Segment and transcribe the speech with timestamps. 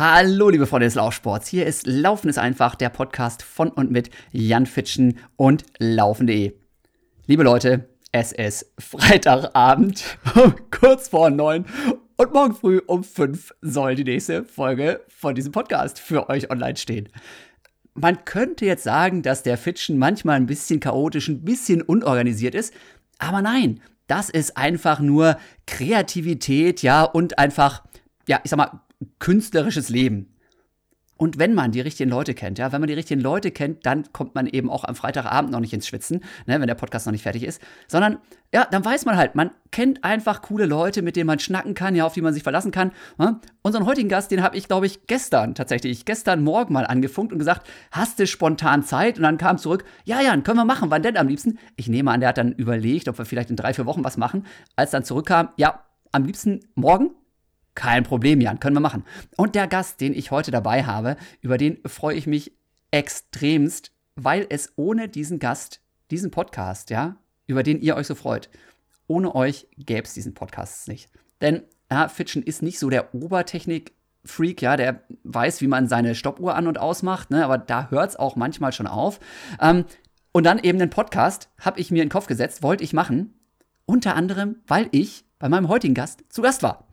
[0.00, 1.48] Hallo, liebe Freunde des Laufsports.
[1.48, 6.54] Hier ist Laufen ist einfach, der Podcast von und mit Jan Fitschen und Laufen.de.
[7.26, 10.04] Liebe Leute, es ist Freitagabend,
[10.70, 11.66] kurz vor neun
[12.16, 16.76] und morgen früh um fünf soll die nächste Folge von diesem Podcast für euch online
[16.76, 17.08] stehen.
[17.94, 22.72] Man könnte jetzt sagen, dass der Fitschen manchmal ein bisschen chaotisch, ein bisschen unorganisiert ist,
[23.18, 27.82] aber nein, das ist einfach nur Kreativität, ja, und einfach,
[28.28, 28.80] ja, ich sag mal,
[29.18, 30.34] künstlerisches Leben.
[31.18, 34.04] Und wenn man die richtigen Leute kennt, ja, wenn man die richtigen Leute kennt, dann
[34.12, 37.12] kommt man eben auch am Freitagabend noch nicht ins Schwitzen, ne, wenn der Podcast noch
[37.12, 38.18] nicht fertig ist, sondern
[38.54, 41.96] ja, dann weiß man halt, man kennt einfach coole Leute, mit denen man schnacken kann,
[41.96, 42.92] ja, auf die man sich verlassen kann.
[43.18, 43.40] Ja.
[43.62, 47.40] Unseren heutigen Gast, den habe ich, glaube ich, gestern tatsächlich, gestern Morgen mal angefunkt und
[47.40, 49.18] gesagt, hast du spontan Zeit?
[49.18, 51.58] Und dann kam zurück, ja, ja, können wir machen, wann denn am liebsten?
[51.74, 54.16] Ich nehme an, der hat dann überlegt, ob wir vielleicht in drei, vier Wochen was
[54.16, 54.46] machen.
[54.76, 57.10] Als dann zurückkam, ja, am liebsten morgen,
[57.78, 59.04] kein Problem, Jan, können wir machen.
[59.36, 62.52] Und der Gast, den ich heute dabei habe, über den freue ich mich
[62.90, 65.80] extremst, weil es ohne diesen Gast,
[66.10, 68.50] diesen Podcast, ja, über den ihr euch so freut,
[69.06, 71.08] ohne euch gäbe es diesen Podcast nicht.
[71.40, 73.92] Denn ja, Fitchen ist nicht so der Obertechnik-
[74.24, 78.10] Freak, ja, der weiß, wie man seine Stoppuhr an- und ausmacht, ne, aber da hört
[78.10, 79.20] es auch manchmal schon auf.
[79.60, 79.84] Ähm,
[80.32, 83.32] und dann eben den Podcast habe ich mir in den Kopf gesetzt, wollte ich machen,
[83.86, 86.87] unter anderem, weil ich bei meinem heutigen Gast zu Gast war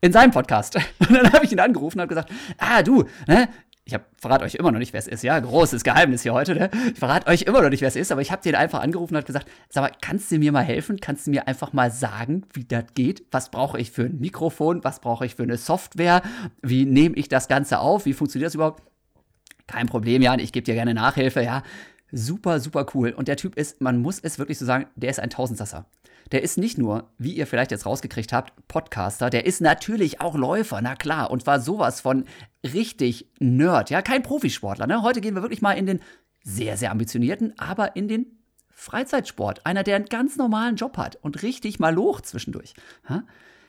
[0.00, 0.76] in seinem Podcast.
[0.98, 3.48] Und dann habe ich ihn angerufen und habe gesagt, ah, du, ne?
[3.84, 6.54] Ich hab, verrate euch immer noch nicht, wer es ist, ja, großes Geheimnis hier heute,
[6.54, 6.70] ne?
[6.92, 9.14] Ich verrate euch immer noch nicht, wer es ist, aber ich habe den einfach angerufen
[9.14, 11.00] und habe gesagt, sag mal, kannst du mir mal helfen?
[11.00, 13.24] Kannst du mir einfach mal sagen, wie das geht?
[13.32, 14.84] Was brauche ich für ein Mikrofon?
[14.84, 16.22] Was brauche ich für eine Software?
[16.62, 18.06] Wie nehme ich das Ganze auf?
[18.06, 18.82] Wie funktioniert das überhaupt?
[19.66, 21.62] Kein Problem, Jan, ich gebe dir gerne Nachhilfe, ja.
[22.12, 23.10] Super, super cool.
[23.10, 25.86] Und der Typ ist, man muss es wirklich so sagen, der ist ein Tausendsasser
[26.32, 30.36] der ist nicht nur, wie ihr vielleicht jetzt rausgekriegt habt, Podcaster, der ist natürlich auch
[30.36, 32.24] Läufer, na klar, und war sowas von
[32.62, 34.86] richtig Nerd, ja, kein Profisportler.
[34.86, 35.02] Ne?
[35.02, 36.00] Heute gehen wir wirklich mal in den
[36.44, 38.26] sehr, sehr ambitionierten, aber in den
[38.70, 39.66] Freizeitsport.
[39.66, 42.74] Einer, der einen ganz normalen Job hat und richtig mal loch zwischendurch.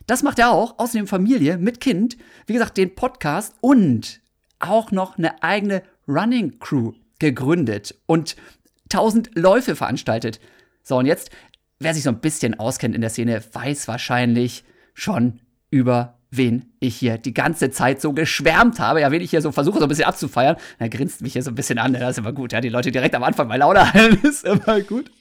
[0.07, 4.21] Das macht er auch, außerdem Familie mit Kind, wie gesagt, den Podcast und
[4.59, 8.35] auch noch eine eigene Running Crew gegründet und
[8.89, 10.41] tausend Läufe veranstaltet.
[10.83, 11.31] So, und jetzt
[11.81, 15.39] wer sich so ein bisschen auskennt in der Szene, weiß wahrscheinlich schon
[15.69, 19.51] über wen ich hier die ganze Zeit so geschwärmt habe, ja, wen ich hier so
[19.51, 20.55] versuche, so ein bisschen abzufeiern.
[20.79, 22.91] Er grinst mich hier so ein bisschen an, das ist immer gut, ja, die Leute
[22.91, 25.11] direkt am Anfang bei Laune halten, ist immer gut.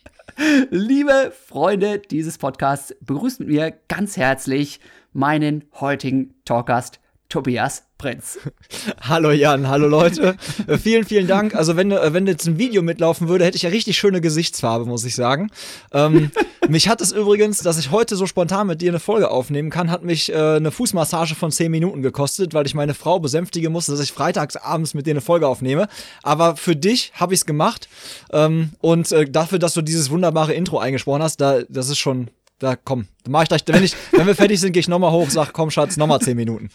[0.71, 4.79] Liebe Freunde dieses Podcasts, begrüßt mit mir ganz herzlich
[5.13, 7.00] meinen heutigen Talkgast
[7.31, 8.39] Tobias Prinz.
[9.03, 10.37] Hallo Jan, hallo Leute.
[10.67, 11.55] Äh, vielen, vielen Dank.
[11.55, 14.85] Also wenn, äh, wenn jetzt ein Video mitlaufen würde, hätte ich ja richtig schöne Gesichtsfarbe,
[14.85, 15.51] muss ich sagen.
[15.93, 16.33] Ähm,
[16.69, 19.91] mich hat es übrigens, dass ich heute so spontan mit dir eine Folge aufnehmen kann,
[19.91, 23.93] hat mich äh, eine Fußmassage von 10 Minuten gekostet, weil ich meine Frau besänftigen musste,
[23.93, 25.87] dass ich freitags abends mit dir eine Folge aufnehme.
[26.23, 27.89] Aber für dich habe ich es gemacht.
[28.33, 32.29] Ähm, und äh, dafür, dass du dieses wunderbare Intro eingesprochen hast, da, das ist schon
[32.61, 35.11] da komm, dann mach ich gleich, wenn ich, wenn wir fertig sind, gehe ich nochmal
[35.13, 36.69] hoch, sag, komm, Schatz, nochmal zehn Minuten.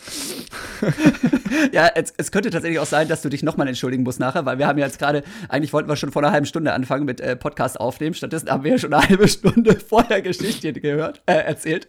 [1.72, 4.58] ja, es, es, könnte tatsächlich auch sein, dass du dich nochmal entschuldigen musst nachher, weil
[4.58, 7.22] wir haben ja jetzt gerade, eigentlich wollten wir schon vor einer halben Stunde anfangen mit
[7.22, 8.16] äh, Podcast aufnehmen.
[8.16, 11.88] Stattdessen haben wir ja schon eine halbe Stunde vorher Geschichten gehört, äh, erzählt.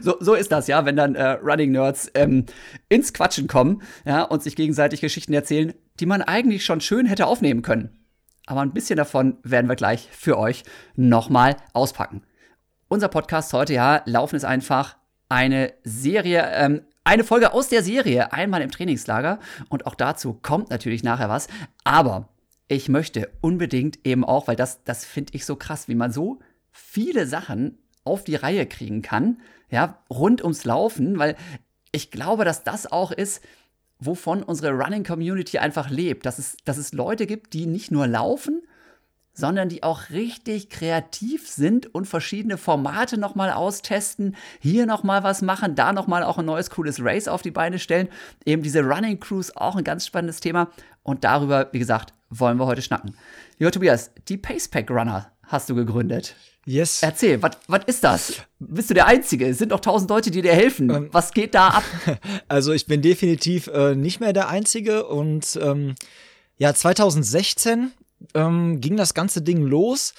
[0.00, 2.46] So, so ist das, ja, wenn dann äh, Running Nerds ähm,
[2.88, 7.26] ins Quatschen kommen, ja, und sich gegenseitig Geschichten erzählen, die man eigentlich schon schön hätte
[7.26, 7.90] aufnehmen können.
[8.46, 10.62] Aber ein bisschen davon werden wir gleich für euch
[10.94, 12.22] nochmal auspacken.
[12.88, 14.96] Unser Podcast heute, ja, Laufen ist einfach
[15.28, 19.40] eine Serie, ähm, eine Folge aus der Serie, einmal im Trainingslager.
[19.68, 21.48] Und auch dazu kommt natürlich nachher was.
[21.82, 22.28] Aber
[22.68, 26.38] ich möchte unbedingt eben auch, weil das, das finde ich so krass, wie man so
[26.70, 31.34] viele Sachen auf die Reihe kriegen kann, ja, rund ums Laufen, weil
[31.90, 33.42] ich glaube, dass das auch ist,
[33.98, 38.06] wovon unsere Running Community einfach lebt, dass es, dass es Leute gibt, die nicht nur
[38.06, 38.62] laufen,
[39.36, 45.74] sondern die auch richtig kreativ sind und verschiedene Formate nochmal austesten, hier nochmal was machen,
[45.74, 48.08] da nochmal auch ein neues cooles Race auf die Beine stellen.
[48.44, 50.70] Eben diese Running Crews, auch ein ganz spannendes Thema.
[51.02, 53.14] Und darüber, wie gesagt, wollen wir heute schnacken.
[53.58, 56.34] Lieber Tobias, die Pacepack Runner hast du gegründet.
[56.64, 57.00] Yes.
[57.02, 58.42] Erzähl, was ist das?
[58.58, 59.46] Bist du der Einzige?
[59.46, 60.90] Es sind doch tausend Leute, die dir helfen.
[60.90, 61.84] Ähm, was geht da ab?
[62.48, 65.94] Also ich bin definitiv äh, nicht mehr der Einzige und ähm,
[66.58, 67.92] ja, 2016
[68.34, 70.14] ähm, ging das ganze Ding los.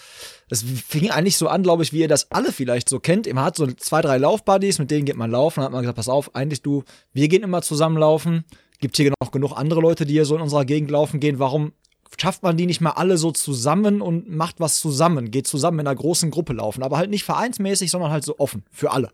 [0.50, 3.32] Das fing eigentlich so an, glaube ich, wie ihr das alle vielleicht so kennt.
[3.32, 5.58] Man hat so zwei, drei Laufbuddies, mit denen geht man laufen.
[5.58, 6.84] Dann hat man gesagt, pass auf, eigentlich du,
[7.14, 8.46] wir gehen immer zusammen laufen.
[8.80, 11.40] Gibt hier noch genug andere Leute, die hier so in unserer Gegend laufen gehen.
[11.40, 11.74] Warum
[12.20, 15.32] schafft man die nicht mal alle so zusammen und macht was zusammen?
[15.32, 16.84] Geht zusammen in einer großen Gruppe laufen.
[16.84, 19.10] Aber halt nicht vereinsmäßig, sondern halt so offen für alle.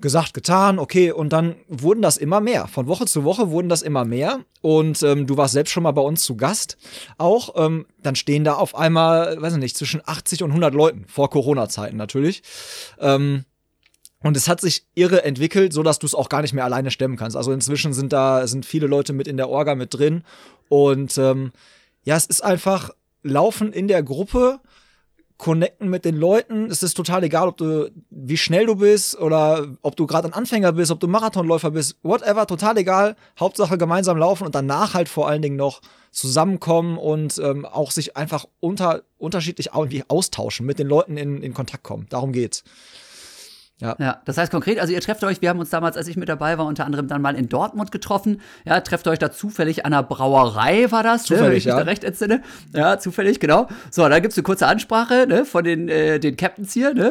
[0.00, 2.68] Gesagt, getan, okay, und dann wurden das immer mehr.
[2.68, 4.40] Von Woche zu Woche wurden das immer mehr.
[4.60, 6.76] Und ähm, du warst selbst schon mal bei uns zu Gast
[7.16, 7.54] auch.
[7.56, 11.30] Ähm, dann stehen da auf einmal, weiß ich nicht, zwischen 80 und 100 Leuten, vor
[11.30, 12.42] Corona-Zeiten natürlich.
[13.00, 13.44] Ähm,
[14.22, 16.90] und es hat sich irre entwickelt, so dass du es auch gar nicht mehr alleine
[16.90, 17.36] stemmen kannst.
[17.36, 20.22] Also inzwischen sind da sind viele Leute mit in der Orga mit drin.
[20.68, 21.52] Und ähm,
[22.04, 22.90] ja, es ist einfach
[23.22, 24.60] Laufen in der Gruppe
[25.38, 26.66] connecten mit den Leuten.
[26.66, 30.34] Es ist total egal, ob du, wie schnell du bist oder ob du gerade ein
[30.34, 33.16] Anfänger bist, ob du Marathonläufer bist, whatever, total egal.
[33.38, 35.80] Hauptsache gemeinsam laufen und danach halt vor allen Dingen noch
[36.10, 41.54] zusammenkommen und ähm, auch sich einfach unter, unterschiedlich irgendwie austauschen, mit den Leuten in, in
[41.54, 42.06] Kontakt kommen.
[42.10, 42.64] Darum geht's.
[43.80, 43.94] Ja.
[44.00, 46.28] ja, das heißt konkret, also ihr trefft euch, wir haben uns damals, als ich mit
[46.28, 48.40] dabei war, unter anderem dann mal in Dortmund getroffen.
[48.64, 51.72] Ja, trefft euch da zufällig an einer Brauerei, war das, zufällig, ne, wenn ich mich
[51.72, 51.78] ja.
[51.78, 52.42] da recht entsinne.
[52.74, 53.68] Ja, zufällig, genau.
[53.92, 57.10] So, da gibt's eine kurze Ansprache ne, von den, äh, den Captains hier, ne?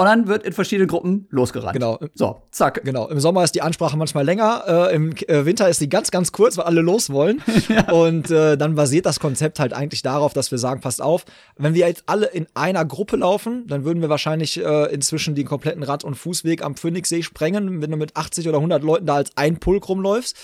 [0.00, 1.72] Und dann wird in verschiedenen Gruppen losgerannt.
[1.72, 1.98] Genau.
[2.14, 2.84] So, zack.
[2.84, 3.08] Genau.
[3.08, 6.30] Im Sommer ist die Ansprache manchmal länger, äh, im äh, Winter ist die ganz, ganz
[6.30, 7.42] kurz, weil alle los wollen.
[7.68, 7.90] ja.
[7.90, 11.24] Und äh, dann basiert das Konzept halt eigentlich darauf, dass wir sagen, passt auf,
[11.56, 15.46] wenn wir jetzt alle in einer Gruppe laufen, dann würden wir wahrscheinlich äh, inzwischen den
[15.46, 19.16] kompletten Rad- und Fußweg am Phoenixsee sprengen, wenn du mit 80 oder 100 Leuten da
[19.16, 20.36] als ein Pulk rumläufst.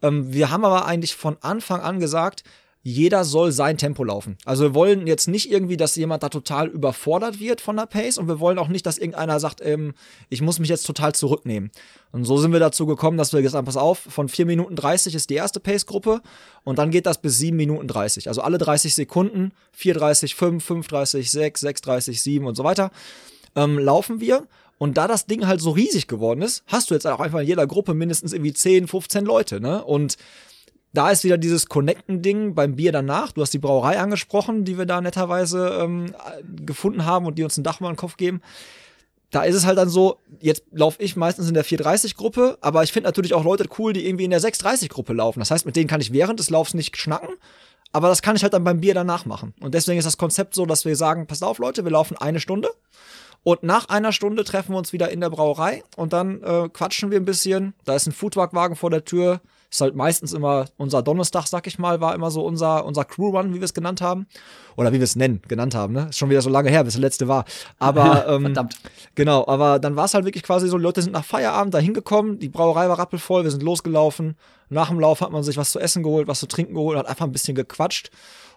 [0.00, 2.44] Ähm, wir haben aber eigentlich von Anfang an gesagt,
[2.84, 4.36] jeder soll sein Tempo laufen.
[4.44, 8.18] Also wir wollen jetzt nicht irgendwie, dass jemand da total überfordert wird von der Pace
[8.18, 9.94] und wir wollen auch nicht, dass irgendeiner sagt, ähm,
[10.30, 11.70] ich muss mich jetzt total zurücknehmen.
[12.10, 14.74] Und so sind wir dazu gekommen, dass wir gesagt haben, pass auf, von 4 Minuten
[14.74, 16.22] 30 ist die erste Pace-Gruppe
[16.64, 18.26] und dann geht das bis 7 Minuten 30.
[18.26, 22.90] Also alle 30 Sekunden, 4,30, 5, 5,30, 6, 6,30, 7 und so weiter,
[23.54, 24.46] ähm, laufen wir.
[24.78, 27.46] Und da das Ding halt so riesig geworden ist, hast du jetzt auch einfach in
[27.46, 29.84] jeder Gruppe mindestens irgendwie 10, 15 Leute, ne?
[29.84, 30.16] Und
[30.92, 33.32] da ist wieder dieses Connecten-Ding beim Bier danach.
[33.32, 36.14] Du hast die Brauerei angesprochen, die wir da netterweise ähm,
[36.64, 38.42] gefunden haben und die uns ein Dach über den Kopf geben.
[39.30, 42.92] Da ist es halt dann so, jetzt laufe ich meistens in der 430-Gruppe, aber ich
[42.92, 45.38] finde natürlich auch Leute cool, die irgendwie in der 630-Gruppe laufen.
[45.38, 47.30] Das heißt, mit denen kann ich während des Laufs nicht schnacken,
[47.92, 49.54] aber das kann ich halt dann beim Bier danach machen.
[49.60, 52.40] Und deswegen ist das Konzept so, dass wir sagen, passt auf Leute, wir laufen eine
[52.40, 52.68] Stunde
[53.42, 57.10] und nach einer Stunde treffen wir uns wieder in der Brauerei und dann äh, quatschen
[57.10, 57.72] wir ein bisschen.
[57.86, 59.40] Da ist ein Foodtruckwagen vor der Tür,
[59.72, 63.54] ist halt meistens immer unser Donnerstag, sag ich mal, war immer so unser, unser Crew-Run,
[63.54, 64.26] wie wir es genannt haben.
[64.76, 66.08] Oder wie wir es nennen, genannt haben, ne?
[66.10, 67.46] Ist schon wieder so lange her, bis der letzte war.
[67.78, 68.76] Aber, ähm, Verdammt.
[69.14, 71.78] Genau, aber dann war es halt wirklich quasi so, die Leute sind nach Feierabend da
[71.78, 74.36] hingekommen, die Brauerei war rappelvoll, wir sind losgelaufen.
[74.68, 77.06] Nach dem Lauf hat man sich was zu essen geholt, was zu trinken geholt, hat
[77.06, 78.10] einfach ein bisschen gequatscht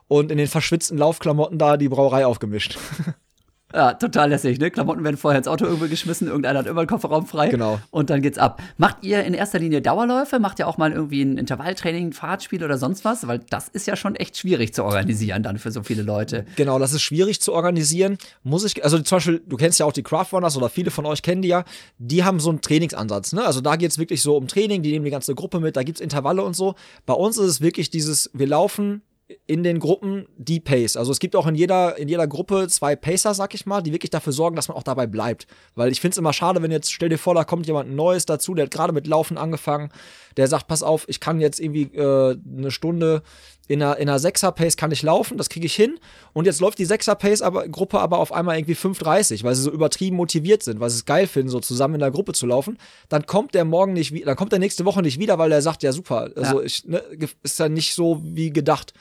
[0.07, 2.77] und in den verschwitzten Laufklamotten da die Brauerei aufgemischt.
[3.73, 4.69] Ja, total lässig, ne?
[4.69, 7.49] Klamotten werden vorher ins Auto irgendwo geschmissen, irgendeiner hat immer einen Kofferraum frei.
[7.49, 7.79] Genau.
[7.89, 8.61] Und dann geht's ab.
[8.77, 10.39] Macht ihr in erster Linie Dauerläufe?
[10.39, 13.27] Macht ihr auch mal irgendwie ein Intervalltraining, ein Fahrtspiel oder sonst was?
[13.27, 16.45] Weil das ist ja schon echt schwierig zu organisieren dann für so viele Leute.
[16.55, 18.17] Genau, das ist schwierig zu organisieren.
[18.43, 21.21] Muss ich, also zum Beispiel, du kennst ja auch die Craftrunners oder viele von euch
[21.21, 21.65] kennen die ja,
[21.97, 23.43] die haben so einen Trainingsansatz, ne?
[23.45, 26.01] Also da geht's wirklich so um Training, die nehmen die ganze Gruppe mit, da gibt's
[26.01, 26.75] Intervalle und so.
[27.05, 29.01] Bei uns ist es wirklich dieses, wir laufen
[29.47, 30.97] in den Gruppen die Pace.
[30.97, 33.91] Also es gibt auch in jeder, in jeder Gruppe zwei Pacer, sag ich mal, die
[33.91, 35.47] wirklich dafür sorgen, dass man auch dabei bleibt.
[35.73, 38.27] Weil ich finde es immer schade, wenn jetzt, stell dir vor, da kommt jemand Neues
[38.27, 39.89] dazu, der hat gerade mit Laufen angefangen,
[40.37, 43.23] der sagt, pass auf, ich kann jetzt irgendwie äh, eine Stunde
[43.67, 45.99] in einer, in einer Sechser-Pace kann ich laufen, das kriege ich hin.
[46.33, 50.63] Und jetzt läuft die Sechser-Pace-Gruppe aber auf einmal irgendwie 5,30, weil sie so übertrieben motiviert
[50.63, 52.77] sind, weil sie es geil finden, so zusammen in der Gruppe zu laufen.
[53.09, 55.61] Dann kommt der morgen nicht wieder, dann kommt der nächste Woche nicht wieder, weil der
[55.61, 56.65] sagt, ja super, also ja.
[56.65, 57.01] Ich, ne,
[57.41, 58.93] ist ja nicht so wie gedacht.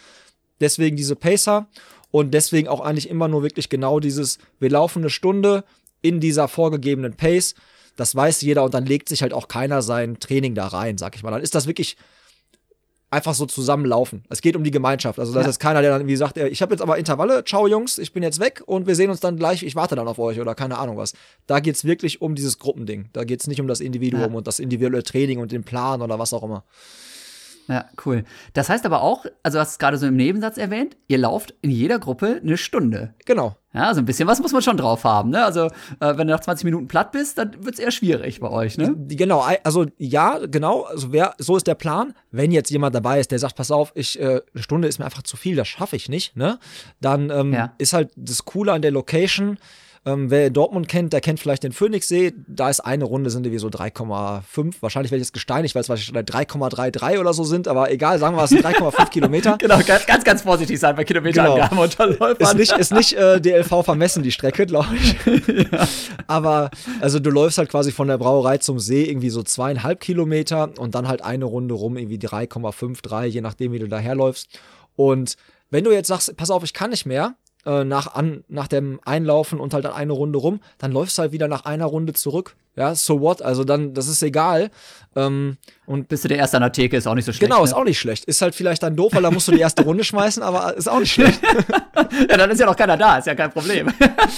[0.64, 1.66] Deswegen diese Pacer
[2.10, 5.62] und deswegen auch eigentlich immer nur wirklich genau dieses, wir laufen eine Stunde
[6.00, 7.54] in dieser vorgegebenen Pace.
[7.96, 11.16] Das weiß jeder und dann legt sich halt auch keiner sein Training da rein, sag
[11.16, 11.32] ich mal.
[11.32, 11.98] Dann ist das wirklich
[13.10, 14.24] einfach so zusammenlaufen.
[14.30, 15.18] Es geht um die Gemeinschaft.
[15.18, 15.48] Also da ja.
[15.48, 18.22] ist keiner, der dann irgendwie sagt, ich habe jetzt aber Intervalle, ciao Jungs, ich bin
[18.22, 20.78] jetzt weg und wir sehen uns dann gleich, ich warte dann auf euch oder keine
[20.78, 21.12] Ahnung was.
[21.46, 23.10] Da geht es wirklich um dieses Gruppending.
[23.12, 24.38] Da geht es nicht um das Individuum ja.
[24.38, 26.64] und das individuelle Training und den Plan oder was auch immer.
[27.68, 28.24] Ja, cool.
[28.52, 31.54] Das heißt aber auch, also du hast es gerade so im Nebensatz erwähnt, ihr lauft
[31.62, 33.14] in jeder Gruppe eine Stunde.
[33.24, 33.56] Genau.
[33.72, 35.44] Ja, also ein bisschen was muss man schon drauf haben, ne?
[35.44, 38.48] Also, äh, wenn du nach 20 Minuten platt bist, dann wird es eher schwierig bei
[38.48, 38.94] euch, ne?
[39.08, 42.14] Genau, also ja, genau, also wer, so ist der Plan.
[42.30, 45.06] Wenn jetzt jemand dabei ist, der sagt, pass auf, ich, äh, eine Stunde ist mir
[45.06, 46.58] einfach zu viel, das schaffe ich nicht, ne?
[47.00, 47.74] Dann ähm, ja.
[47.78, 49.58] ist halt das Coole an der Location,
[50.06, 52.34] ähm, wer Dortmund kennt, der kennt vielleicht den Phoenixsee.
[52.46, 54.74] Da ist eine Runde, sind irgendwie so 3,5.
[54.80, 58.36] Wahrscheinlich werde ich jetzt gesteinigt, weil es wahrscheinlich 3,33 oder so sind, aber egal, sagen
[58.36, 59.58] wir es sind 3,5 Kilometer.
[59.64, 61.82] Genau, ganz, ganz, ganz vorsichtig sein bei Kilometerangaben genau.
[61.84, 62.36] und Läufern.
[62.38, 65.16] Ist nicht, ist nicht äh, DLV vermessen, die Strecke, glaube ich.
[65.72, 65.88] ja.
[66.26, 66.70] Aber
[67.00, 70.94] also du läufst halt quasi von der Brauerei zum See irgendwie so zweieinhalb Kilometer und
[70.94, 74.48] dann halt eine Runde rum, irgendwie 3,53, je nachdem, wie du daherläufst.
[74.96, 75.36] Und
[75.70, 79.00] wenn du jetzt sagst, pass auf, ich kann nicht mehr, äh, nach, an, nach dem
[79.04, 82.12] Einlaufen und halt dann eine Runde rum, dann läufst du halt wieder nach einer Runde
[82.12, 83.40] zurück Ja, so what?
[83.42, 84.70] Also dann, das ist egal.
[85.16, 87.42] Ähm, und Bist du der Erste an der Theke, ist auch nicht so schlecht.
[87.48, 87.64] genau, ne?
[87.64, 88.24] ist auch nicht schlecht.
[88.24, 90.88] Ist halt vielleicht dann doof, weil da musst du die erste Runde schmeißen, aber ist
[90.88, 91.40] auch nicht schlecht.
[92.28, 93.88] Ja, dann ist ja noch keiner da, ist ja kein Problem.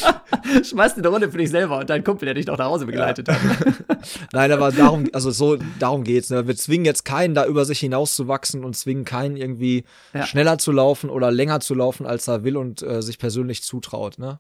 [0.63, 3.29] Schmeißt eine Runde für dich selber und dein Kumpel, der dich noch nach Hause begleitet
[3.29, 3.39] hat.
[4.33, 6.31] Nein, aber darum, also so, darum geht's.
[6.31, 6.47] Ne?
[6.47, 10.27] Wir zwingen jetzt keinen, da über sich hinauszuwachsen und zwingen keinen irgendwie Ja.
[10.27, 14.19] schneller zu laufen oder länger zu laufen, als er will und äh, sich persönlich zutraut.
[14.19, 14.39] Ne?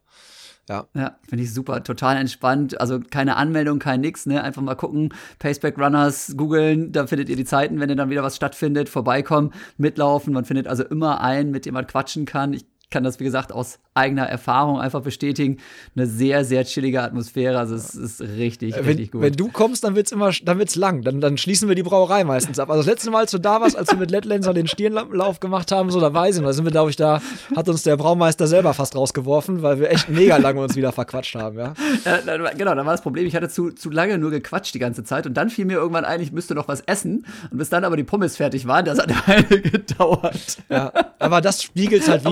[0.68, 0.88] Ja.
[0.94, 1.82] Ja, finde ich super.
[1.84, 2.80] Total entspannt.
[2.80, 4.42] Also keine Anmeldung, kein nix, ne?
[4.42, 8.24] Einfach mal gucken, Paceback Runners googeln, da findet ihr die Zeiten, wenn ihr dann wieder
[8.24, 10.32] was stattfindet, vorbeikommen, mitlaufen.
[10.32, 12.52] Man findet also immer einen, mit dem man quatschen kann.
[12.52, 15.58] Ich kann das, wie gesagt, aus eigener Erfahrung einfach bestätigen.
[15.94, 17.58] Eine sehr, sehr chillige Atmosphäre.
[17.58, 19.22] Also es ist richtig, richtig Wenn, gut.
[19.22, 21.02] wenn du kommst, dann wird's immer, dann wird's lang.
[21.02, 22.70] Dann, dann schließen wir die Brauerei meistens ab.
[22.70, 25.72] Also das letzte Mal, als du da warst, als wir mit Letlenser den Stirnlauf gemacht
[25.72, 27.20] haben, so, da weiß ich noch, da sind wir, glaube ich, da
[27.54, 31.34] hat uns der Braumeister selber fast rausgeworfen, weil wir echt mega lange uns wieder verquatscht
[31.34, 31.74] haben, ja.
[32.04, 35.04] Ja, genau, dann war das Problem, ich hatte zu, zu lange nur gequatscht die ganze
[35.04, 37.84] Zeit und dann fiel mir irgendwann ein, ich müsste noch was essen und bis dann
[37.84, 40.58] aber die Pommes fertig waren, das hat eine Weile gedauert.
[40.68, 42.30] Ja, aber das spiegelt's halt wieder.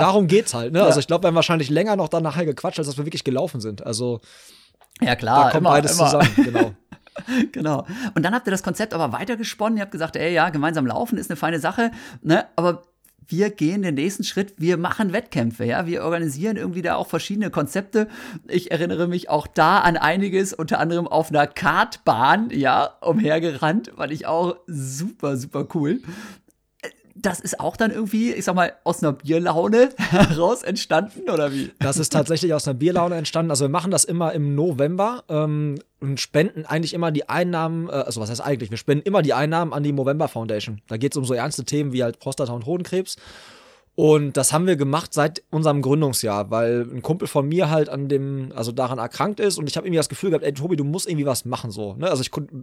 [0.00, 0.82] Darum geht's halt, ne?
[0.82, 1.01] Also Ja.
[1.02, 3.60] Ich glaube, wir haben wahrscheinlich länger noch dann nachher gequatscht, als dass wir wirklich gelaufen
[3.60, 3.84] sind.
[3.84, 4.20] Also
[5.00, 6.04] Ja da klar, kommt immer, beides immer.
[6.06, 6.72] zusammen, genau.
[7.52, 7.86] Genau.
[8.14, 9.76] Und dann habt ihr das Konzept aber weitergesponnen.
[9.76, 11.90] Ihr habt gesagt, ey, ja, gemeinsam laufen ist eine feine Sache,
[12.22, 12.46] ne?
[12.56, 12.84] Aber
[13.26, 17.50] wir gehen den nächsten Schritt, wir machen Wettkämpfe, ja, wir organisieren irgendwie da auch verschiedene
[17.50, 18.08] Konzepte.
[18.48, 24.12] Ich erinnere mich auch da an einiges, unter anderem auf einer Kartbahn, ja, umhergerannt, fand
[24.12, 26.00] ich auch super, super cool.
[27.14, 31.70] Das ist auch dann irgendwie, ich sag mal, aus einer Bierlaune heraus entstanden, oder wie?
[31.78, 33.50] Das ist tatsächlich aus einer Bierlaune entstanden.
[33.50, 37.92] Also wir machen das immer im November ähm, und spenden eigentlich immer die Einnahmen, äh,
[37.92, 40.80] also was heißt eigentlich, wir spenden immer die Einnahmen an die Movember Foundation.
[40.88, 43.16] Da geht es um so ernste Themen wie halt Prostata und Hodenkrebs.
[43.94, 48.08] Und das haben wir gemacht seit unserem Gründungsjahr, weil ein Kumpel von mir halt an
[48.08, 50.84] dem, also daran erkrankt ist und ich habe irgendwie das Gefühl gehabt, ey Tobi, du
[50.84, 51.94] musst irgendwie was machen so.
[51.96, 52.08] Ne?
[52.08, 52.54] Also ich konnte,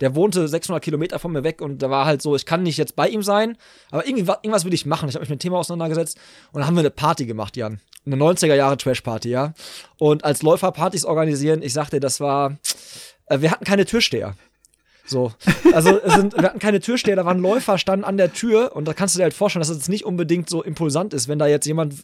[0.00, 2.78] der wohnte 600 Kilometer von mir weg und da war halt so, ich kann nicht
[2.78, 3.56] jetzt bei ihm sein,
[3.92, 5.08] aber irgendwie, wa- irgendwas will ich machen.
[5.08, 6.18] Ich habe mich mit dem Thema auseinandergesetzt
[6.52, 7.80] und dann haben wir eine Party gemacht, Jan.
[8.06, 9.52] Eine 90er Jahre Trash-Party, ja.
[9.98, 12.56] Und als Läufer Partys organisieren, ich sagte, das war,
[13.26, 14.34] äh, wir hatten keine Türsteher.
[15.10, 15.32] So.
[15.72, 18.86] Also es sind, wir hatten keine Türsteher, da waren Läufer, standen an der Tür und
[18.86, 21.46] da kannst du dir halt vorstellen, dass es nicht unbedingt so impulsant ist, wenn da
[21.46, 21.94] jetzt jemand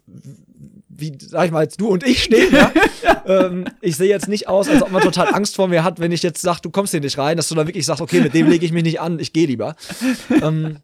[0.98, 2.72] wie, sag ich mal, jetzt du und ich stehen, ja.
[3.26, 6.10] ähm, ich sehe jetzt nicht aus, als ob man total Angst vor mir hat, wenn
[6.10, 8.34] ich jetzt sage, du kommst hier nicht rein, dass du da wirklich sagst, okay, mit
[8.34, 9.76] dem lege ich mich nicht an, ich gehe lieber.
[10.42, 10.78] Ähm,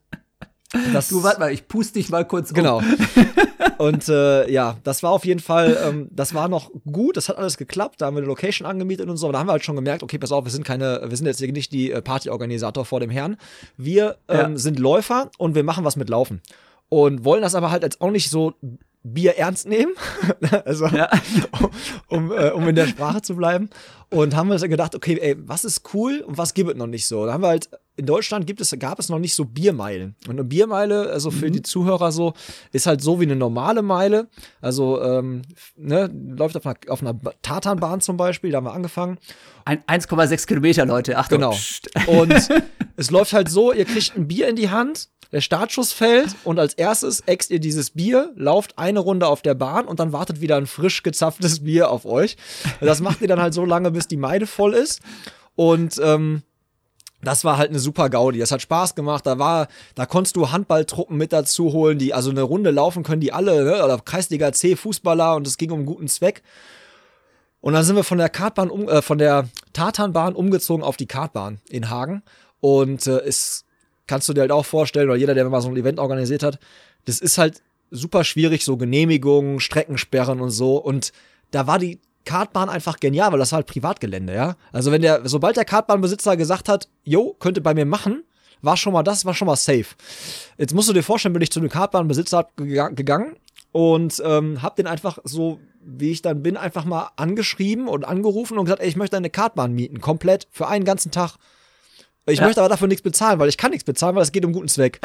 [0.91, 2.55] das, Du, warte mal, ich puste dich mal kurz um.
[2.55, 2.81] Genau.
[3.77, 7.37] Und äh, ja, das war auf jeden Fall, ähm, das war noch gut, das hat
[7.37, 9.65] alles geklappt, da haben wir eine Location angemietet und so, aber da haben wir halt
[9.65, 12.01] schon gemerkt, okay, pass auf, wir sind keine, wir sind jetzt hier nicht die äh,
[12.01, 13.37] Partyorganisator vor dem Herrn.
[13.77, 14.57] Wir ähm, Ja.
[14.57, 16.41] sind Läufer und wir machen was mit Laufen.
[16.89, 18.53] Und wollen das aber halt jetzt auch nicht so
[19.03, 19.91] Bier ernst nehmen,
[20.65, 21.09] also Ja.
[22.07, 23.69] um, äh, um in der Sprache zu bleiben.
[24.09, 26.85] Und haben uns dann gedacht, okay, ey, was ist cool und was gibt es noch
[26.87, 27.25] nicht so?
[27.25, 30.15] Da haben wir halt, in Deutschland gibt es, gab es noch nicht so Biermeilen.
[30.27, 32.33] Und eine Biermeile, also für die Zuhörer so,
[32.71, 34.27] ist halt so wie eine normale Meile.
[34.61, 35.41] Also, ähm,
[35.75, 39.17] ne, läuft auf einer, auf einer Tatanbahn zum Beispiel, da haben wir angefangen.
[39.65, 41.17] Ein- 1,6 Kilometer, Leute.
[41.17, 41.39] Achtung.
[41.39, 41.55] Genau.
[42.05, 42.33] Und
[42.97, 46.59] es läuft halt so, ihr kriegt ein Bier in die Hand, der Startschuss fällt und
[46.59, 50.41] als erstes ext ihr dieses Bier, lauft eine Runde auf der Bahn und dann wartet
[50.41, 52.37] wieder ein frisch gezapftes Bier auf euch.
[52.79, 55.01] Das macht ihr dann halt so lange, bis die Meide voll ist.
[55.55, 56.43] Und ähm,
[57.23, 58.37] das war halt eine super Gaudi.
[58.37, 59.25] Das hat Spaß gemacht.
[59.25, 63.21] Da war, da konntest du Handballtruppen mit dazu holen, die also eine Runde laufen können,
[63.21, 63.83] die alle, ne?
[63.83, 66.43] oder Kreisliga C Fußballer und es ging um einen guten Zweck.
[67.59, 71.07] Und dann sind wir von der Kartbahn um, äh, von der Tatanbahn umgezogen auf die
[71.07, 72.21] Kartbahn in Hagen.
[72.59, 73.65] Und äh, es
[74.07, 76.59] kannst du dir halt auch vorstellen, oder jeder, der mal so ein Event organisiert hat,
[77.05, 80.77] das ist halt super schwierig, so Genehmigungen, Streckensperren und so.
[80.77, 81.11] Und
[81.51, 84.55] da war die Kartbahn einfach genial, weil das war halt Privatgelände, ja.
[84.71, 88.23] Also wenn der, sobald der Kartbahnbesitzer gesagt hat, jo, könnte bei mir machen,
[88.61, 89.87] war schon mal das, war schon mal safe.
[90.57, 93.35] Jetzt musst du dir vorstellen, bin ich zu einem Kartbahnbesitzer gega- gegangen
[93.73, 98.57] und ähm, hab den einfach so, wie ich dann bin, einfach mal angeschrieben und angerufen
[98.57, 101.35] und gesagt, ey, ich möchte eine Kartbahn mieten, komplett für einen ganzen Tag.
[102.25, 102.45] Ich Ja.
[102.45, 104.67] möchte aber dafür nichts bezahlen, weil ich kann nichts bezahlen, weil es geht um guten
[104.69, 104.99] Zweck.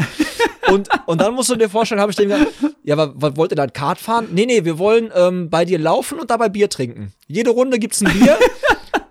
[0.70, 2.46] und, und dann musst du dir vorstellen, habe ich dem gesagt,
[2.84, 4.28] ja, aber was wollt ihr dann Kart fahren?
[4.32, 7.12] Nee, nee, wir wollen ähm, bei dir laufen und dabei Bier trinken.
[7.26, 8.38] Jede Runde gibt's ein Bier,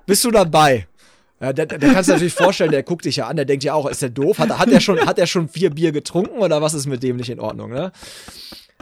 [0.05, 0.87] bist du dabei.
[1.39, 3.63] Ja, der, der kannst du dir natürlich vorstellen, der guckt dich ja an, der denkt
[3.63, 4.39] ja auch, ist der doof?
[4.39, 7.17] Hat, hat er schon, hat er schon vier Bier getrunken oder was ist mit dem
[7.17, 7.91] nicht in Ordnung, ne?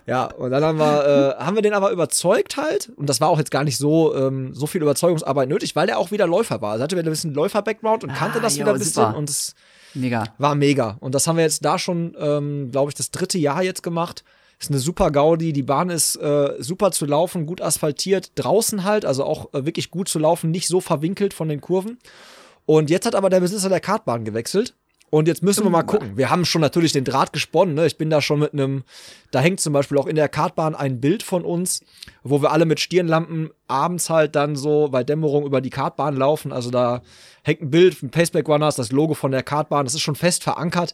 [0.07, 2.91] Ja, und dann haben wir, äh, haben wir den aber überzeugt halt.
[2.95, 5.97] Und das war auch jetzt gar nicht so, ähm, so viel Überzeugungsarbeit nötig, weil der
[5.97, 6.74] auch wieder Läufer war.
[6.74, 8.93] Also hatte wieder ein bisschen Läufer-Background und kannte Ah, das jo, wieder ein bisschen.
[8.93, 9.17] super.
[9.17, 9.55] Und es
[9.95, 10.25] Mega.
[10.38, 10.97] war mega.
[11.00, 14.24] Und das haben wir jetzt da schon, ähm, glaube ich, das dritte Jahr jetzt gemacht.
[14.59, 15.53] Ist eine super Gaudi.
[15.53, 18.31] Die Bahn ist äh, super zu laufen, gut asphaltiert.
[18.35, 21.97] Draußen halt, also auch äh, wirklich gut zu laufen, nicht so verwinkelt von den Kurven.
[22.67, 24.75] Und jetzt hat aber der Besitzer der Kartbahn gewechselt.
[25.15, 26.17] Und jetzt müssen wir mal gucken.
[26.17, 27.74] Wir haben schon natürlich den Draht gesponnen.
[27.74, 27.86] Ne?
[27.86, 28.84] Ich bin da schon mit einem,
[29.31, 31.79] da hängt zum Beispiel auch in der Kartbahn ein Bild von uns,
[32.24, 36.51] wo wir alle mit Stirnlampen abends halt dann so bei Dämmerung über die Kartbahn laufen.
[36.51, 37.01] Also da
[37.43, 39.86] hängt ein Bild, ein Paceback Runners, das Logo von der Kartbahn.
[39.86, 40.93] Das ist schon fest verankert.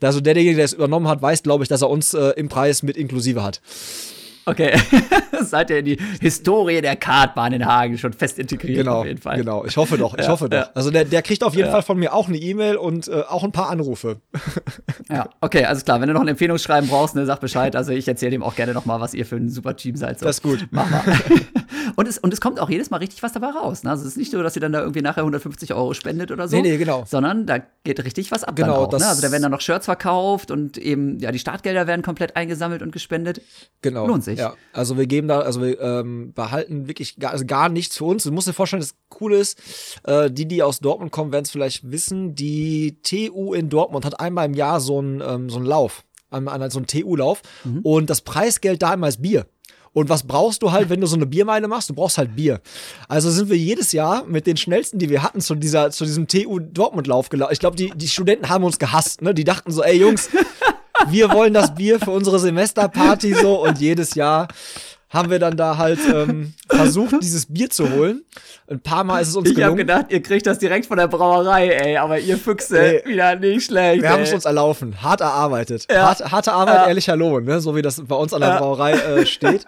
[0.00, 2.84] Also derjenige, der es übernommen hat, weiß, glaube ich, dass er uns äh, im Preis
[2.84, 3.60] mit inklusive hat.
[4.48, 4.78] Okay,
[5.42, 9.20] seid ihr in die Historie der Kartbahn in Hagen schon fest integriert genau, auf jeden
[9.20, 9.38] Fall.
[9.38, 10.56] Genau, ich hoffe doch, ich ja, hoffe doch.
[10.58, 10.70] Ja.
[10.72, 11.72] Also der, der kriegt auf jeden ja.
[11.72, 14.20] Fall von mir auch eine E-Mail und äh, auch ein paar Anrufe.
[15.08, 16.00] Ja, okay, alles klar.
[16.00, 17.76] Wenn du noch ein Empfehlungsschreiben brauchst, ne, sag Bescheid.
[17.76, 20.18] Also ich erzähle dem auch gerne noch mal, was ihr für ein super Team seid.
[20.18, 20.26] So.
[20.26, 20.66] Das ist gut.
[20.72, 21.04] Mach mal.
[21.96, 23.82] und, es, und es kommt auch jedes Mal richtig was dabei raus.
[23.82, 23.90] Ne?
[23.90, 26.48] Also es ist nicht so, dass ihr dann da irgendwie nachher 150 Euro spendet oder
[26.48, 26.56] so.
[26.56, 27.04] Nee, nee, genau.
[27.06, 29.06] Sondern da geht richtig was ab genau, auch, ne?
[29.06, 32.82] Also da werden dann noch Shirts verkauft und eben, ja, die Startgelder werden komplett eingesammelt
[32.82, 33.40] und gespendet.
[33.82, 34.06] Genau.
[34.06, 34.35] Lohnt sich.
[34.38, 37.96] Ja, also wir geben geben da, also wir ähm, behalten wirklich gar, also gar nichts
[37.96, 38.24] für uns.
[38.24, 39.58] Du musst dir vorstellen, das Coole ist,
[40.04, 44.20] äh, die, die aus Dortmund kommen, werden es vielleicht wissen, die TU in Dortmund hat
[44.20, 47.80] einmal im Jahr so einen ähm, so einen Lauf, einmal so einen TU-Lauf mhm.
[47.82, 49.46] und das Preisgeld da immer ist Bier.
[49.92, 51.88] Und was brauchst du halt, wenn du so eine Biermeile machst?
[51.88, 52.60] Du brauchst halt Bier.
[53.08, 56.28] Also sind wir jedes Jahr mit den schnellsten, die wir hatten, zu, dieser, zu diesem
[56.28, 57.54] TU Dortmund-Lauf gelaufen.
[57.54, 59.22] Ich glaube, die, die Studenten haben uns gehasst.
[59.22, 59.32] Ne?
[59.32, 60.28] Die dachten so, ey Jungs,
[61.08, 63.62] wir wollen das Bier für unsere Semesterparty so.
[63.62, 64.48] Und jedes Jahr
[65.08, 68.24] haben wir dann da halt ähm, versucht, dieses Bier zu holen.
[68.68, 69.78] Ein paar Mal ist es uns ich gelungen.
[69.78, 73.08] Ich habe gedacht, ihr kriegt das direkt von der Brauerei, ey, aber ihr Füchse, ey,
[73.08, 74.02] wieder nicht schlecht.
[74.02, 75.86] Wir haben es uns erlaufen, hart erarbeitet.
[75.90, 76.08] Ja.
[76.08, 76.86] Hart, harte Arbeit, ja.
[76.88, 77.60] ehrlicher Lohn, ne?
[77.60, 78.58] so wie das bei uns an der ja.
[78.58, 79.64] Brauerei äh, steht.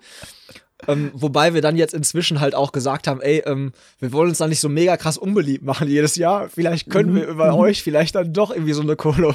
[0.88, 4.38] Ähm, wobei wir dann jetzt inzwischen halt auch gesagt haben, ey, ähm, wir wollen uns
[4.38, 6.49] da nicht so mega krass unbeliebt machen jedes Jahr.
[6.49, 7.16] Vielleicht können mhm.
[7.16, 7.59] wir über mhm.
[7.59, 9.14] euch vielleicht dann doch irgendwie so eine, Ko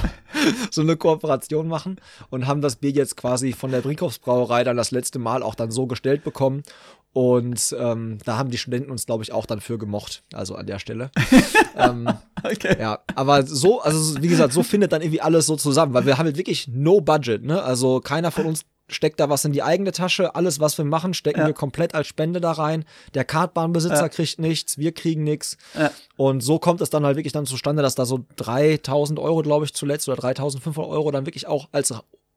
[0.70, 4.90] so eine Kooperation machen und haben das Bier jetzt quasi von der Brinkhoffsbrauerei dann das
[4.90, 6.64] letzte Mal auch dann so gestellt bekommen.
[7.12, 10.24] Und ähm, da haben die Studenten uns, glaube ich, auch dann für gemocht.
[10.32, 11.12] Also an der Stelle.
[11.76, 12.08] ähm,
[12.42, 12.76] okay.
[12.80, 16.18] Ja, aber so, also wie gesagt, so findet dann irgendwie alles so zusammen, weil wir
[16.18, 17.62] haben halt wirklich no budget, ne?
[17.62, 20.34] Also keiner von uns steckt da was in die eigene Tasche.
[20.34, 21.46] Alles, was wir machen, stecken ja.
[21.46, 22.84] wir komplett als Spende da rein.
[23.14, 24.08] Der Kartbahnbesitzer ja.
[24.08, 25.56] kriegt nichts, wir kriegen nichts.
[25.78, 25.90] Ja.
[26.16, 29.64] Und so kommt es dann halt wirklich dann zustande, dass da so 3000 Euro, glaube
[29.64, 31.92] ich, zuletzt oder 3500 Euro dann wirklich auch als,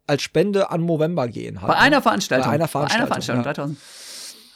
[0.07, 1.61] als Spende an November gehen.
[1.61, 2.47] Halt, Bei einer Veranstaltung.
[2.47, 3.09] Bei einer Veranstaltung.
[3.09, 3.77] Bei einer Veranstaltung, 3000.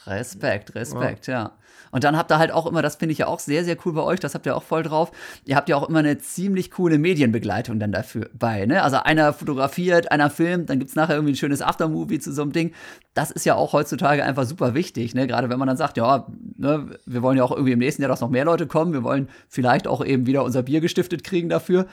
[0.06, 1.52] Respekt, Respekt, ja.
[1.92, 3.92] Und dann habt ihr halt auch immer, das finde ich ja auch sehr, sehr cool
[3.92, 5.12] bei euch, das habt ihr auch voll drauf.
[5.44, 8.82] Ihr habt ja auch immer eine ziemlich coole Medienbegleitung dann dafür bei, ne?
[8.82, 12.42] Also einer fotografiert, einer filmt, dann gibt es nachher irgendwie ein schönes Aftermovie zu so
[12.42, 12.72] einem Ding.
[13.14, 15.26] Das ist ja auch heutzutage einfach super wichtig, ne?
[15.26, 16.26] Gerade wenn man dann sagt, ja,
[16.56, 19.04] ne, wir wollen ja auch irgendwie im nächsten Jahr, dass noch mehr Leute kommen, wir
[19.04, 21.86] wollen vielleicht auch eben wieder unser Bier gestiftet kriegen dafür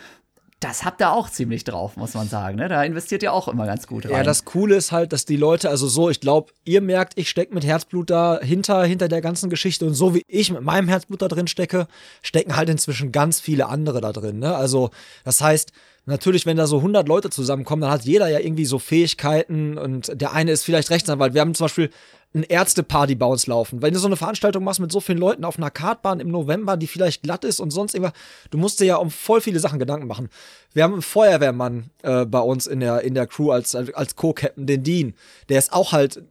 [0.60, 2.58] das habt ihr auch ziemlich drauf, muss man sagen.
[2.58, 2.67] Ne?
[2.67, 4.12] Da investiert ihr auch immer ganz gut rein.
[4.12, 7.30] Ja, das Coole ist halt, dass die Leute, also so, ich glaube, ihr merkt, ich
[7.30, 10.89] stecke mit Herzblut da hinter, hinter der ganzen Geschichte und so wie ich mit meinem
[10.89, 11.88] Herzblut da drin stecke,
[12.22, 14.39] stecken halt inzwischen ganz viele andere da drin.
[14.39, 14.54] Ne?
[14.54, 14.89] Also,
[15.24, 15.72] das heißt,
[16.05, 20.19] natürlich, wenn da so 100 Leute zusammenkommen, dann hat jeder ja irgendwie so Fähigkeiten und
[20.19, 21.33] der eine ist vielleicht Rechtsanwalt.
[21.33, 21.89] Wir haben zum Beispiel
[22.33, 23.81] ein Ärzteparty bei uns laufen.
[23.81, 26.77] Wenn du so eine Veranstaltung machst mit so vielen Leuten auf einer Kartbahn im November,
[26.77, 28.13] die vielleicht glatt ist und sonst irgendwas,
[28.51, 30.29] du musst dir ja um voll viele Sachen Gedanken machen.
[30.73, 34.67] Wir haben einen Feuerwehrmann äh, bei uns in der, in der Crew als, als Co-Captain,
[34.67, 35.13] den Dean.
[35.49, 36.21] Der ist auch halt,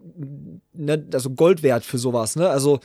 [0.72, 2.48] ne, also Gold wert für sowas, ne?
[2.48, 2.78] Also,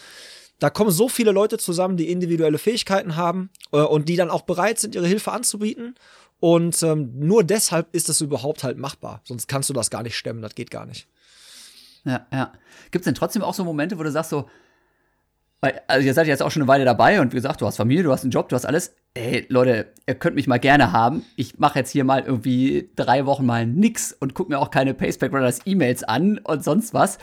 [0.60, 4.44] da kommen so viele Leute zusammen, die individuelle Fähigkeiten haben äh, und die dann auch
[4.44, 5.96] bereit sind, ihre Hilfe anzubieten.
[6.44, 9.22] Und ähm, nur deshalb ist das überhaupt halt machbar.
[9.24, 11.08] Sonst kannst du das gar nicht stemmen, das geht gar nicht.
[12.04, 12.52] Ja, ja.
[12.92, 14.50] Gibt es denn trotzdem auch so Momente, wo du sagst so,
[15.62, 17.78] weil, also ihr seid jetzt auch schon eine Weile dabei und wie gesagt, du hast
[17.78, 18.94] Familie, du hast einen Job, du hast alles.
[19.14, 21.24] Ey, Leute, ihr könnt mich mal gerne haben.
[21.38, 24.94] Ich mache jetzt hier mal irgendwie drei Wochen mal nix und guck mir auch keine
[24.94, 27.20] Paceback Brothers E-Mails an und sonst was.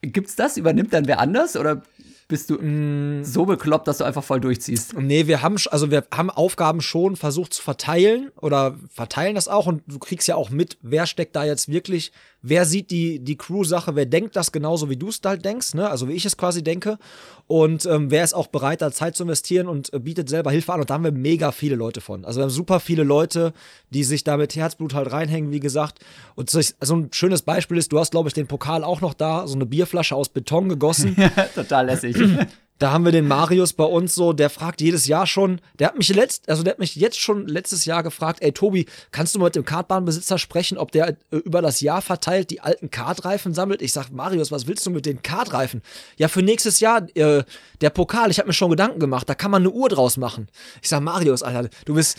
[0.00, 0.56] Gibt's das?
[0.56, 1.82] Übernimmt dann wer anders oder
[2.30, 3.24] bist du mm.
[3.24, 4.98] so bekloppt, dass du einfach voll durchziehst?
[4.98, 9.66] Nee, wir haben, also wir haben Aufgaben schon versucht zu verteilen oder verteilen das auch
[9.66, 13.36] und du kriegst ja auch mit, wer steckt da jetzt wirklich, wer sieht die, die
[13.36, 15.88] Crew-Sache, wer denkt das genauso, wie du es halt denkst, ne?
[15.88, 16.98] also wie ich es quasi denke
[17.46, 20.72] und ähm, wer ist auch bereit, da Zeit zu investieren und äh, bietet selber Hilfe
[20.72, 22.24] an und da haben wir mega viele Leute von.
[22.24, 23.52] Also wir haben super viele Leute,
[23.90, 26.00] die sich da mit Herzblut halt reinhängen, wie gesagt
[26.34, 29.14] und so, so ein schönes Beispiel ist, du hast glaube ich den Pokal auch noch
[29.14, 31.16] da, so eine Bierflasche aus Beton gegossen.
[31.54, 32.16] Total lässig.
[32.80, 35.98] Da haben wir den Marius bei uns so, der fragt jedes Jahr schon, der hat
[35.98, 39.38] mich letzt, also der hat mich jetzt schon letztes Jahr gefragt, ey Tobi, kannst du
[39.38, 43.52] mal mit dem Kartbahnbesitzer sprechen, ob der äh, über das Jahr verteilt die alten Kartreifen
[43.52, 43.82] sammelt?
[43.82, 45.82] Ich sag, Marius, was willst du mit den Kartreifen?
[46.16, 47.44] Ja, für nächstes Jahr, äh,
[47.82, 50.48] der Pokal, ich habe mir schon Gedanken gemacht, da kann man eine Uhr draus machen.
[50.80, 52.16] Ich sag, Marius, Alter, du bist,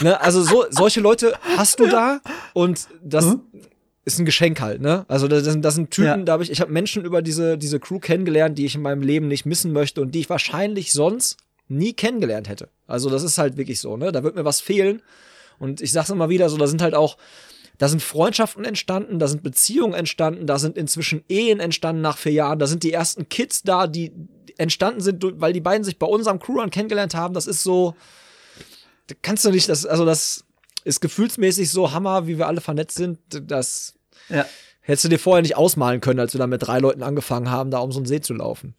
[0.00, 2.20] ne, also so, solche Leute hast du da
[2.52, 3.42] und das, mhm
[4.04, 5.04] ist ein Geschenk halt, ne?
[5.08, 6.16] Also das sind, das sind Typen, Ja.
[6.18, 9.02] da habe ich, ich habe Menschen über diese, diese Crew kennengelernt, die ich in meinem
[9.02, 11.38] Leben nicht missen möchte und die ich wahrscheinlich sonst
[11.68, 12.68] nie kennengelernt hätte.
[12.86, 14.12] Also das ist halt wirklich so, ne?
[14.12, 15.00] Da wird mir was fehlen.
[15.58, 17.16] Und ich sag's immer wieder so, da sind halt auch,
[17.78, 22.32] da sind Freundschaften entstanden, da sind Beziehungen entstanden, da sind inzwischen Ehen entstanden nach vier
[22.32, 24.12] Jahren, da sind die ersten Kids da, die
[24.58, 27.34] entstanden sind, weil die beiden sich bei unserem Crewrun kennengelernt haben.
[27.34, 27.94] Das ist so,
[29.06, 30.43] da kannst du nicht, das, also das
[30.84, 33.18] ist gefühlsmäßig so Hammer, wie wir alle vernetzt sind.
[33.30, 33.94] Das
[34.28, 34.46] Ja.
[34.80, 37.70] hättest du dir vorher nicht ausmalen können, als wir da mit drei Leuten angefangen haben,
[37.70, 38.74] da um so einen See zu laufen.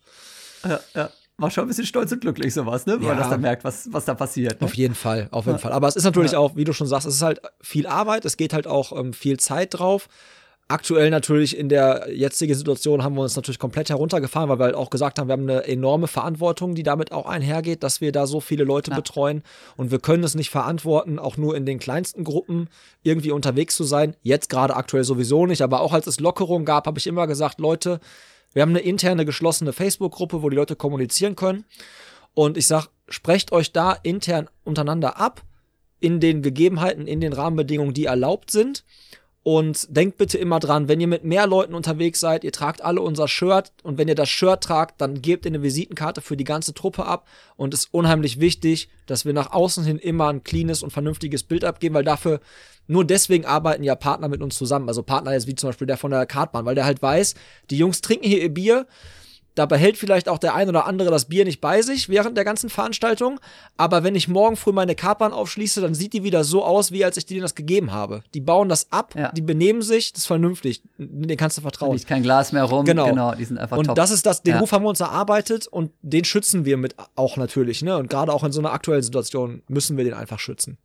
[0.64, 1.10] Ja, ja.
[1.38, 2.94] War schon ein bisschen stolz und glücklich, sowas, ne?
[2.94, 3.08] Wenn Ja.
[3.10, 4.62] man das dann merkt, was, was da passiert.
[4.62, 4.66] Ne?
[4.66, 5.74] Auf jeden Fall, auf jeden Fall.
[5.74, 6.38] Aber es ist natürlich Ja.
[6.40, 9.12] auch, wie du schon sagst, es ist halt viel Arbeit, es geht halt auch ähm,
[9.12, 10.08] viel Zeit drauf.
[10.68, 14.76] Aktuell natürlich in der jetzigen Situation haben wir uns natürlich komplett heruntergefahren, weil wir halt
[14.76, 18.26] auch gesagt haben, wir haben eine enorme Verantwortung, die damit auch einhergeht, dass wir da
[18.26, 18.98] so viele Leute Ja.
[18.98, 19.44] betreuen
[19.78, 22.68] und wir können es nicht verantworten, auch nur in den kleinsten Gruppen
[23.04, 24.16] irgendwie unterwegs zu sein.
[24.24, 27.60] Jetzt gerade aktuell sowieso nicht, aber auch als es Lockerung gab, habe ich immer gesagt,
[27.60, 28.00] Leute,
[28.54, 31.66] wir haben eine interne geschlossene Facebook-Gruppe, wo die Leute kommunizieren können.
[32.34, 35.44] Und ich sag, sprecht euch da intern untereinander ab,
[36.00, 38.84] in den Gegebenheiten, in den Rahmenbedingungen, die erlaubt sind.
[39.48, 43.00] Und denkt bitte immer dran, wenn ihr mit mehr Leuten unterwegs seid, ihr tragt alle
[43.00, 46.44] unser Shirt und wenn ihr das Shirt tragt, dann gebt ihr eine Visitenkarte für die
[46.44, 50.44] ganze Truppe ab und es ist unheimlich wichtig, dass wir nach außen hin immer ein
[50.44, 52.40] cleanes und vernünftiges Bild abgeben, weil dafür,
[52.88, 54.88] nur deswegen arbeiten ja Partner mit uns zusammen.
[54.88, 57.36] Also Partner jetzt wie zum Beispiel der von der Kartbahn, weil der halt weiß,
[57.70, 58.88] die Jungs trinken hier ihr Bier,
[59.56, 62.44] da behält vielleicht auch der ein oder andere das Bier nicht bei sich während der
[62.46, 63.40] ganzen Veranstaltung.
[63.78, 67.04] Aber wenn ich morgen früh meine Kartbahn aufschließe, dann sieht die wieder so aus, wie
[67.06, 68.24] als ich denen das gegeben habe.
[68.34, 69.32] Die bauen das ab, Ja.
[69.32, 70.84] die benehmen sich, das ist vernünftig.
[70.98, 71.94] Den kannst du Da vertrauen.
[71.96, 72.86] liegt kein Glas mehr rum.
[72.86, 73.34] Genau.
[73.34, 73.96] die sind einfach Und top.
[73.96, 74.60] das ist das, den Ja.
[74.60, 77.98] Ruf haben wir uns erarbeitet und den schützen wir mit auch natürlich, ne?
[77.98, 80.78] Und gerade auch in so einer aktuellen Situation müssen wir den einfach schützen.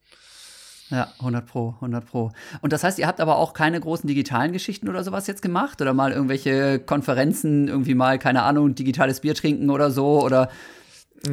[0.91, 2.33] Ja, 100 Pro, 100 Pro.
[2.61, 5.81] Und das heißt, ihr habt aber auch keine großen digitalen Geschichten oder sowas jetzt gemacht?
[5.81, 10.21] Oder mal irgendwelche Konferenzen, irgendwie mal, keine Ahnung, digitales Bier trinken oder so?
[10.23, 10.51] Oder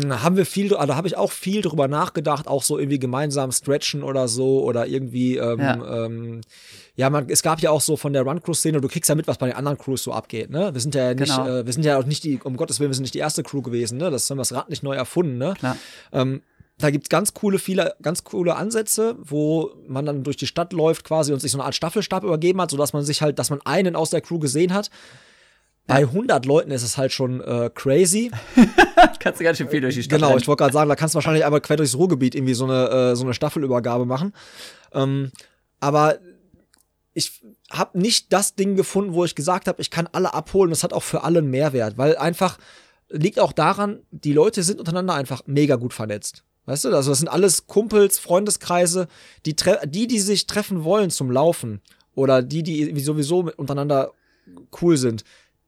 [0.10, 4.04] Haben wir viel, also habe ich auch viel drüber nachgedacht, auch so irgendwie gemeinsam stretchen
[4.04, 5.78] oder so oder irgendwie, ähm, Ja.
[5.78, 6.42] ja, ähm,
[6.98, 9.38] ja man, es gab ja auch so von der Run-Crew-Szene, du kriegst ja mit, was
[9.38, 10.74] bei den anderen Crews so abgeht, ne?
[10.74, 11.48] Wir sind ja nicht, Genau.
[11.48, 13.44] äh, wir sind ja auch nicht die, um Gottes Willen, wir sind nicht die erste
[13.44, 14.12] Crew gewesen, ne?
[14.12, 15.54] Das haben wir das Rad nicht neu erfunden, ne?
[15.58, 15.78] Klar.
[16.12, 16.42] Ähm,
[16.80, 21.04] da gibt's ganz coole, viele, ganz coole Ansätze, wo man dann durch die Stadt läuft
[21.04, 23.62] quasi und sich so eine Art Staffelstab übergeben hat, sodass man sich halt, dass man
[23.66, 24.92] einen aus der Crew gesehen hat.
[25.88, 28.30] Bei 100 Leuten ist es halt schon äh, crazy.
[29.20, 30.42] kannst du ganz schön viel durch die Stadt Genau, rennen.
[30.42, 32.90] ich wollte gerade sagen, da kannst du wahrscheinlich einmal quer durchs Ruhrgebiet irgendwie so eine,
[32.90, 34.34] äh, so eine Staffelübergabe machen.
[34.92, 35.32] Ähm,
[35.80, 36.20] aber
[37.14, 40.70] ich habe nicht das Ding gefunden, wo ich gesagt habe, ich kann alle abholen.
[40.70, 42.58] Das hat auch für alle einen Mehrwert, weil einfach
[43.10, 46.44] liegt auch daran, die Leute sind untereinander einfach mega gut vernetzt.
[46.68, 49.08] Weißt du, also das sind alles Kumpels, Freundeskreise,
[49.46, 51.82] die, die, die sich treffen wollen zum Laufen
[52.14, 54.12] oder die, die sowieso untereinander
[54.82, 55.24] cool sind,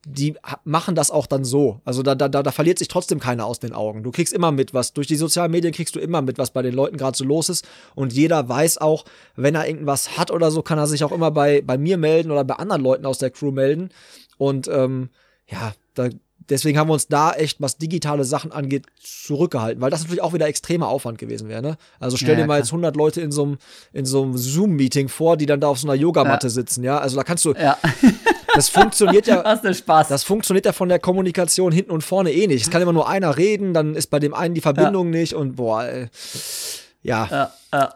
[0.05, 0.35] die
[0.65, 1.79] machen das auch dann so.
[1.85, 4.03] Also da, da, da, da verliert sich trotzdem keiner aus den Augen.
[4.03, 6.61] Du kriegst immer mit, was durch die sozialen Medien kriegst du immer mit, was bei
[6.61, 7.65] den Leuten gerade so los ist.
[7.95, 11.31] Und jeder weiß auch, wenn er irgendwas hat oder so, kann er sich auch immer
[11.31, 13.89] bei, bei mir melden oder bei anderen Leuten aus der Crew melden.
[14.37, 15.09] Und ähm,
[15.47, 16.09] ja, da,
[16.49, 20.33] deswegen haben wir uns da echt, was digitale Sachen angeht, zurückgehalten, weil das natürlich auch
[20.33, 21.61] wieder extremer Aufwand gewesen wäre.
[21.61, 21.77] Ne?
[21.99, 22.59] Also stell Ja, dir ja, mal klar.
[22.59, 23.57] jetzt 100 Leute in so einem
[23.93, 26.51] in so einem Zoom-Meeting vor, die dann da auf so einer Yogamatte Ja.
[26.51, 26.83] sitzen.
[26.83, 27.77] Ja, also da kannst du, Ja,
[28.55, 29.43] das funktioniert ja.
[29.45, 30.07] hast du Spaß.
[30.07, 32.63] Das funktioniert ja von der Kommunikation hinten und vorne eh nicht.
[32.63, 35.55] Es kann immer nur einer reden, dann ist bei dem einen die Verbindung nicht und
[35.55, 36.07] boah, ey.
[37.01, 37.27] Ja.
[37.31, 37.93] Ja, ja.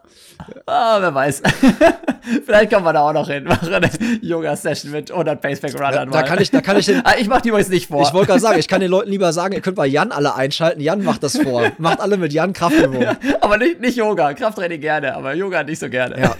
[0.65, 1.41] Ah, wer weiß.
[2.45, 3.43] Vielleicht kommen wir da auch noch hin.
[3.43, 3.89] Machen eine
[4.21, 6.11] Yoga-Session mit 100 Paceback-Runnern.
[6.11, 8.01] Da kann ich, da kann ich den, Ah, ich mach die übrigens nicht vor.
[8.01, 10.35] ich wollte gerade sagen, ich kann den Leuten lieber sagen, ihr könnt bei Jan alle
[10.35, 10.81] einschalten.
[10.81, 11.71] Jan macht das vor.
[11.77, 13.17] Macht alle mit Jan Kraftübungen.
[13.41, 14.33] aber nicht, nicht Yoga.
[14.33, 16.19] Krafttraining gerne, aber Yoga nicht so gerne.
[16.19, 16.35] Ja.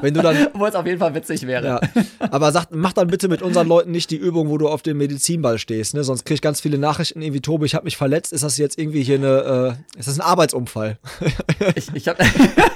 [0.00, 1.66] Wenn du dann, Obwohl es auf jeden Fall witzig wäre.
[1.66, 1.80] ja.
[2.30, 4.98] Aber sagt, mach dann bitte mit unseren Leuten nicht die Übung, wo du auf dem
[4.98, 6.04] Medizinball stehst, ne?
[6.04, 8.32] Sonst krieg ich ganz viele Nachrichten, irgendwie, Tobi, ich habe mich verletzt.
[8.32, 10.98] Ist das jetzt irgendwie hier eine, äh, ist das ein Arbeitsunfall?
[11.74, 12.18] Ich, ich habe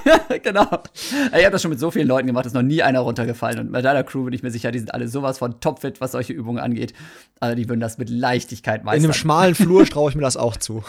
[0.43, 0.83] genau.
[0.93, 3.59] Ich habe das schon mit so vielen Leuten gemacht, ist noch nie einer runtergefallen.
[3.59, 6.11] Und bei deiner Crew bin ich mir sicher, die sind alle sowas von topfit, was
[6.11, 6.93] solche Übungen angeht.
[7.39, 9.05] Also die würden das mit Leichtigkeit In meistern.
[9.05, 10.83] einem schmalen Flur traue ich mir das auch zu.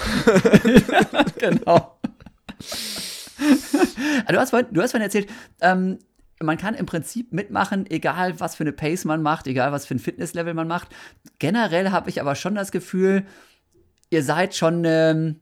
[1.38, 1.96] genau.
[4.26, 5.28] Ah, du, hast vorhin, du hast vorhin erzählt,
[5.60, 5.98] ähm,
[6.42, 9.94] man kann im Prinzip mitmachen, egal was für eine Pace man macht, egal was für
[9.94, 10.88] ein Fitnesslevel man macht.
[11.38, 13.24] Generell habe ich aber schon das Gefühl,
[14.10, 15.40] ihr seid schon, ähm,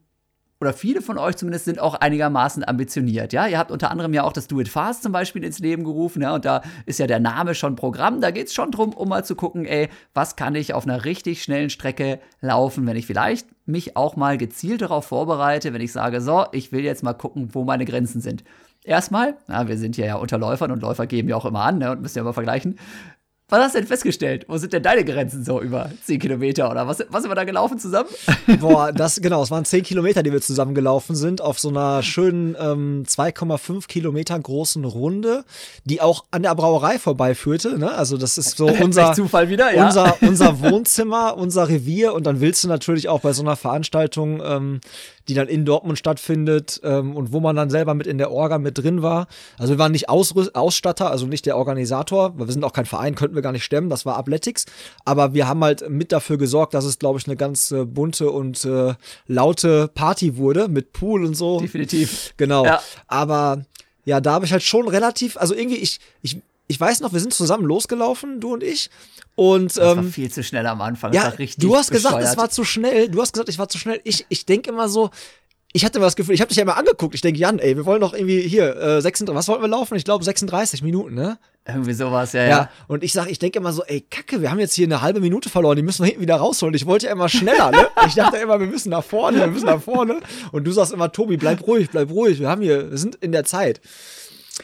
[0.64, 3.32] oder viele von euch zumindest sind auch einigermaßen ambitioniert.
[3.32, 5.84] Ja, ihr habt unter anderem ja auch das Do It Fast zum Beispiel ins Leben
[5.84, 6.22] gerufen.
[6.22, 8.20] Ja, und da ist ja der Name schon Programm.
[8.20, 11.04] Da geht es schon drum, um mal zu gucken, ey, was kann ich auf einer
[11.04, 15.92] richtig schnellen Strecke laufen, wenn ich vielleicht mich auch mal gezielt darauf vorbereite, wenn ich
[15.92, 18.42] sage, so, ich will jetzt mal gucken, wo meine Grenzen sind.
[18.84, 21.78] Erstmal, na, wir sind hier ja unter Läufern und Läufer geben ja auch immer an
[21.78, 22.78] ne, und müssen ja immer vergleichen.
[23.50, 24.46] Was hast du denn festgestellt?
[24.48, 27.44] Wo sind denn deine Grenzen so über 10 Kilometer oder was, was sind wir da
[27.44, 28.08] gelaufen zusammen?
[28.58, 32.02] Boah, das, genau, es waren 10 Kilometer, die wir zusammen gelaufen sind, auf so einer
[32.02, 35.44] schönen ähm, 2,5 Kilometer großen Runde,
[35.84, 37.78] die auch an der Brauerei vorbeiführte.
[37.78, 37.92] Ne?
[37.92, 39.86] Also, das ist so unser, Zufall wieder, ja.
[39.86, 42.14] unser, unser Wohnzimmer, unser Revier.
[42.14, 44.80] Und dann willst du natürlich auch bei so einer Veranstaltung ähm,
[45.28, 48.58] die dann in Dortmund stattfindet ähm, und wo man dann selber mit in der Orga
[48.58, 49.26] mit drin war.
[49.58, 52.86] Also wir waren nicht Ausrüst Ausstatter, also nicht der Organisator, weil wir sind auch kein
[52.86, 54.66] Verein, könnten wir gar nicht stemmen, das war Athletics.
[55.04, 58.30] Aber wir haben halt mit dafür gesorgt, dass es, glaube ich, eine ganz äh, bunte
[58.30, 58.94] und äh,
[59.28, 61.60] laute Party wurde mit Pool und so.
[61.60, 62.32] Definitiv.
[62.36, 62.64] Genau.
[62.64, 62.82] Ja.
[63.06, 63.64] Aber
[64.04, 67.20] ja, da habe ich halt schon relativ, also irgendwie, ich, ich, ich weiß noch, wir
[67.20, 68.90] sind zusammen losgelaufen, du und ich.
[69.36, 71.12] Und, das ähm, war viel zu schnell am Anfang.
[71.12, 73.08] Ja, du hast gesagt, es war zu schnell.
[73.08, 74.00] Du hast gesagt, ich war zu schnell.
[74.04, 75.10] Ich, ich denke immer so,
[75.76, 77.16] ich hatte das Gefühl, ich habe dich ja immer angeguckt.
[77.16, 79.96] Ich denke, Jan, ey, wir wollen doch irgendwie hier, äh, 36, was wollten wir laufen?
[79.96, 81.36] Ich glaube 36 Minuten, ne?
[81.66, 82.48] Irgendwie sowas, ja, ja.
[82.48, 82.70] ja.
[82.86, 85.18] Und ich sage, ich denke immer so, ey, Kacke, wir haben jetzt hier eine halbe
[85.18, 86.76] Minute verloren, die müssen wir hinten wieder rausholen.
[86.76, 87.88] Ich wollte ja immer schneller, ne?
[88.06, 90.20] Ich dachte immer, wir müssen nach vorne, wir müssen nach vorne.
[90.52, 92.38] Und du sagst immer, Tobi, bleib ruhig, bleib ruhig.
[92.38, 93.80] Wir haben hier, wir sind in der Zeit.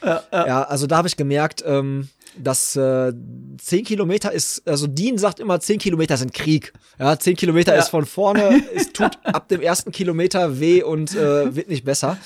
[0.05, 0.47] Ja, ja.
[0.47, 2.09] ja also da habe ich gemerkt, ähm,
[2.43, 3.13] dass äh,
[3.59, 6.73] 10 Kilometer ist, also Dean sagt immer, 10 Kilometer sind Krieg.
[6.99, 7.81] Ja, 10 Kilometer ja.
[7.81, 12.19] ist von vorne, es tut ab dem ersten Kilometer weh und äh, wird nicht besser.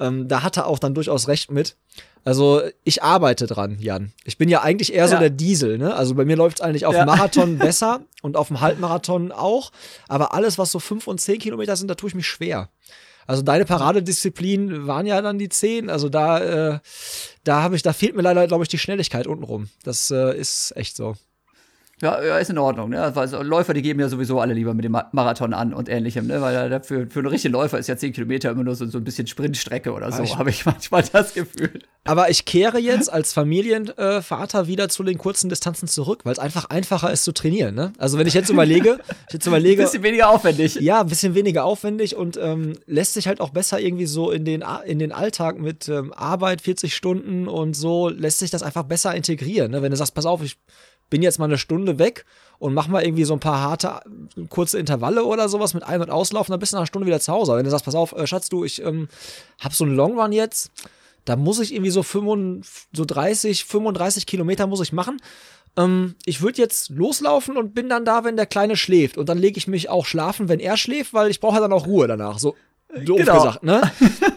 [0.00, 1.76] Ähm, da hat er auch dann durchaus recht mit.
[2.24, 4.12] Also ich arbeite dran, Jan.
[4.24, 5.94] Ich bin ja eigentlich eher so der Diesel, ne?
[5.94, 7.04] Also bei mir läuft es eigentlich auf ja.
[7.04, 9.72] Marathon besser und auf dem Halbmarathon auch.
[10.08, 12.70] Aber alles, was so 5 und 10 Kilometer sind, da tue ich mich schwer.
[13.26, 15.90] Also deine Paradedisziplin waren ja dann die 10.
[15.90, 16.78] Also da, äh,
[17.44, 19.68] da habe ich, da fehlt mir leider, glaube ich, die Schnelligkeit untenrum.
[19.82, 21.14] Das äh, ist echt so.
[22.02, 22.90] Ja, ja, ist in Ordnung.
[22.90, 23.00] Ne?
[23.00, 26.40] Also Läufer, die geben ja sowieso alle lieber mit dem Marathon an und ähnlichem, ne?
[26.40, 29.04] weil für, für einen richtigen Läufer ist ja 10 Kilometer immer nur so, so ein
[29.04, 31.80] bisschen Sprintstrecke oder so, habe ich manchmal das Gefühl.
[32.02, 36.38] Aber ich kehre jetzt als Familienvater äh, wieder zu den kurzen Distanzen zurück, weil es
[36.38, 37.74] einfach einfacher ist zu trainieren.
[37.74, 37.92] Ne?
[37.96, 39.82] Also wenn ich jetzt überlege, ich jetzt überlege.
[39.82, 40.74] Ein bisschen weniger aufwendig.
[40.80, 44.44] Ja, ein bisschen weniger aufwendig und ähm, lässt sich halt auch besser irgendwie so in
[44.44, 48.82] den, in den Alltag mit ähm, Arbeit, 40 Stunden und so, lässt sich das einfach
[48.82, 49.70] besser integrieren.
[49.70, 49.80] Ne?
[49.80, 50.58] Wenn du sagst, pass auf, ich
[51.14, 52.24] bin jetzt mal eine Stunde weg
[52.58, 54.00] und mach mal irgendwie so ein paar harte,
[54.48, 57.20] kurze Intervalle oder sowas mit Ein- und Auslaufen, dann bist du nach einer Stunde wieder
[57.20, 57.54] zu Hause.
[57.54, 59.06] Wenn du sagst, pass auf, äh, Schatz, du, ich ähm,
[59.60, 60.72] hab so einen Long Run jetzt,
[61.24, 65.22] da muss ich irgendwie so, 35, so 30, 35 Kilometer muss ich machen.
[65.76, 69.18] Ähm, ich würde jetzt loslaufen und bin dann da, wenn der Kleine schläft.
[69.18, 71.72] Und dann lege ich mich auch schlafen, wenn er schläft, weil ich brauche ja dann
[71.72, 72.40] auch Ruhe danach.
[72.40, 72.56] So
[72.92, 73.34] doof genau.
[73.34, 73.88] gesagt, ne?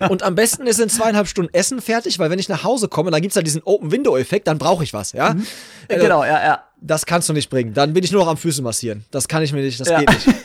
[0.00, 0.06] ja.
[0.10, 3.10] Und am besten ist in zweieinhalb Stunden Essen fertig, weil wenn ich nach Hause komme,
[3.10, 5.34] dann gibt es da diesen Open-Window-Effekt, dann brauche ich was, ja?
[5.34, 5.46] Mhm.
[5.88, 6.64] Äh, genau, ja, ja.
[6.80, 7.74] Das kannst du nicht bringen.
[7.74, 9.04] Dann bin ich nur noch am Füße massieren.
[9.10, 10.00] Das kann ich mir nicht, das ja.
[10.00, 10.28] geht nicht.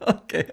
[0.00, 0.46] okay.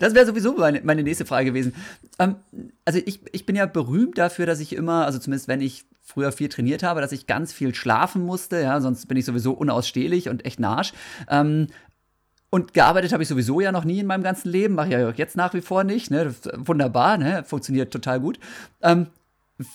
[0.00, 1.74] Das wäre sowieso meine, meine nächste Frage gewesen.
[2.18, 2.36] Ähm,
[2.84, 6.32] also ich, ich bin ja berühmt dafür, dass ich immer, also zumindest wenn ich früher
[6.32, 10.28] viel trainiert habe, dass ich ganz viel schlafen musste, ja, sonst bin ich sowieso unausstehlich
[10.28, 10.92] und echt narsch.
[11.28, 11.68] Ähm,
[12.54, 15.10] und gearbeitet habe ich sowieso ja noch nie in meinem ganzen Leben, mache ich ja
[15.12, 16.10] jetzt nach wie vor nicht.
[16.10, 16.34] Ne?
[16.56, 17.44] Wunderbar, ne?
[17.44, 18.38] funktioniert total gut.
[18.82, 19.06] Ähm,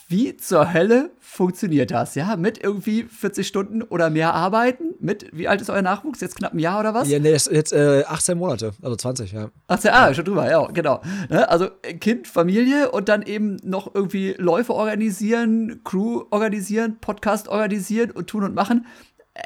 [0.08, 2.14] wie zur Hölle funktioniert das?
[2.14, 4.94] Ja, mit irgendwie 40 Stunden oder mehr arbeiten?
[5.00, 6.22] Mit, wie alt ist euer Nachwuchs?
[6.22, 7.10] Jetzt knapp ein Jahr oder was?
[7.10, 9.50] Ja, nee, jetzt, jetzt äh, 18 Monate, also 20, ja.
[9.70, 11.02] 18, ah, schon drüber, ja, genau.
[11.30, 11.50] Ne?
[11.50, 18.28] Also Kind, Familie und dann eben noch irgendwie Läufe organisieren, Crew organisieren, Podcast organisieren und
[18.28, 18.86] tun und machen.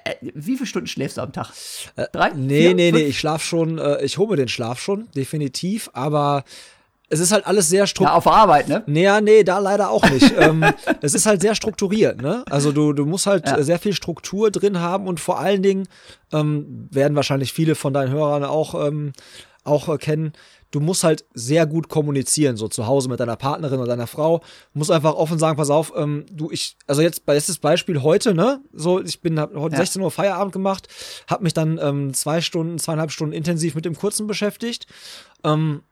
[0.05, 1.51] Äh, wie viele Stunden schläfst du am Tag?
[1.95, 2.29] Äh, Drei?
[2.29, 3.01] Äh, nee, vier, nee, fünf?
[3.01, 6.43] nee, ich schlaf schon, äh, ich hole mir den Schlaf schon, definitiv, aber
[7.09, 8.13] es ist halt alles sehr strukturiert.
[8.13, 8.83] Ja, auf Arbeit, ne?
[8.87, 10.33] Nee, ja, nee, da leider auch nicht.
[10.39, 10.63] ähm,
[11.01, 12.45] es ist halt sehr strukturiert, ne?
[12.49, 13.61] Also du, du musst halt ja.
[13.61, 15.89] sehr viel Struktur drin haben und vor allen Dingen
[16.31, 19.11] ähm, werden wahrscheinlich viele von deinen Hörern auch, ähm,
[19.65, 20.31] auch äh, kennen,
[20.71, 24.39] du musst halt sehr gut kommunizieren, so zu Hause mit deiner Partnerin oder deiner Frau.
[24.39, 28.33] Du musst einfach offen sagen, pass auf, ähm, du, ich, also jetzt, bestes Beispiel heute,
[28.33, 28.61] ne?
[28.73, 29.81] So, ich bin, hab heute ja.
[29.81, 30.87] 16 Uhr Feierabend gemacht,
[31.27, 34.87] hab mich dann ähm, zwei Stunden, zweieinhalb Stunden intensiv mit dem Kurzen beschäftigt.
[35.43, 35.83] Ähm,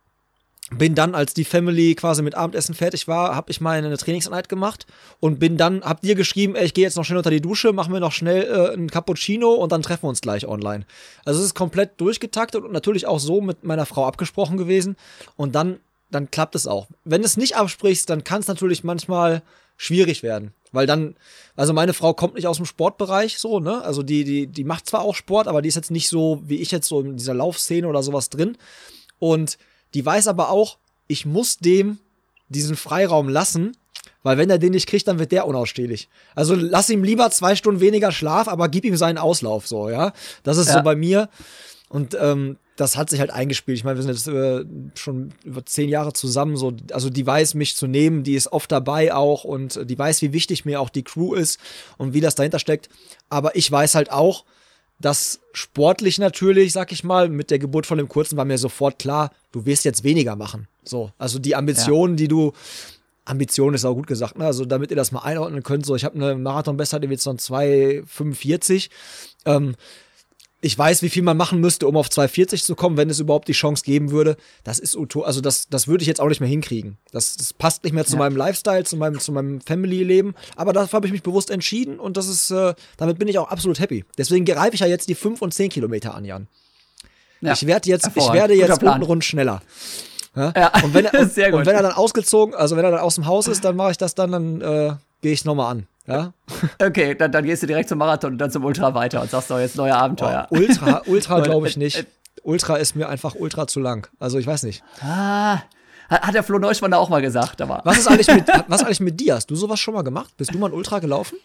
[0.71, 4.85] bin dann, als die Family quasi mit Abendessen fertig war, habe ich meine Trainingseinheit gemacht
[5.19, 7.73] und bin dann, hab dir geschrieben, ey, ich gehe jetzt noch schnell unter die Dusche,
[7.73, 10.85] machen wir noch schnell äh, einen Cappuccino und dann treffen wir uns gleich online.
[11.25, 14.95] Also es ist komplett durchgetaktet und natürlich auch so mit meiner Frau abgesprochen gewesen
[15.35, 15.79] und dann,
[16.11, 16.87] dann klappt es auch.
[17.03, 19.41] Wenn du es nicht absprichst, dann kann es natürlich manchmal
[19.75, 21.15] schwierig werden, weil dann,
[21.55, 23.81] also meine Frau kommt nicht aus dem Sportbereich so, ne?
[23.81, 26.57] Also die, die, die macht zwar auch Sport, aber die ist jetzt nicht so, wie
[26.57, 28.57] ich jetzt so in dieser Laufszene oder sowas drin
[29.19, 29.57] und
[29.93, 31.97] die weiß aber auch, ich muss dem
[32.49, 33.75] diesen Freiraum lassen,
[34.23, 36.09] weil wenn er den nicht kriegt, dann wird der unausstehlich.
[36.35, 40.13] Also lass ihm lieber zwei Stunden weniger Schlaf, aber gib ihm seinen Auslauf so, ja.
[40.43, 40.73] Das ist ja.
[40.75, 41.29] so bei mir.
[41.89, 43.77] Und ähm, das hat sich halt eingespielt.
[43.77, 44.63] Ich meine, wir sind jetzt äh,
[44.95, 46.55] schon über zehn Jahre zusammen.
[46.55, 50.21] So, also die weiß, mich zu nehmen, die ist oft dabei auch und die weiß,
[50.21, 51.59] wie wichtig mir auch die Crew ist
[51.97, 52.89] und wie das dahinter steckt.
[53.29, 54.45] Aber ich weiß halt auch,
[54.99, 58.99] dass sportlich natürlich, sag ich mal, mit der Geburt von dem Kurzen war mir sofort
[58.99, 60.67] klar, du wirst jetzt weniger machen.
[60.83, 62.17] So, also die Ambitionen, ja.
[62.17, 62.53] die du
[63.25, 64.45] Ambition ist auch gut gesagt, ne?
[64.45, 68.89] Also damit ihr das mal einordnen könnt, so ich habe eine Marathon-Bestzeit jetzt noch 2,45.
[69.45, 69.75] Ähm,
[70.61, 73.47] ich weiß, wie viel man machen müsste, um auf 240 zu kommen, wenn es überhaupt
[73.47, 74.35] die Chance geben würde.
[74.63, 76.97] Das ist also das, das würde ich jetzt auch nicht mehr hinkriegen.
[77.11, 78.19] Das, das passt nicht mehr zu ja.
[78.19, 80.35] meinem Lifestyle, zu meinem, zu meinem Family-Leben.
[80.57, 83.49] Aber dafür habe ich mich bewusst entschieden und das ist, äh, damit bin ich auch
[83.49, 84.03] absolut happy.
[84.17, 86.47] Deswegen greife ich ja jetzt die 5 und 10 Kilometer an, Jan.
[87.41, 87.53] Ja.
[87.53, 89.61] Ich werde jetzt, ich werde jetzt untenrund schneller.
[90.35, 90.53] Ja?
[90.55, 90.71] ja?
[90.83, 93.25] Und, wenn er, und, und, wenn er dann ausgezogen, also wenn er dann aus dem
[93.25, 95.87] Haus ist, dann mache ich das dann, dann äh, gehe ich nochmal an.
[96.07, 96.33] Ja?
[96.81, 99.51] Okay, dann, dann, gehst du direkt zum Marathon und dann zum Ultra weiter und sagst
[99.51, 100.47] doch jetzt neue Abenteuer.
[100.49, 102.05] Oh, Ultra, Ultra glaube ich nicht.
[102.43, 104.07] Ultra ist mir einfach ultra zu lang.
[104.19, 104.83] Also ich weiß nicht.
[105.01, 105.59] Ah,
[106.09, 107.61] hat der Flo Neuschmann da auch mal gesagt.
[107.61, 107.81] Aber.
[107.83, 109.35] Was ist eigentlich mit, was ist eigentlich mit dir?
[109.35, 110.35] Hast du sowas schon mal gemacht?
[110.37, 111.37] Bist du mal ein Ultra gelaufen?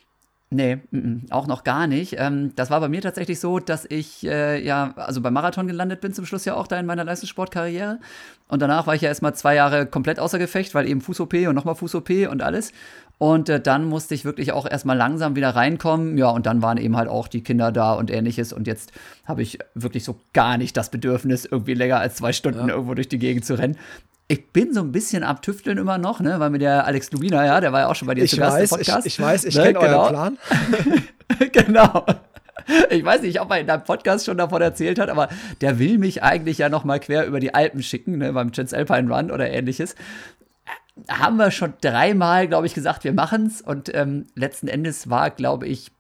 [0.51, 2.15] Nee, m -m, auch noch gar nicht.
[2.19, 6.01] Ähm, das war bei mir tatsächlich so, dass ich äh, ja, also beim Marathon gelandet
[6.01, 7.99] bin zum Schluss ja auch da in meiner Leistungssportkarriere.
[8.47, 11.55] Und danach war ich ja erstmal zwei Jahre komplett außer Gefecht, weil eben Fuß-OP und
[11.55, 12.73] nochmal Fuß-OP und alles.
[13.19, 16.19] Und äh, dann musste ich wirklich auch erstmal langsam wieder reinkommen.
[16.19, 18.53] Ja, und dann waren eben halt auch die Kinder da und ähnliches.
[18.53, 18.93] Und jetzt
[19.25, 22.75] habe ich wirklich so gar nicht das Bedürfnis, irgendwie länger als zwei Stunden ja.
[22.75, 23.77] irgendwo durch die Gegend zu rennen
[24.27, 27.45] ich bin so ein bisschen am Tüfteln immer noch, ne, weil mir der Alex Lubina,
[27.45, 29.07] ja, der war ja auch schon bei dir ich zu Gast weiß, im Podcast.
[29.07, 30.03] Ich, ich weiß, ich ne, kenne genau.
[30.03, 30.39] euren Plan.
[31.53, 32.07] genau.
[32.89, 35.29] Ich weiß nicht, ob er in deinem Podcast schon davon erzählt hat, aber
[35.61, 38.75] der will mich eigentlich ja noch mal quer über die Alpen schicken, ne, beim Chance
[38.75, 39.95] Alpine Run oder ähnliches.
[41.09, 45.67] Haben wir schon dreimal, glaube ich, gesagt, wir machen's und ähm, letzten Endes war, glaube
[45.67, 45.91] ich,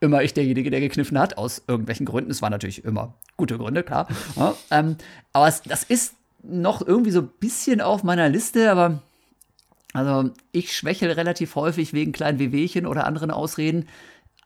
[0.00, 2.30] immer ich derjenige, der gekniffen hat, aus irgendwelchen Gründen.
[2.30, 4.08] Es waren natürlich immer gute Gründe, klar.
[4.36, 4.96] Ja, ähm,
[5.32, 9.02] aber es, das ist noch irgendwie so ein bisschen auf meiner Liste, aber
[9.92, 13.88] also ich schwächel relativ häufig wegen kleinen Wehwehchen oder anderen Ausreden.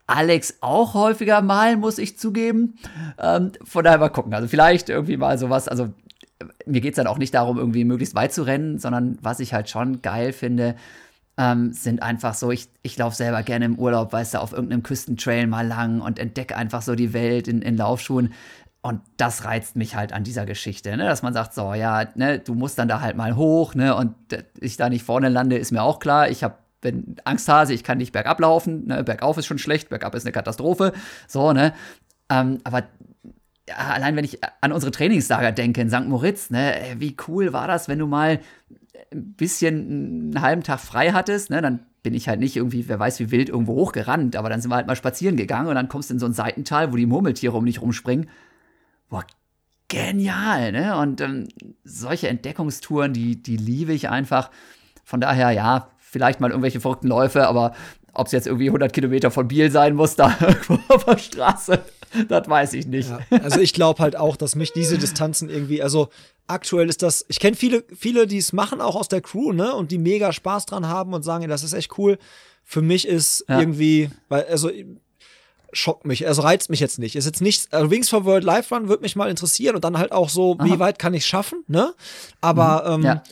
[0.06, 2.78] Alex auch häufiger mal, muss ich zugeben.
[3.18, 4.34] Ähm, von daher mal gucken.
[4.34, 5.68] Also vielleicht irgendwie mal sowas.
[5.68, 5.90] Also
[6.66, 9.52] mir geht es dann auch nicht darum, irgendwie möglichst weit zu rennen, sondern was ich
[9.52, 10.74] halt schon geil finde,
[11.36, 14.82] ähm, sind einfach so, ich, ich laufe selber gerne im Urlaub, weißt du, auf irgendeinem
[14.82, 18.32] Küstentrail mal lang und entdecke einfach so die Welt in, in Laufschuhen.
[18.82, 21.04] Und das reizt mich halt an dieser Geschichte, ne?
[21.04, 24.14] dass man sagt, so, ja, ne, du musst dann da halt mal hoch, ne, und
[24.58, 26.30] ich da nicht vorne lande, ist mir auch klar.
[26.30, 29.04] Ich habe bin Angsthase, ich kann nicht bergab laufen, ne?
[29.04, 30.94] bergauf ist schon schlecht, bergab ist eine Katastrophe,
[31.28, 31.74] so, ne,
[32.30, 32.84] ähm, aber
[33.76, 36.06] allein wenn ich an unsere Trainingslager denke in St.
[36.06, 38.40] Moritz, ne, wie cool war das, wenn du mal
[39.12, 42.98] ein bisschen einen halben Tag frei hattest, ne, dann bin ich halt nicht irgendwie, wer
[42.98, 45.88] weiß wie wild, irgendwo hochgerannt, aber dann sind wir halt mal spazieren gegangen und dann
[45.88, 48.28] kommst du in so ein Seitental, wo die Murmeltiere um dich rumspringen
[49.10, 49.24] boah,
[49.88, 50.96] genial, ne?
[50.96, 51.48] Und ähm,
[51.84, 54.50] solche Entdeckungstouren, die, die liebe ich einfach.
[55.04, 57.74] Von daher, ja, vielleicht mal irgendwelche verrückten Läufe, aber
[58.12, 61.84] ob es jetzt irgendwie 100 Kilometer von Biel sein muss, da irgendwo auf der Straße,
[62.28, 63.08] das weiß ich nicht.
[63.08, 66.08] Ja, also ich glaube halt auch, dass mich diese Distanzen irgendwie, also
[66.46, 69.74] aktuell ist das, ich kenne viele, viele, die es machen, auch aus der Crew, ne,
[69.74, 72.18] und die mega Spaß dran haben und sagen, das ist echt cool.
[72.64, 73.60] Für mich ist ja.
[73.60, 74.70] irgendwie, weil, also
[75.72, 77.16] schockt mich, also reizt mich jetzt nicht.
[77.16, 79.98] Ist jetzt nichts, also Wings for World Live Run würde mich mal interessieren und dann
[79.98, 80.64] halt auch so, Aha.
[80.64, 81.94] wie weit kann ich schaffen, ne?
[82.40, 83.04] Aber mhm.
[83.04, 83.22] ähm, ja.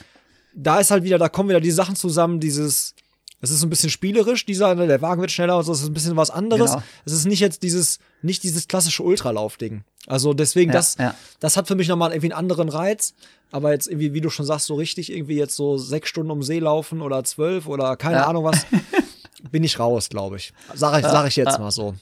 [0.54, 2.94] da ist halt wieder, da kommen wieder die Sachen zusammen, dieses,
[3.40, 5.88] es ist ein bisschen spielerisch, dieser, ne, der Wagen wird schneller und so, es ist
[5.88, 6.72] ein bisschen was anderes.
[6.72, 6.82] Genau.
[7.04, 9.84] Es ist nicht jetzt dieses, nicht dieses klassische Ultralauf-Ding.
[10.06, 11.14] Also deswegen, ja, das, ja.
[11.38, 13.14] das hat für mich nochmal irgendwie einen anderen Reiz.
[13.50, 16.42] Aber jetzt irgendwie, wie du schon sagst, so richtig irgendwie jetzt so sechs Stunden um
[16.42, 18.26] See laufen oder zwölf oder keine ja.
[18.26, 18.66] Ahnung was,
[19.50, 20.52] bin ich raus, glaube ich.
[20.74, 21.94] Sag ich, sag ich jetzt mal so.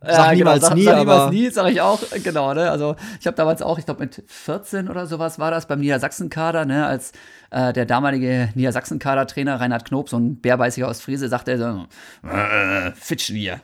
[0.00, 2.70] Sag ja, niemals genau, nie, sag, sag niemals nie, sag ich auch, genau, ne?
[2.70, 6.66] Also ich habe damals auch, ich glaube mit 14 oder sowas war das beim Niedersachsen-Kader,
[6.66, 7.10] ne, als
[7.50, 13.34] äh, der damalige Niedersachsen-Kader-Trainer Reinhard Knob, so ein Bärbeißiger aus Friese, sagte so, äh, Fitschen
[13.34, 13.60] hier,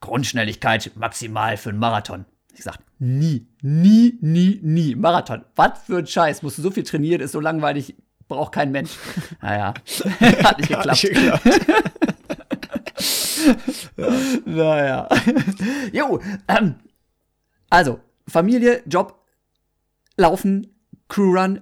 [0.00, 2.26] Grundschnelligkeit maximal für einen Marathon.
[2.54, 4.94] Ich sag, nie, nie, nie, nie.
[4.94, 5.46] Marathon.
[5.56, 6.42] Was für ein Scheiß.
[6.42, 7.94] Musst du so viel trainieren, ist so langweilig,
[8.28, 8.90] braucht kein Mensch.
[9.40, 9.72] Naja,
[10.44, 11.02] hat nicht geklappt.
[11.02, 11.42] Nicht geklappt.
[14.44, 15.08] naja.
[15.92, 16.76] jo, ähm,
[17.68, 19.24] also, Familie, Job,
[20.16, 20.66] Laufen,
[21.08, 21.60] Crewrun,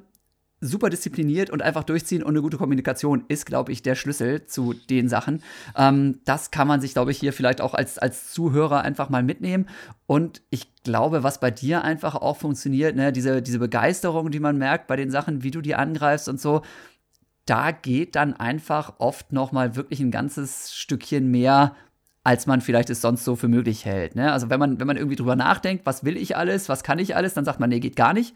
[0.60, 4.74] super diszipliniert und einfach durchziehen und eine gute Kommunikation ist, glaube ich, der Schlüssel zu
[4.74, 5.42] den Sachen.
[5.76, 9.22] Ähm, das kann man sich, glaube ich, hier vielleicht auch als, als Zuhörer einfach mal
[9.22, 9.68] mitnehmen.
[10.06, 14.58] Und ich glaube, was bei dir einfach auch funktioniert, ne, diese, diese Begeisterung, die man
[14.58, 16.62] merkt bei den Sachen, wie du die angreifst und so,
[17.48, 21.74] da geht dann einfach oft noch mal wirklich ein ganzes Stückchen mehr
[22.28, 24.14] als man vielleicht es sonst so für möglich hält.
[24.14, 24.30] Ne?
[24.30, 27.16] Also wenn man, wenn man irgendwie drüber nachdenkt, was will ich alles, was kann ich
[27.16, 28.34] alles, dann sagt man, nee, geht gar nicht.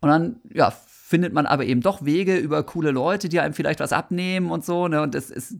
[0.00, 3.80] Und dann, ja, findet man aber eben doch Wege über coole Leute, die einem vielleicht
[3.80, 5.02] was abnehmen und so, ne?
[5.02, 5.56] Und es, es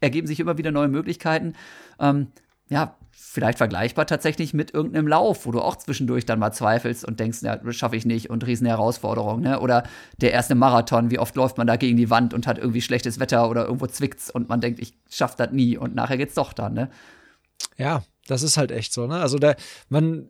[0.00, 1.54] ergeben sich immer wieder neue Möglichkeiten.
[2.00, 2.28] Ähm,
[2.68, 2.96] ja,
[3.32, 7.38] vielleicht vergleichbar tatsächlich mit irgendeinem Lauf, wo du auch zwischendurch dann mal zweifelst und denkst,
[7.40, 9.58] ja, das schaffe ich nicht und riesen Herausforderung, ne?
[9.58, 9.84] Oder
[10.18, 13.18] der erste Marathon, wie oft läuft man da gegen die Wand und hat irgendwie schlechtes
[13.20, 16.52] Wetter oder irgendwo zwickt's und man denkt, ich schaff das nie und nachher geht's doch
[16.52, 16.90] dann, ne?
[17.78, 19.14] Ja, das ist halt echt so, ne?
[19.14, 19.56] Also der,
[19.88, 20.28] man,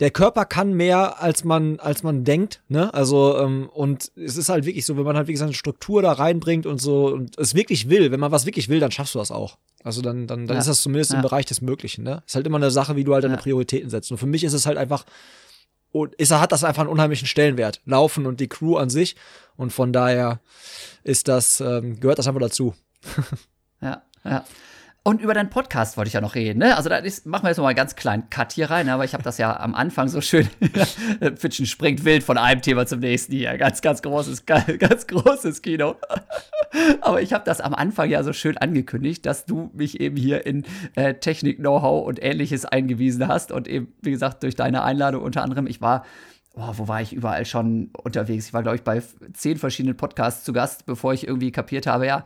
[0.00, 2.92] der Körper kann mehr, als man, als man denkt, ne?
[2.92, 6.12] Also, ähm, und es ist halt wirklich so, wenn man halt wirklich seine Struktur da
[6.12, 9.18] reinbringt und so und es wirklich will, wenn man was wirklich will, dann schaffst du
[9.18, 9.58] das auch.
[9.82, 10.60] Also dann, dann, dann ja.
[10.60, 11.18] ist das zumindest ja.
[11.18, 12.22] im Bereich des Möglichen, ne?
[12.26, 13.40] Ist halt immer eine Sache, wie du halt deine ja.
[13.40, 14.10] Prioritäten setzt.
[14.10, 15.04] Und für mich ist es halt einfach,
[15.92, 17.80] und ist, hat das einfach einen unheimlichen Stellenwert.
[17.84, 19.14] Laufen und die Crew an sich.
[19.56, 20.40] Und von daher
[21.04, 22.74] ist das, ähm, gehört das einfach dazu.
[23.80, 24.44] ja, ja.
[25.06, 26.60] Und über deinen Podcast wollte ich ja noch reden.
[26.60, 26.74] Ne?
[26.78, 29.12] Also da ist, machen wir jetzt mal einen ganz kleinen Cut hier rein, aber ich
[29.12, 30.48] habe das ja am Anfang so schön.
[31.36, 33.58] Fitschen springt wild von einem Thema zum nächsten hier.
[33.58, 35.96] Ganz, ganz großes, ganz großes Kino.
[37.02, 40.46] aber ich habe das am Anfang ja so schön angekündigt, dass du mich eben hier
[40.46, 43.52] in äh, Technik-Know-how und ähnliches eingewiesen hast.
[43.52, 46.06] Und eben, wie gesagt, durch deine Einladung unter anderem, ich war
[46.56, 48.46] Oh, wo war ich überall schon unterwegs?
[48.46, 49.02] Ich war, glaube ich, bei
[49.32, 52.22] zehn verschiedenen Podcasts zu Gast, bevor ich irgendwie kapiert habe, ja,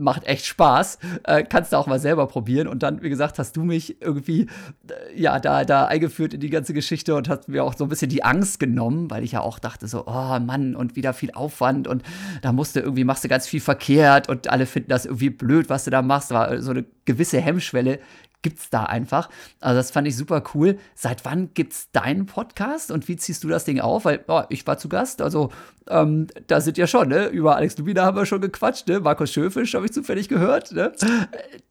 [0.00, 0.98] macht echt Spaß.
[1.24, 2.68] Äh, kannst du auch mal selber probieren.
[2.68, 4.42] Und dann, wie gesagt, hast du mich irgendwie,
[4.88, 7.90] äh, ja, da, da eingeführt in die ganze Geschichte und hast mir auch so ein
[7.90, 11.30] bisschen die Angst genommen, weil ich ja auch dachte so, oh Mann, und wieder viel
[11.32, 12.02] Aufwand und
[12.42, 15.68] da musst du irgendwie, machst du ganz viel verkehrt und alle finden das irgendwie blöd,
[15.68, 16.30] was du da machst.
[16.30, 17.98] War so eine gewisse Hemmschwelle
[18.42, 19.28] gibt's da einfach.
[19.60, 20.78] Also das fand ich super cool.
[20.94, 24.04] Seit wann gibt's deinen Podcast und wie ziehst du das Ding auf?
[24.04, 25.50] Weil oh, ich war zu Gast, also
[25.90, 27.26] ähm, da sind ja schon, ne?
[27.28, 29.00] Über Alex Lubina haben wir schon gequatscht, ne?
[29.00, 30.92] Markus Schöfisch habe ich zufällig gehört, ne?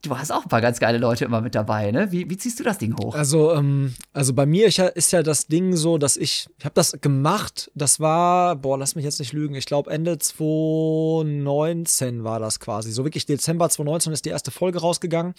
[0.01, 2.11] Du hast auch ein paar ganz geile Leute immer mit dabei, ne?
[2.11, 3.15] Wie, wie ziehst du das Ding hoch?
[3.15, 6.99] Also, ähm, also bei mir ist ja das Ding so, dass ich, ich habe das
[6.99, 12.59] gemacht, das war, boah, lass mich jetzt nicht lügen, ich glaube Ende 2019 war das
[12.59, 12.91] quasi.
[12.91, 15.33] So wirklich Dezember 2019 ist die erste Folge rausgegangen.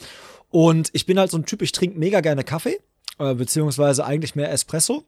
[0.51, 2.81] Und ich bin halt so ein Typ, ich trinke mega gerne Kaffee,
[3.19, 5.05] äh, beziehungsweise eigentlich mehr Espresso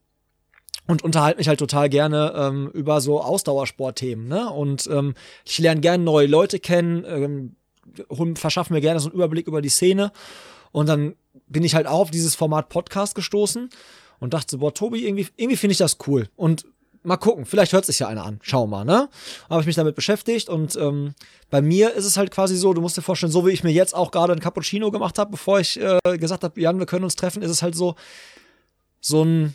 [0.87, 4.29] und unterhalte mich halt total gerne ähm, über so Ausdauersportthemen.
[4.29, 4.49] Ne?
[4.51, 5.15] Und ähm,
[5.45, 9.69] ich lerne gerne neue Leute kennen, ähm, verschaffe mir gerne so einen Überblick über die
[9.69, 10.13] Szene.
[10.71, 11.15] Und dann
[11.49, 13.69] bin ich halt auch auf dieses Format Podcast gestoßen
[14.21, 16.29] und dachte, boah, Tobi, irgendwie, irgendwie finde ich das cool.
[16.37, 16.65] Und
[17.03, 18.39] mal gucken, vielleicht hört sich ja einer an.
[18.43, 19.09] Schau mal, ne?
[19.51, 21.15] Habe ich mich damit beschäftigt und ähm,
[21.51, 23.73] bei mir ist es halt quasi so, du musst dir vorstellen, so wie ich mir
[23.73, 27.05] jetzt auch gerade ein Cappuccino gemacht habe, bevor ich äh, gesagt habe, Jan, wir können
[27.05, 27.95] uns treffen, ist es halt so,
[29.01, 29.55] so ein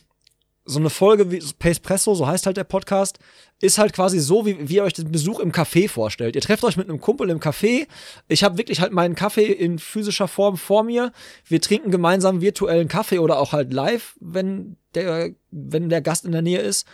[0.67, 3.19] so eine Folge wie Pace Presso, so heißt halt der Podcast,
[3.61, 6.35] ist halt quasi so, wie, wie ihr euch den Besuch im Café vorstellt.
[6.35, 7.87] Ihr trefft euch mit einem Kumpel im Café.
[8.27, 11.13] Ich habe wirklich halt meinen Kaffee in physischer Form vor mir.
[11.45, 16.33] Wir trinken gemeinsam virtuellen Kaffee oder auch halt live, wenn der, wenn der Gast in
[16.33, 16.85] der Nähe ist.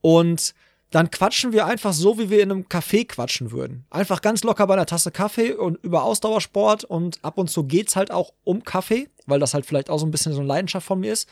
[0.00, 0.54] Und
[0.90, 3.84] dann quatschen wir einfach so, wie wir in einem Café quatschen würden.
[3.90, 7.94] Einfach ganz locker bei einer Tasse Kaffee und über Ausdauersport und ab und zu geht's
[7.94, 10.86] halt auch um Kaffee, weil das halt vielleicht auch so ein bisschen so eine Leidenschaft
[10.86, 11.28] von mir ist.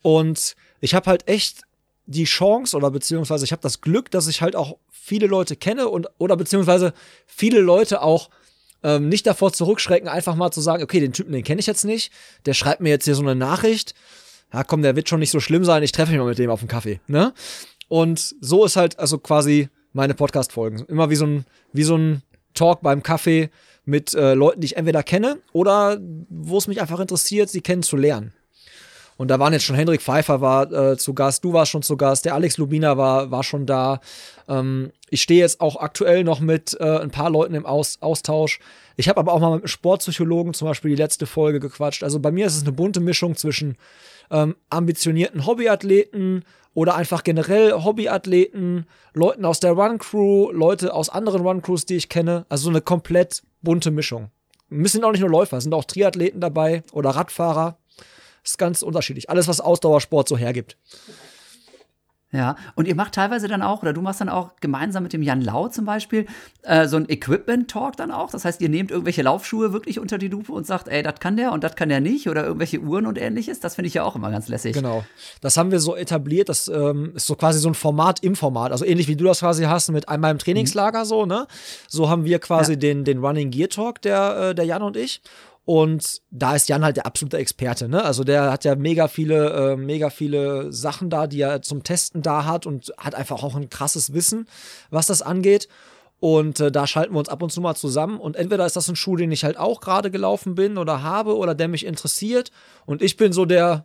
[0.00, 1.62] Und ich habe halt echt
[2.06, 5.88] die Chance oder beziehungsweise ich habe das Glück, dass ich halt auch viele Leute kenne
[5.88, 6.94] und oder beziehungsweise
[7.26, 8.30] viele Leute auch
[8.82, 11.84] ähm, nicht davor zurückschrecken, einfach mal zu sagen, okay, den Typen, den kenne ich jetzt
[11.84, 12.12] nicht,
[12.46, 13.94] der schreibt mir jetzt hier so eine Nachricht,
[14.52, 16.50] ja komm, der wird schon nicht so schlimm sein, ich treffe mich mal mit dem
[16.50, 17.34] auf dem Kaffee, ne?
[17.88, 20.84] Und so ist halt also quasi meine Podcast-Folgen.
[20.86, 22.22] Immer wie so ein, wie so ein
[22.54, 23.50] Talk beim Kaffee
[23.84, 28.32] mit äh, Leuten, die ich entweder kenne oder wo es mich einfach interessiert, sie kennenzulernen.
[29.16, 31.96] Und da waren jetzt schon Hendrik Pfeiffer war äh, zu Gast, du warst schon zu
[31.96, 34.00] Gast, der Alex Lubina war, war schon da.
[34.46, 38.60] Ähm, ich stehe jetzt auch aktuell noch mit äh, ein paar Leuten im Aus Austausch.
[38.96, 42.04] Ich habe aber auch mal mit einem Sportpsychologen zum Beispiel die letzte Folge gequatscht.
[42.04, 43.76] Also bei mir ist es eine bunte Mischung zwischen
[44.30, 46.44] ähm, ambitionierten Hobbyathleten
[46.74, 51.96] oder einfach generell Hobbyathleten, Leuten aus der Run Crew, Leute aus anderen Run Crews, die
[51.96, 52.46] ich kenne.
[52.48, 54.30] Also so eine komplett bunte Mischung.
[54.68, 57.78] Müssen auch nicht nur Läufer, sind auch Triathleten dabei oder Radfahrer.
[58.44, 59.30] ist ganz unterschiedlich.
[59.30, 60.76] Alles, was Ausdauersport so hergibt.
[62.30, 65.22] Ja, und ihr macht teilweise dann auch, oder du machst dann auch gemeinsam mit dem
[65.22, 66.26] Jan Lau zum Beispiel,
[66.62, 68.30] äh, so ein Equipment-Talk dann auch.
[68.30, 71.38] Das heißt, ihr nehmt irgendwelche Laufschuhe wirklich unter die Lupe und sagt, ey, das kann
[71.38, 73.60] der und das kann der nicht, oder irgendwelche Uhren und ähnliches.
[73.60, 74.74] Das finde ich ja auch immer ganz lässig.
[74.74, 75.04] Genau.
[75.40, 76.50] Das haben wir so etabliert.
[76.50, 78.72] Das ähm, ist so quasi so ein Format im Format.
[78.72, 81.08] Also ähnlich wie du das quasi hast mit einmal im Trainingslager mhm.
[81.08, 81.46] so, ne?
[81.88, 82.78] So haben wir quasi ja.
[82.78, 85.22] den, den Running Gear Talk, der, äh, der Jan und ich.
[85.68, 88.02] Und da ist Jan halt der absolute Experte, ne?
[88.02, 92.22] Also der hat ja mega viele, äh, mega viele Sachen da, die er zum Testen
[92.22, 94.48] da hat und hat einfach auch ein krasses Wissen,
[94.88, 95.68] was das angeht.
[96.20, 98.18] Und äh, da schalten wir uns ab und zu mal zusammen.
[98.18, 101.36] Und entweder ist das ein Schuh, den ich halt auch gerade gelaufen bin oder habe
[101.36, 102.50] oder der mich interessiert.
[102.86, 103.84] Und ich bin so der,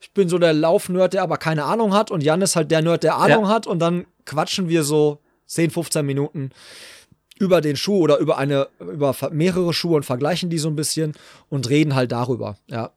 [0.00, 2.82] Ich bin so der Laufnerd, der aber keine Ahnung hat und Jan ist halt der
[2.82, 3.50] Nerd, der Ahnung Ja.
[3.50, 6.50] hat und dann quatschen wir so 10, 15 Minuten
[7.40, 11.14] über den Schuh oder über eine, über mehrere Schuhe und vergleichen die so ein bisschen
[11.48, 12.56] und reden halt darüber.
[12.68, 12.92] Ja.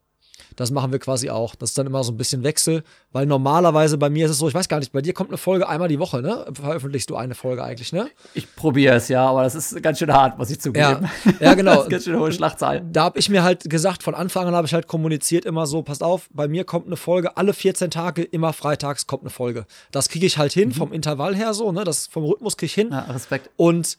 [0.56, 1.56] Das machen wir quasi auch.
[1.56, 4.48] Das ist dann immer so ein bisschen Wechsel, weil normalerweise bei mir ist es so,
[4.48, 6.46] ich weiß gar nicht, bei dir kommt eine Folge einmal die Woche, ne?
[6.54, 8.10] Veröffentlichst du eine Folge eigentlich, ne?
[8.36, 11.10] Ich probiere es, ja, aber das ist ganz schön hart, muss ich zugeben.
[11.26, 11.76] Ja, ja, genau.
[11.76, 12.84] das ist ganz schön hohe Schlachtzahl.
[12.92, 15.82] Da habe ich mir halt gesagt, von Anfang an habe ich halt kommuniziert immer so,
[15.82, 19.66] passt auf, bei mir kommt eine Folge, alle 14 Tage, immer freitags kommt eine Folge.
[19.92, 21.84] Das kriege ich halt hin, vom Intervall her so, ne?
[21.84, 22.90] Das vom Rhythmus kriege ich hin.
[22.92, 23.50] Ja, Respekt.
[23.56, 23.98] Und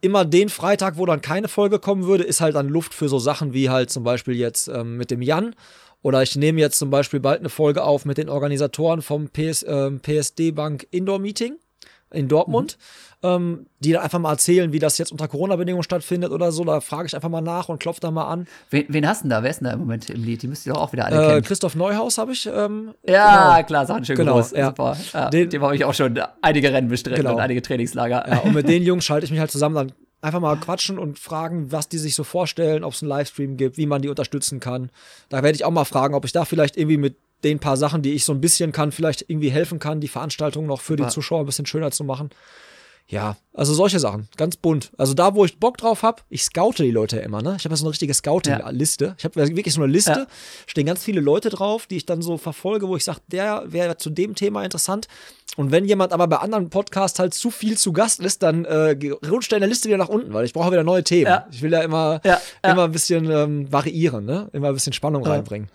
[0.00, 3.18] immer den Freitag, wo dann keine Folge kommen würde, ist halt dann Luft für so
[3.18, 5.54] Sachen wie halt zum Beispiel jetzt ähm, mit dem Jan.
[6.02, 9.64] Oder ich nehme jetzt zum Beispiel bald eine Folge auf mit den Organisatoren vom PS,
[9.68, 11.56] ähm, PSD Bank Indoor Meeting
[12.12, 12.76] in Dortmund,
[13.22, 16.64] ähm, die dann einfach mal erzählen, wie das jetzt unter Corona-Bedingungen stattfindet oder so.
[16.64, 18.46] Da frage ich einfach mal nach und klopfe da mal an.
[18.70, 19.42] Wen, wen hast du denn da?
[19.42, 20.42] Wer ist denn da im Moment im Lied?
[20.42, 21.42] Die müsst ihr doch auch wieder alle Äh, kennen.
[21.42, 22.46] Christoph Neuhaus habe ich.
[22.46, 23.66] Ähm, Ja, genau.
[23.66, 24.52] klar, Sachen schön Genau, groß.
[24.52, 24.66] ja.
[24.68, 24.96] Super.
[25.12, 27.34] Ja, Den- dem habe ich auch schon einige Rennen bestritten Genau.
[27.34, 28.26] und einige Trainingslager.
[28.28, 29.92] Ja, und mit den Jungs schalte ich mich halt zusammen, dann
[30.22, 33.76] einfach mal quatschen und fragen, was die sich so vorstellen, ob es einen Livestream gibt,
[33.78, 34.90] wie man die unterstützen kann.
[35.30, 38.02] Da werde ich auch mal fragen, ob ich da vielleicht irgendwie mit den paar Sachen,
[38.02, 41.06] die ich so ein bisschen kann, vielleicht irgendwie helfen kann, die Veranstaltung noch für die.
[41.08, 42.30] Zuschauer ein bisschen schöner zu machen.
[43.08, 44.92] Ja, also solche Sachen, ganz bunt.
[44.96, 47.56] Also da, wo ich Bock drauf habe, ich scoute die Leute ja immer, ne?
[47.58, 49.16] Ich habe ja so eine richtige Scouting-Liste.
[49.18, 50.26] Ich habe wirklich so eine Liste, Ja.
[50.68, 53.96] stehen ganz viele Leute drauf, die ich dann so verfolge, wo ich sage, der wäre
[53.96, 55.08] zu dem Thema interessant.
[55.56, 58.96] Und wenn jemand aber bei anderen Podcasts halt zu viel zu Gast ist, dann äh,
[59.28, 61.26] rutscht er in der Liste wieder nach unten, weil ich brauche wieder neue Themen.
[61.26, 61.48] Ja.
[61.50, 62.70] Ich will ja immer, Ja, ja.
[62.72, 64.48] immer ein bisschen ähm, variieren, ne?
[64.52, 65.68] Immer ein bisschen Spannung reinbringen.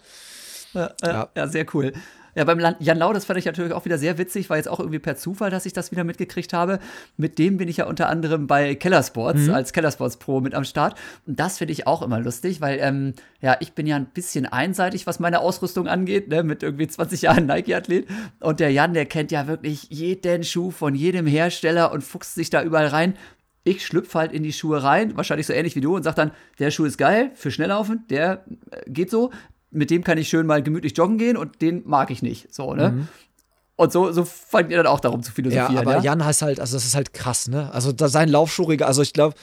[0.75, 1.47] Ja, ja, Ja.
[1.47, 1.93] sehr cool.
[2.37, 4.81] Ja, beim Jan Lau, das fand ich natürlich auch wieder sehr witzig, war jetzt auch
[4.81, 6.79] irgendwie per Zufall, dass ich das wieder mitgekriegt habe.
[7.15, 9.53] Mit dem bin ich ja unter anderem bei Kellersports Mhm.
[9.53, 10.95] als Kellersports Pro mit am Start.
[11.25, 14.45] Und das finde ich auch immer lustig, weil ähm, ja, ich bin ja ein bisschen
[14.45, 18.05] einseitig, was meine Ausrüstung angeht, ne, mit irgendwie 20 Jahren Nike-Athlet.
[18.41, 22.49] Und der Jan, der kennt ja wirklich jeden Schuh von jedem Hersteller und fuchst sich
[22.49, 23.13] da überall rein.
[23.63, 26.31] Ich schlüpfe halt in die Schuhe rein, wahrscheinlich so ähnlich wie du, und sag dann,
[26.59, 29.31] der Schuh ist geil für Schnelllaufen, der äh, geht so.
[29.75, 32.53] Mit dem kann ich schön mal gemütlich joggen gehen und den mag ich nicht.
[32.53, 33.07] So, ne?
[33.75, 35.51] Und so, so fangt ihr dann auch darum zu Mhm.
[35.51, 35.77] Ja, philosophieren.
[35.77, 36.01] aber ja?
[36.01, 37.71] Jan heißt halt, also das ist halt krass, ne?
[37.73, 39.35] Also da, sein Laufschuhregal, also ich glaube,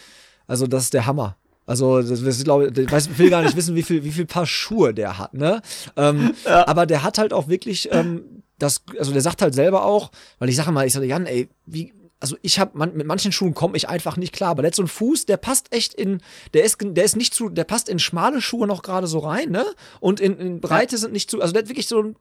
[0.46, 1.36] also das ist der Hammer.
[1.64, 4.92] Also, das, ich weiß, ich will gar nicht wissen, wie viel, wie viel Paar Schuhe
[4.92, 5.62] der hat, ne?
[5.96, 10.10] Ähm, Aber der hat halt auch wirklich, ähm, das, also der sagt halt selber auch,
[10.40, 11.92] weil ich sage mal, ich sage, Jan, ey, wie,
[12.22, 14.76] also ich habe man, mit manchen Schuhen komme ich einfach nicht klar, aber der hat
[14.76, 16.22] so einen Fuß, der passt echt in,
[16.54, 19.50] der ist, der ist nicht zu, der passt in schmale Schuhe noch gerade so rein,
[19.50, 19.66] ne?
[19.98, 22.16] Und in, in Breite sind nicht zu, also der hat wirklich so ein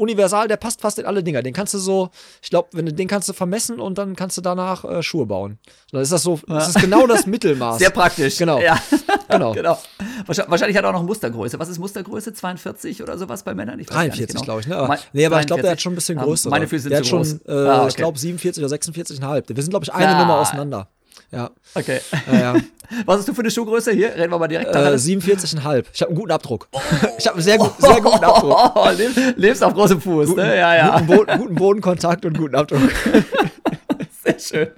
[0.00, 1.42] universal, der passt fast in alle Dinger.
[1.42, 2.10] Den kannst du so,
[2.42, 5.26] ich glaube, wenn du den kannst du vermessen und dann kannst du danach äh, Schuhe
[5.26, 5.58] bauen.
[5.92, 7.78] Dann ist das so, das ist genau das Mittelmaß.
[7.80, 8.36] Sehr praktisch.
[8.38, 8.60] Genau.
[8.60, 8.78] Ja.
[9.30, 9.52] Genau.
[9.52, 9.78] genau.
[10.26, 11.56] Wahrscheinlich, hat er auch noch Mustergröße.
[11.60, 12.32] Was ist Mustergröße?
[12.32, 13.78] 42 oder sowas bei Männern?
[13.78, 14.44] Ich weiß gar nicht 43, genau.
[14.44, 14.76] glaube ich, ne?
[14.76, 15.70] Aber, Mein- nee, aber ich glaube, der 43.
[15.70, 16.50] hat schon ein bisschen Ja, größere.
[16.50, 17.32] Meine Füße sind der hat zu schon, groß.
[17.46, 17.88] äh, Ah, okay.
[17.90, 19.44] ich glaube, 47 oder 46,5.
[19.54, 20.18] Wir sind, glaube ich, eine Ah.
[20.18, 20.88] Nummer auseinander.
[21.32, 21.50] Ja.
[21.74, 22.00] Okay.
[22.30, 22.54] Ja, ja.
[23.06, 23.92] Was hast du für eine Schuhgröße?
[23.92, 25.84] Hier, reden wir mal direkt äh, 47,5.
[25.92, 26.68] Ich habe einen guten Abdruck.
[27.18, 28.72] Ich habe einen sehr, gut, sehr guten Abdruck.
[28.74, 30.56] Oh, leb- lebst auf großem Fuß, ne?
[30.56, 30.98] Ja, ja.
[31.00, 32.80] Guten, Boden, guten Bodenkontakt und guten Abdruck.
[34.24, 34.68] Sehr schön.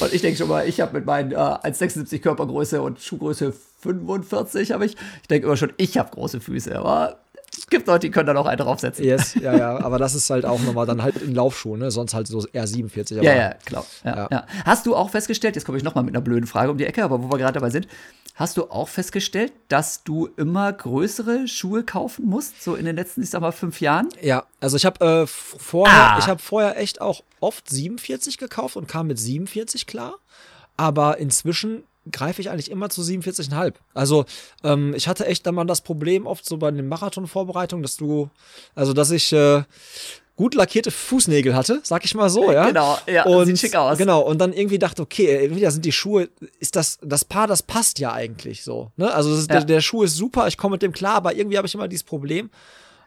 [0.00, 4.72] Und ich denke schon mal, ich habe mit meinen äh, 1,76 Körpergröße und Schuhgröße 45
[4.72, 4.96] habe ich.
[5.22, 7.18] Ich denke immer schon, ich habe große Füße, aber
[7.62, 9.04] es gibt Leute, die können da noch einen draufsetzen.
[9.04, 9.80] Yes, ja, ja.
[9.84, 11.90] Aber das ist halt auch nochmal dann halt in Laufschuhen, ne?
[11.90, 13.18] Sonst halt so eher 47.
[13.18, 13.86] Aber Ja, ja, klar.
[14.04, 14.28] Ja, Ja.
[14.30, 14.46] ja.
[14.64, 17.04] Hast du auch festgestellt, jetzt komme ich nochmal mit einer blöden Frage um die Ecke,
[17.04, 17.86] aber wo wir gerade dabei sind,
[18.34, 23.22] hast du auch festgestellt, dass du immer größere Schuhe kaufen musst, so in den letzten,
[23.22, 24.08] ich sag mal, fünf Jahren?
[24.20, 26.18] Ja, also ich habe äh, vorher, Ah.
[26.18, 30.14] ich habe vorher echt auch oft 47 gekauft und kam mit 47 klar.
[30.76, 33.74] Aber inzwischen greife ich eigentlich immer zu 47,5.
[33.94, 34.24] Also
[34.64, 38.28] ähm, ich hatte echt dann mal das Problem oft so bei den Marathon-Vorbereitungen, dass du,
[38.74, 39.62] also dass ich äh,
[40.34, 42.66] gut lackierte Fußnägel hatte, sag ich mal so, ja.
[42.66, 43.98] Genau, ja, und, sieht schick aus.
[43.98, 46.28] Genau, und dann irgendwie dachte, okay, entweder sind die Schuhe,
[46.58, 48.90] ist das, das Paar, das passt ja eigentlich so.
[48.96, 49.12] Ne?
[49.12, 49.58] Also ist, Ja.
[49.58, 51.86] der, der Schuh ist super, ich komme mit dem klar, aber irgendwie habe ich immer
[51.86, 52.50] dieses Problem.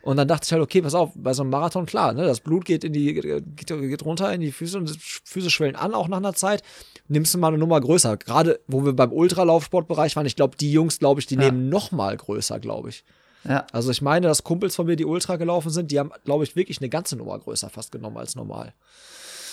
[0.04, 2.39] Und dann dachte ich halt, okay, pass auf, bei so einem Marathon, klar, ne, das
[2.39, 5.96] Blut geht in die, geht, geht runter in die Füße und die Füße schwellen an,
[5.96, 6.62] auch nach einer Zeit.
[7.08, 8.18] Nimmst du mal eine Nummer größer.
[8.18, 11.41] Gerade, wo wir beim Ultralaufsportbereich waren, ich glaube, die Jungs, glaube ich, die Ja.
[11.41, 13.03] nehmen noch mal größer, glaube ich.
[13.47, 13.68] Ja.
[13.72, 16.56] Also ich meine, dass Kumpels von mir, die Ultra gelaufen sind, die haben, glaube ich,
[16.56, 18.74] wirklich eine ganze Nummer größer fast genommen als normal.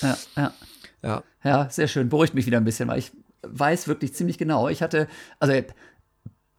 [0.01, 0.53] Ja, ja.
[1.03, 1.23] Ja.
[1.45, 2.09] Ja, sehr schön.
[2.09, 4.69] Beruhigt mich wieder ein bisschen, weil ich weiß wirklich ziemlich genau.
[4.69, 5.09] Ich hatte,
[5.41, 5.53] also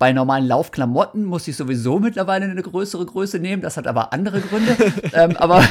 [0.03, 3.61] Bei normalen Laufklamotten muss ich sowieso mittlerweile eine größere Größe nehmen.
[3.61, 4.75] Das hat aber andere Gründe.
[5.13, 5.63] ähm, aber,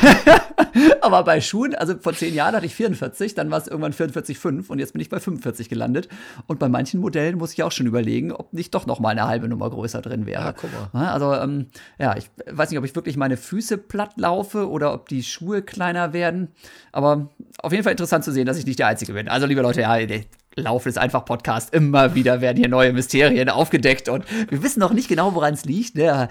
[1.02, 4.68] aber bei Schuhen, also vor zehn Jahren hatte ich 44, dann war es irgendwann 44,5
[4.68, 6.08] und jetzt bin ich bei 45 gelandet.
[6.46, 9.26] Und bei manchen Modellen muss ich auch schon überlegen, ob nicht doch noch mal eine
[9.26, 10.44] halbe Nummer größer drin wäre.
[10.44, 11.08] Ja, guck mal.
[11.10, 11.66] Also, ähm,
[11.98, 15.60] ja, ich weiß nicht, ob ich wirklich meine Füße platt laufe oder ob die Schuhe
[15.60, 16.48] kleiner werden.
[16.90, 17.28] Aber
[17.58, 19.28] auf jeden Fall interessant zu sehen, dass ich nicht der Einzige bin.
[19.28, 19.94] Also, liebe Leute, ja,
[20.54, 21.72] Lauf ist einfach Podcast.
[21.74, 25.64] Immer wieder werden hier neue Mysterien aufgedeckt und wir wissen noch nicht genau, woran es
[25.64, 25.96] liegt.
[25.96, 26.28] Ne?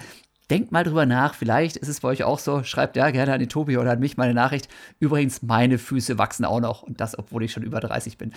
[0.49, 1.33] Denkt mal drüber nach.
[1.33, 2.63] Vielleicht ist es bei euch auch so.
[2.63, 4.67] Schreibt ja gerne an die Tobi oder an mich meine Nachricht.
[4.99, 8.33] Übrigens, meine Füße wachsen auch noch und das, obwohl ich schon über 30 bin.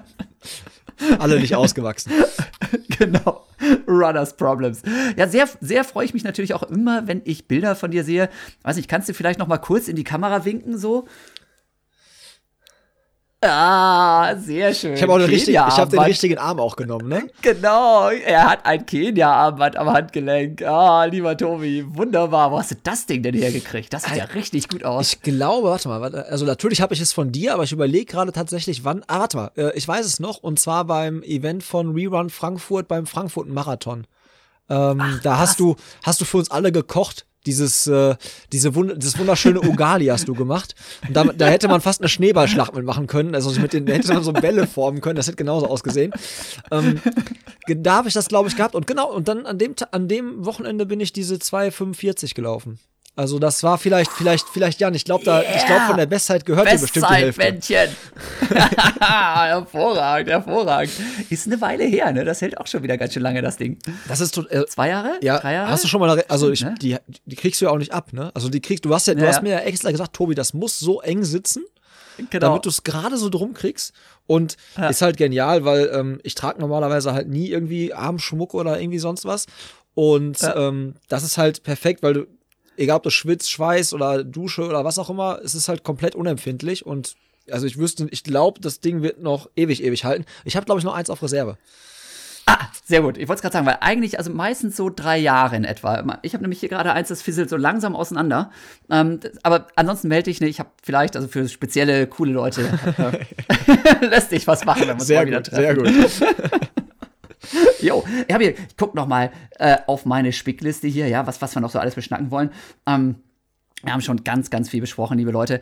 [1.18, 2.12] Alle nicht ausgewachsen.
[2.98, 3.44] genau.
[3.86, 4.82] Runners Problems.
[5.16, 8.30] Ja, sehr, sehr freue ich mich natürlich auch immer, wenn ich Bilder von dir sehe.
[8.62, 11.06] Weiß nicht, kannst du vielleicht noch mal kurz in die Kamera winken so?
[13.42, 14.94] Ah, sehr schön.
[14.94, 17.28] Ich habe auch den, richtig, ich hab den richtigen Arm auch genommen, ne?
[17.42, 20.62] Genau, er hat ein Kenia-Armband am Handgelenk.
[20.62, 22.50] Ah, lieber Tobi, wunderbar.
[22.50, 23.92] Wo hast du das Ding denn hergekriegt?
[23.92, 25.12] Das sieht ja richtig gut aus.
[25.12, 28.32] Ich glaube, warte mal, also natürlich habe ich es von dir, aber ich überlege gerade
[28.32, 29.02] tatsächlich, wann.
[29.06, 32.88] Ah, warte mal, äh, ich weiß es noch, und zwar beim Event von Rerun Frankfurt
[32.88, 34.06] beim Frankfurt Marathon.
[34.70, 38.16] Ähm, Ach, da hast du, hast du für uns alle gekocht dieses, äh,
[38.52, 40.74] diese Wund dieses wunderschöne Ugali hast du gemacht.
[41.06, 43.34] Und da, da hätte man fast eine Schneeballschlacht mitmachen können.
[43.34, 45.16] Also mit den, hätte man so Bälle formen können.
[45.16, 46.12] Das hätte genauso ausgesehen.
[46.70, 47.00] Ähm,
[47.68, 48.74] da habe ich das, glaube ich, gehabt.
[48.74, 52.78] Und genau, und dann an dem, an dem Wochenende bin ich diese 2,45 gelaufen.
[53.16, 54.94] Also das war vielleicht, vielleicht, vielleicht Jan.
[54.94, 55.56] Ich glaube, da, yeah.
[55.56, 57.40] ich glaube von der Bestzeit gehört dir bestimmt die Hälfte.
[57.40, 57.88] Männchen.
[59.00, 60.92] hervorragend, hervorragend.
[61.30, 62.26] Ist eine Weile her, ne?
[62.26, 63.78] Das hält auch schon wieder ganz schön lange, das Ding.
[64.06, 65.70] Das ist äh, zwei Jahre, ja, drei Jahre.
[65.70, 66.74] Hast du schon mal, also ich, ne?
[66.80, 68.30] die, die kriegst du ja auch nicht ab, ne?
[68.34, 70.52] Also die kriegst, du hast ja, du ja, hast mir ja extra gesagt, Tobi, das
[70.52, 71.64] muss so eng sitzen.
[72.30, 72.46] Genau.
[72.46, 73.92] damit du es gerade so drum kriegst.
[74.26, 74.88] Und ja.
[74.88, 79.26] ist halt genial, weil ähm, ich trage normalerweise halt nie irgendwie Armschmuck oder irgendwie sonst
[79.26, 79.44] was.
[79.94, 80.68] Und ja.
[80.68, 82.26] ähm, das ist halt perfekt, weil du,
[82.76, 86.14] egal ob du schwitzt, Schweiß oder Dusche oder was auch immer, es ist halt komplett
[86.14, 87.16] unempfindlich und
[87.50, 90.24] also ich wüsste, ich glaube, das Ding wird noch ewig, ewig halten.
[90.44, 91.56] Ich habe, glaube ich, noch eins auf Reserve.
[92.48, 93.18] Ah, sehr gut.
[93.18, 96.20] Ich wollte es gerade sagen, weil eigentlich, also meistens so drei Jahre in etwa.
[96.22, 98.52] Ich habe nämlich hier gerade eins, das fisselt so langsam auseinander.
[98.88, 100.50] Ähm, aber ansonsten melde ich nicht.
[100.50, 102.68] Ich habe vielleicht, also für spezielle, coole Leute,
[102.98, 105.60] äh, lässt sich was machen, wenn wir uns mal wieder treffen.
[105.60, 106.70] Sehr gut.
[107.80, 111.54] Jo, ich, hier, ich guck noch mal äh, auf meine Spickliste hier, ja, was, was
[111.54, 112.50] wir noch so alles beschnacken wollen.
[112.86, 113.16] Ähm,
[113.82, 115.60] wir haben schon ganz, ganz viel besprochen, liebe Leute.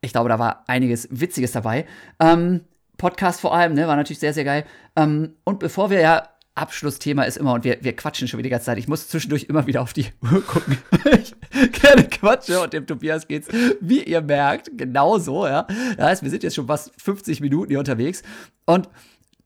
[0.00, 1.86] Ich glaube, da war einiges Witziges dabei.
[2.18, 2.62] Ähm,
[2.96, 4.64] Podcast vor allem, ne, war natürlich sehr, sehr geil.
[4.96, 8.50] Ähm, und bevor wir ja Abschlussthema ist immer, und wir, wir quatschen schon wieder die
[8.50, 8.78] ganze Zeit.
[8.78, 10.76] Ich muss zwischendurch immer wieder auf die Uhr gucken.
[11.18, 11.34] ich
[11.72, 13.48] gerne quatsche und dem Tobias geht's,
[13.80, 15.66] wie ihr merkt, genauso, ja.
[15.96, 18.22] Das heißt, wir sind jetzt schon fast 50 Minuten hier unterwegs.
[18.66, 18.88] Und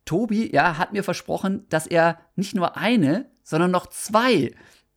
[0.06, 4.52] Tobi, ja, hat mir versprochen, dass er nicht nur eine, sondern noch zwei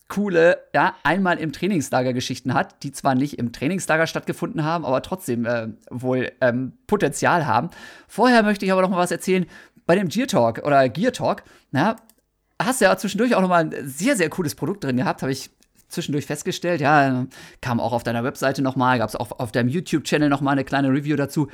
[0.07, 5.01] coole, ja, einmal im Trainingslager Geschichten hat, die zwar nicht im Trainingslager stattgefunden haben, aber
[5.01, 7.69] trotzdem äh, wohl ähm, Potenzial haben.
[8.07, 9.45] Vorher möchte ich aber noch mal was erzählen
[9.85, 11.43] bei dem Gear Talk oder Gear Talk.
[11.71, 11.95] Na,
[12.61, 15.31] hast du ja zwischendurch auch noch mal ein sehr, sehr cooles Produkt drin gehabt, habe
[15.31, 15.51] ich
[15.89, 16.81] zwischendurch festgestellt.
[16.81, 17.25] Ja,
[17.61, 20.51] kam auch auf deiner Webseite noch mal, gab es auch auf deinem YouTube-Channel noch mal
[20.51, 21.49] eine kleine Review dazu.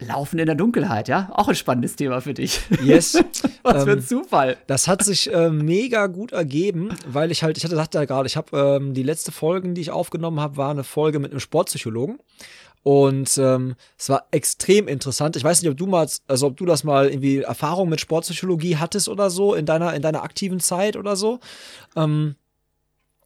[0.00, 1.30] Laufen in der Dunkelheit, ja?
[1.34, 2.60] Auch ein spannendes Thema für dich.
[2.82, 3.14] Yes.
[3.62, 4.56] Was für ein ähm, Zufall.
[4.66, 8.26] Das hat sich äh, mega gut ergeben, weil ich halt, ich hatte gesagt ja gerade,
[8.26, 11.40] ich habe ähm, die letzte Folgen, die ich aufgenommen habe, war eine Folge mit einem
[11.40, 12.18] Sportpsychologen.
[12.82, 15.36] Und ähm, es war extrem interessant.
[15.36, 18.76] Ich weiß nicht, ob du mal, also ob du das mal irgendwie Erfahrung mit Sportpsychologie
[18.78, 21.40] hattest oder so in deiner, in deiner aktiven Zeit oder so.
[21.94, 22.36] Ähm,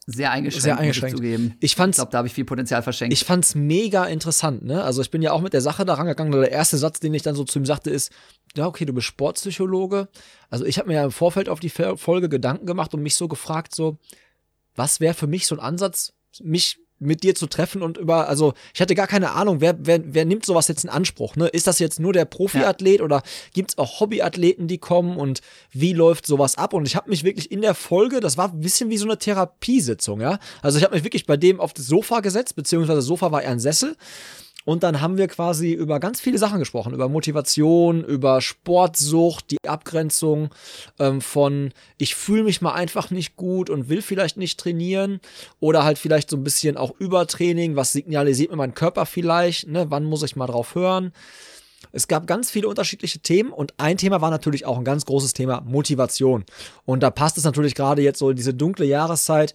[0.06, 1.14] sehr eingeschränkt, sehr eingeschränkt.
[1.14, 1.56] Ich, zugeben.
[1.60, 3.12] ich fand's, ich glaube, da habe ich viel Potenzial verschenkt.
[3.12, 4.84] Ich fand's mega interessant, ne?
[4.84, 6.32] Also ich bin ja auch mit der Sache da rangegangen.
[6.32, 8.12] Der erste Satz, den ich dann so zu ihm sagte, ist,
[8.56, 10.08] ja, okay, du bist Sportpsychologe.
[10.50, 13.28] Also ich habe mir ja im Vorfeld auf die Folge Gedanken gemacht und mich so
[13.28, 13.98] gefragt, so,
[14.76, 18.54] was wäre für mich so ein Ansatz, mich mit dir zu treffen und über, also
[18.74, 21.36] ich hatte gar keine Ahnung, wer, wer, wer nimmt sowas jetzt in Anspruch?
[21.36, 21.48] Ne?
[21.48, 23.04] Ist das jetzt nur der Profiathlet ja.
[23.04, 25.40] oder gibt es auch Hobbyathleten, die kommen und
[25.70, 26.72] wie läuft sowas ab?
[26.72, 29.18] Und ich habe mich wirklich in der Folge, das war ein bisschen wie so eine
[29.18, 30.38] Therapiesitzung, ja.
[30.62, 33.42] Also ich habe mich wirklich bei dem auf das Sofa gesetzt, beziehungsweise das Sofa war
[33.42, 33.96] eher ein Sessel
[34.64, 39.68] und dann haben wir quasi über ganz viele Sachen gesprochen, über Motivation, über Sportsucht, die
[39.68, 40.50] Abgrenzung
[40.98, 45.20] ähm, von ich fühle mich mal einfach nicht gut und will vielleicht nicht trainieren
[45.60, 49.86] oder halt vielleicht so ein bisschen auch Übertraining, was signalisiert mir mein Körper vielleicht, ne,
[49.90, 51.12] wann muss ich mal drauf hören.
[51.92, 55.34] Es gab ganz viele unterschiedliche Themen und ein Thema war natürlich auch ein ganz großes
[55.34, 56.44] Thema Motivation.
[56.86, 59.54] Und da passt es natürlich gerade jetzt so in diese dunkle Jahreszeit,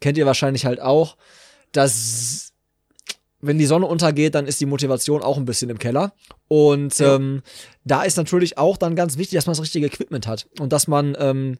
[0.00, 1.16] kennt ihr wahrscheinlich halt auch,
[1.72, 2.52] dass
[3.40, 6.12] wenn die Sonne untergeht, dann ist die Motivation auch ein bisschen im Keller.
[6.48, 7.16] Und ja.
[7.16, 7.42] ähm,
[7.84, 10.88] da ist natürlich auch dann ganz wichtig, dass man das richtige Equipment hat und dass
[10.88, 11.58] man ähm,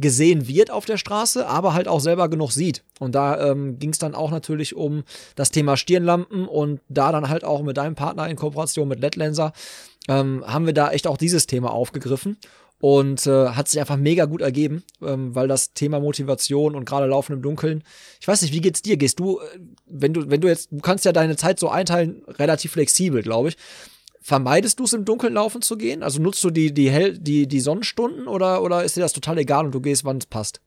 [0.00, 2.82] gesehen wird auf der Straße, aber halt auch selber genug sieht.
[2.98, 5.04] Und da ähm, ging es dann auch natürlich um
[5.36, 9.52] das Thema Stirnlampen und da dann halt auch mit deinem Partner in Kooperation mit Letlenser
[10.08, 12.36] ähm, haben wir da echt auch dieses Thema aufgegriffen
[12.78, 17.06] und äh, hat sich einfach mega gut ergeben, ähm, weil das Thema Motivation und gerade
[17.06, 17.82] Laufen im Dunkeln.
[18.20, 18.96] Ich weiß nicht, wie geht's dir?
[18.96, 22.22] Gehst du, äh, wenn du, wenn du jetzt, du kannst ja deine Zeit so einteilen,
[22.28, 23.56] relativ flexibel, glaube ich.
[24.20, 26.02] Vermeidest du es im Dunkeln laufen zu gehen?
[26.02, 29.38] Also nutzt du die, die, Hell, die, die Sonnenstunden oder, oder ist dir das total
[29.38, 30.60] egal und du gehst, wann es passt?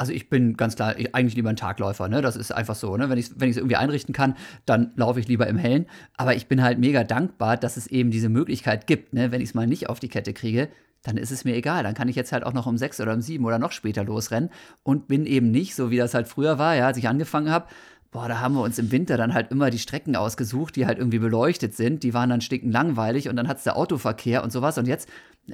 [0.00, 2.22] Also ich bin ganz klar eigentlich lieber ein Tagläufer, ne?
[2.22, 3.10] Das ist einfach so, ne?
[3.10, 4.34] Wenn ich es wenn irgendwie einrichten kann,
[4.64, 5.84] dann laufe ich lieber im Hellen.
[6.16, 9.30] Aber ich bin halt mega dankbar, dass es eben diese Möglichkeit gibt, ne?
[9.30, 10.70] Wenn ich es mal nicht auf die Kette kriege,
[11.02, 11.82] dann ist es mir egal.
[11.82, 14.02] Dann kann ich jetzt halt auch noch um sechs oder um sieben oder noch später
[14.02, 14.48] losrennen
[14.84, 17.66] und bin eben nicht, so wie das halt früher war, ja, als ich angefangen habe,
[18.10, 20.96] boah, da haben wir uns im Winter dann halt immer die Strecken ausgesucht, die halt
[20.96, 22.04] irgendwie beleuchtet sind.
[22.04, 24.78] Die waren dann sticken langweilig und dann hat es der Autoverkehr und sowas.
[24.78, 25.10] Und jetzt,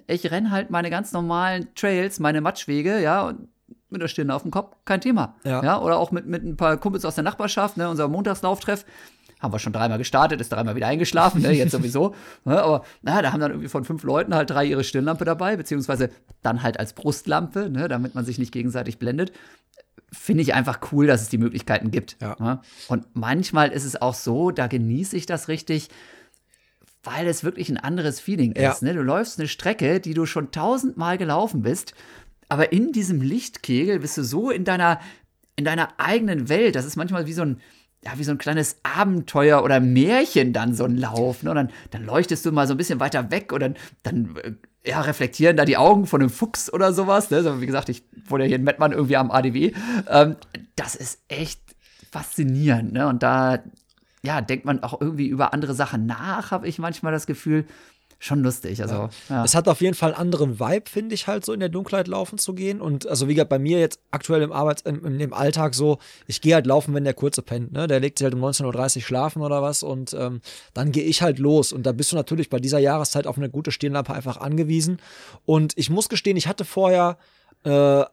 [0.06, 3.48] ich renne halt meine ganz normalen Trails, meine Matschwege, ja, und
[3.90, 5.36] mit der Stirn auf dem Kopf, kein Thema.
[5.44, 5.62] Ja.
[5.62, 5.80] ja.
[5.80, 8.84] oder auch mit, mit ein paar Kumpels aus der Nachbarschaft, ne, unser Montagslauftreff.
[9.38, 12.14] Haben wir schon dreimal gestartet, ist dreimal wieder eingeschlafen, ne, jetzt sowieso.
[12.44, 15.56] ne, aber naja, da haben dann irgendwie von fünf Leuten halt drei ihre Stirnlampe dabei,
[15.56, 16.10] beziehungsweise
[16.42, 19.32] dann halt als Brustlampe, ne, damit man sich nicht gegenseitig blendet.
[20.12, 22.16] Finde ich einfach cool, dass es die Möglichkeiten gibt.
[22.20, 22.36] Ja.
[22.38, 22.60] Ne?
[22.88, 25.88] Und manchmal ist es auch so, da genieße ich das richtig,
[27.02, 28.62] weil es wirklich ein anderes Feeling ist.
[28.62, 28.76] Ja.
[28.80, 28.94] Ne?
[28.94, 31.92] Du läufst eine Strecke, die du schon tausendmal gelaufen bist
[32.48, 35.00] aber in diesem Lichtkegel bist du so in deiner,
[35.56, 36.74] in deiner eigenen Welt.
[36.74, 37.60] Das ist manchmal wie so ein,
[38.04, 41.42] ja, wie so ein kleines Abenteuer oder Märchen dann so ein Lauf.
[41.42, 41.50] Ne?
[41.50, 44.52] Und dann, dann leuchtest du mal so ein bisschen weiter weg und dann, dann äh,
[44.88, 47.30] ja, reflektieren da die Augen von einem Fuchs oder sowas.
[47.30, 47.38] Ne?
[47.38, 49.72] Also, wie gesagt, ich wurde ja hier in Mettmann irgendwie am ADW.
[50.08, 50.36] Ähm,
[50.76, 51.60] das ist echt
[52.12, 52.92] faszinierend.
[52.92, 53.08] Ne?
[53.08, 53.58] Und da
[54.26, 57.64] ja, denkt man auch irgendwie über andere Sachen nach, habe ich manchmal das Gefühl
[58.18, 58.82] schon lustig.
[58.82, 59.10] Also, ja.
[59.28, 59.44] Ja.
[59.44, 62.08] Es hat auf jeden Fall einen anderen Vibe, finde ich, halt so in der Dunkelheit
[62.08, 62.80] laufen zu gehen.
[62.80, 66.40] Und also wie gesagt, bei mir jetzt aktuell im Arbeits-, im, im, Alltag so, ich
[66.40, 67.86] gehe halt laufen, wenn der kurze pennt, ne?
[67.86, 70.40] Der legt sich halt um 19.30 Uhr schlafen oder was und ähm,
[70.74, 71.72] dann gehe ich halt los.
[71.72, 74.98] Und da bist du natürlich bei dieser Jahreszeit auf eine gute Stirnlampe einfach angewiesen.
[75.44, 77.18] Und ich muss gestehen, ich hatte vorher
[77.64, 78.04] äh,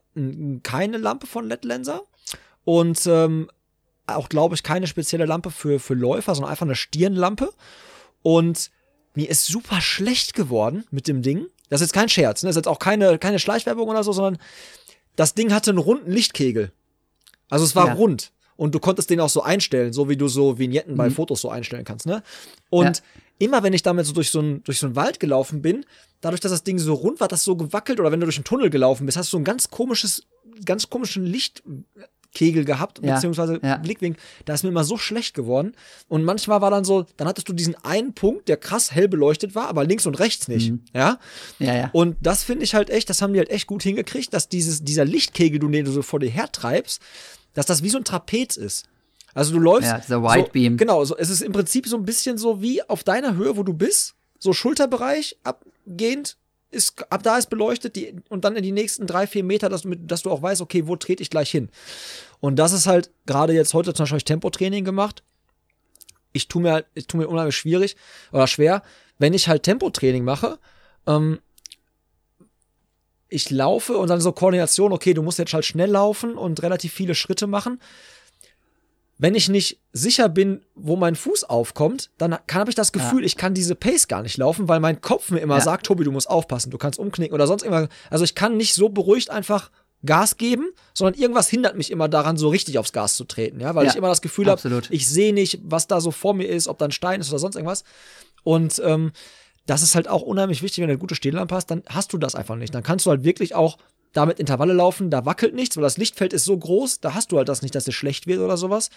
[0.64, 2.02] keine Lampe von LED Lenser
[2.66, 3.50] und ähm,
[4.08, 7.52] auch, glaube ich, keine spezielle Lampe für, für Läufer, sondern einfach eine Stirnlampe.
[8.22, 8.72] Und
[9.16, 11.48] mir ist super schlecht geworden mit dem Ding.
[11.70, 12.48] Das ist jetzt kein Scherz, ne?
[12.48, 14.38] Das ist jetzt auch keine, keine Schleichwerbung oder so, sondern
[15.16, 16.72] das Ding hatte einen runden Lichtkegel.
[17.50, 17.94] Also es war ja.
[17.94, 18.32] rund.
[18.56, 20.98] Und du konntest den auch so einstellen, so wie du so Vignetten mhm.
[20.98, 22.24] bei Fotos so einstellen kannst, ne?
[22.70, 23.04] Und ja.
[23.40, 25.86] immer wenn ich damit so durch so, einen, durch so einen Wald gelaufen bin,
[26.22, 28.46] dadurch, dass das Ding so rund war, das so gewackelt oder wenn du durch einen
[28.46, 30.28] Tunnel gelaufen bist, hast du so ein ganz komisches,
[30.66, 31.64] ganz komischen Licht,
[32.34, 33.78] Kegel gehabt, ja, beziehungsweise ja.
[33.78, 34.22] Blickwinkel.
[34.46, 35.74] Da ist mir immer so schlecht geworden.
[36.08, 39.56] Und manchmal war dann so, dann hattest du diesen einen Punkt, der krass hell beleuchtet
[39.56, 40.72] war, aber links und rechts nicht.
[40.72, 40.82] Mhm.
[40.94, 41.20] Ja?
[41.60, 41.76] ja?
[41.76, 44.50] Ja, Und das finde ich halt echt, das haben die halt echt gut hingekriegt, dass
[44.50, 47.02] dieses, dieser Lichtkegel, den du so vor dir hertreibst,
[47.54, 48.86] dass das wie so ein Trapez ist.
[49.34, 49.90] Also du läufst.
[49.90, 50.78] Ja, dieser White so, Beam.
[50.78, 53.64] Genau, so, es ist im Prinzip so ein bisschen so wie auf deiner Höhe, wo
[53.64, 56.38] du bist, so Schulterbereich abgehend,
[56.74, 59.84] ist, ab da ist beleuchtet die, und dann in die nächsten drei, vier Meter, dass,
[59.86, 61.70] dass du auch weißt, okay, wo trete ich gleich hin.
[62.40, 65.24] Und das ist halt gerade jetzt heute zum Beispiel Tempotraining gemacht.
[66.32, 67.96] Ich tue mir, ich tue mir unheimlich schwierig
[68.32, 68.84] oder schwer,
[69.20, 70.60] wenn ich halt Tempotraining mache.
[71.08, 71.40] Ähm,
[73.30, 76.94] ich laufe und dann so Koordination, okay, du musst jetzt halt schnell laufen und relativ
[76.94, 77.80] viele Schritte machen
[79.18, 83.26] wenn ich nicht sicher bin, wo mein Fuß aufkommt, dann habe ich das Gefühl, ja.
[83.26, 85.62] ich kann diese Pace gar nicht laufen, weil mein Kopf mir immer ja.
[85.62, 87.90] sagt, Tobi, du musst aufpassen, du kannst umknicken oder sonst irgendwas.
[88.10, 89.70] Also ich kann nicht so beruhigt einfach
[90.06, 93.74] Gas geben, sondern irgendwas hindert mich immer daran, so richtig aufs Gas zu treten, ja,
[93.76, 96.50] weil ja, ich immer das Gefühl habe, ich sehe nicht, was da so vor mir
[96.50, 97.84] ist, ob da ein Stein ist oder sonst irgendwas.
[98.44, 99.14] Und ähm,
[99.66, 102.18] das ist halt auch unheimlich wichtig, wenn du eine gute Stehlampe hast, dann hast du
[102.18, 102.76] das einfach nicht.
[102.76, 103.78] Dann kannst du halt wirklich auch
[104.14, 107.38] damit Intervalle laufen, da wackelt nichts, weil das Lichtfeld ist so groß, da hast du
[107.38, 108.90] halt das nicht, dass es schlecht wird oder sowas.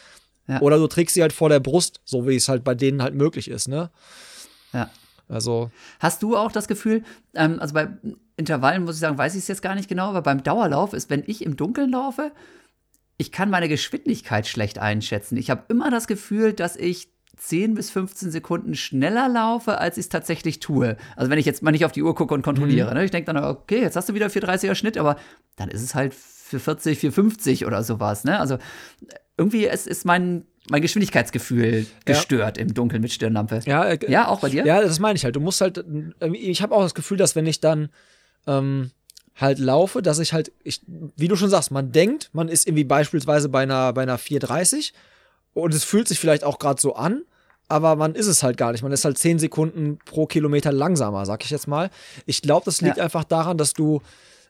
[0.46, 0.60] Ja.
[0.60, 3.14] Oder du trägst sie halt vor der Brust, so wie es halt bei denen halt
[3.14, 3.90] möglich ist, ne?
[4.72, 4.90] Ja.
[5.28, 5.70] Also.
[5.98, 7.02] Hast du auch das Gefühl,
[7.34, 7.88] ähm, also bei
[8.36, 11.10] Intervallen muss ich sagen, weiß ich es jetzt gar nicht genau, aber beim Dauerlauf ist,
[11.10, 12.30] wenn ich im Dunkeln laufe,
[13.16, 15.36] ich kann meine Geschwindigkeit schlecht einschätzen.
[15.36, 20.04] Ich habe immer das Gefühl, dass ich 10 bis 15 Sekunden schneller laufe, als ich
[20.04, 20.96] es tatsächlich tue.
[21.16, 22.90] Also wenn ich jetzt mal nicht auf die Uhr gucke und kontrolliere.
[22.90, 22.96] Mhm.
[22.96, 23.04] Ne?
[23.04, 25.16] Ich denke dann, okay, jetzt hast du wieder 430er Schnitt, aber
[25.56, 28.24] dann ist es halt 440, 450 oder sowas.
[28.24, 28.38] Ne?
[28.38, 28.58] Also
[29.36, 32.62] irgendwie ist, ist mein, mein Geschwindigkeitsgefühl gestört ja.
[32.62, 33.60] im Dunkeln mit Stirnlampe.
[33.66, 34.64] Ja, äh, ja, auch bei dir?
[34.64, 35.36] Ja, das meine ich halt.
[35.36, 35.84] Du musst halt,
[36.20, 37.90] äh, ich habe auch das Gefühl, dass wenn ich dann
[38.46, 38.90] ähm,
[39.34, 42.84] halt laufe, dass ich halt, ich, wie du schon sagst, man denkt, man ist irgendwie
[42.84, 44.94] beispielsweise bei einer, bei einer 430
[45.62, 47.22] und es fühlt sich vielleicht auch gerade so an,
[47.68, 48.82] aber man ist es halt gar nicht.
[48.82, 51.90] Man ist halt 10 Sekunden pro Kilometer langsamer, sag ich jetzt mal.
[52.26, 53.04] Ich glaube, das liegt ja.
[53.04, 54.00] einfach daran, dass du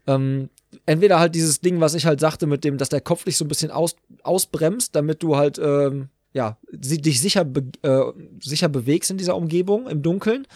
[0.09, 0.50] Ähm,
[0.84, 3.44] entweder halt dieses Ding, was ich halt sagte, mit dem, dass der Kopf dich so
[3.44, 9.11] ein bisschen aus, ausbremst, damit du halt ähm, ja, dich sicher, be äh, sicher bewegst
[9.11, 10.46] in dieser Umgebung im Dunkeln.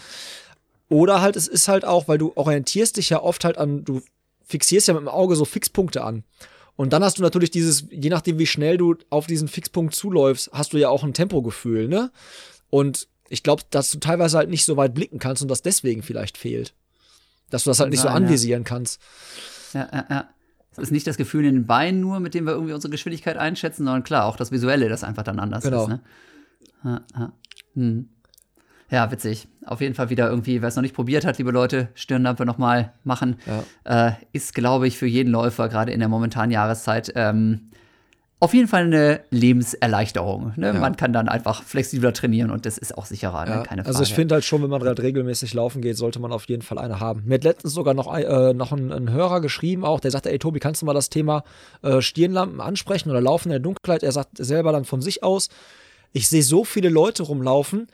[0.89, 4.01] Oder halt, es ist halt auch, weil du orientierst dich ja oft halt an, du
[4.45, 6.23] fixierst ja mit dem Auge so Fixpunkte an.
[6.75, 10.49] Und dann hast du natürlich dieses, je nachdem, wie schnell du auf diesen Fixpunkt zuläufst,
[10.53, 12.11] hast du ja auch ein Tempogefühl, ne?
[12.69, 16.03] Und ich glaube, dass du teilweise halt nicht so weit blicken kannst und das deswegen
[16.03, 16.73] vielleicht fehlt.
[17.49, 18.67] Dass du das halt nicht so anvisieren ja.
[18.67, 19.01] kannst.
[19.73, 20.29] Ja, ja, ja.
[20.71, 23.37] Es ist nicht das Gefühl in den Beinen nur, mit dem wir irgendwie unsere Geschwindigkeit
[23.37, 25.83] einschätzen, sondern klar, auch das Visuelle, das einfach dann anders genau.
[25.83, 25.89] ist.
[25.89, 26.01] Ne?
[26.83, 27.33] Ja, ja.
[27.75, 28.09] Hm.
[28.91, 29.47] Ja, witzig.
[29.65, 32.93] Auf jeden Fall wieder irgendwie, wer es noch nicht probiert hat, liebe Leute, Stirnlampe nochmal
[33.03, 33.37] machen.
[33.85, 34.09] Ja.
[34.09, 37.71] Äh, ist, glaube ich, für jeden Läufer, gerade in der momentanen Jahreszeit, ähm,
[38.41, 40.53] auf jeden Fall eine Lebenserleichterung.
[40.55, 40.67] Ne?
[40.67, 40.73] Ja.
[40.73, 43.51] Man kann dann einfach flexibler trainieren und das ist auch sicherer, ne?
[43.51, 43.57] ja.
[43.57, 43.63] ne?
[43.63, 43.95] keine Frage.
[43.95, 46.63] Also ich finde halt schon, wenn man halt regelmäßig laufen geht, sollte man auf jeden
[46.63, 47.21] Fall eine haben.
[47.25, 50.39] Mir hat letztens sogar noch, äh, noch ein, ein, Hörer geschrieben auch, der sagte, ey
[50.39, 51.43] Tobi, kannst du mal das Thema
[51.83, 54.01] äh, Stirnlampen ansprechen oder Laufen in der Dunkelheit?
[54.01, 55.49] Er sagt selber dann von sich aus,
[56.11, 57.87] ich sehe so viele Leute rumlaufen,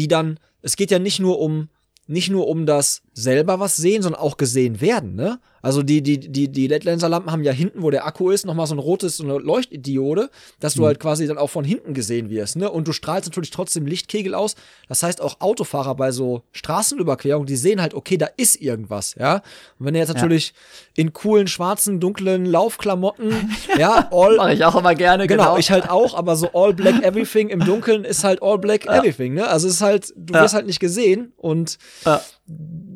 [0.00, 1.68] die dann, es geht ja nicht nur um
[2.06, 5.38] nicht nur um das selber was sehen, sondern auch gesehen werden, ne?
[5.62, 8.74] Also die, die, die, die LED-Lenser-Lampen haben ja hinten, wo der Akku ist, nochmal so
[8.74, 10.86] ein rotes, so eine Leuchtdiode, dass du mhm.
[10.86, 12.70] halt quasi dann auch von hinten gesehen wirst, ne?
[12.70, 14.54] Und du strahlst natürlich trotzdem Lichtkegel aus.
[14.88, 19.36] Das heißt, auch Autofahrer bei so Straßenüberquerungen, die sehen halt, okay, da ist irgendwas, ja?
[19.78, 20.48] Und wenn du jetzt natürlich
[20.96, 21.02] ja.
[21.02, 24.36] in coolen, schwarzen, dunklen Laufklamotten, ja, all.
[24.36, 25.42] Mach ich auch immer gerne, genau.
[25.42, 28.86] Genau, ich halt auch, aber so all black everything im Dunkeln ist halt all black
[28.86, 28.98] ja.
[28.98, 29.46] everything, ne?
[29.46, 30.42] Also es ist halt, du ja.
[30.42, 31.78] wirst halt nicht gesehen und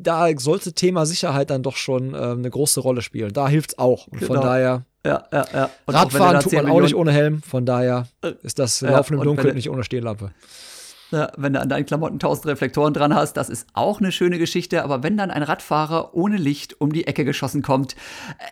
[0.05, 3.33] da sollte Thema Sicherheit dann doch schon äh, eine große Rolle spielen.
[3.33, 4.07] Da hilft es auch.
[4.07, 4.33] Und genau.
[4.33, 4.85] von daher.
[5.05, 5.69] Ja, ja, ja.
[5.85, 7.41] Und Radfahren tut man auch nicht ohne Helm.
[7.41, 10.31] Von daher äh, ist das Laufen im Dunkeln nicht ohne Stehenlampe.
[11.11, 14.39] Ja, wenn du an deinen Klamotten tausend Reflektoren dran hast, das ist auch eine schöne
[14.39, 14.83] Geschichte.
[14.83, 17.95] Aber wenn dann ein Radfahrer ohne Licht um die Ecke geschossen kommt,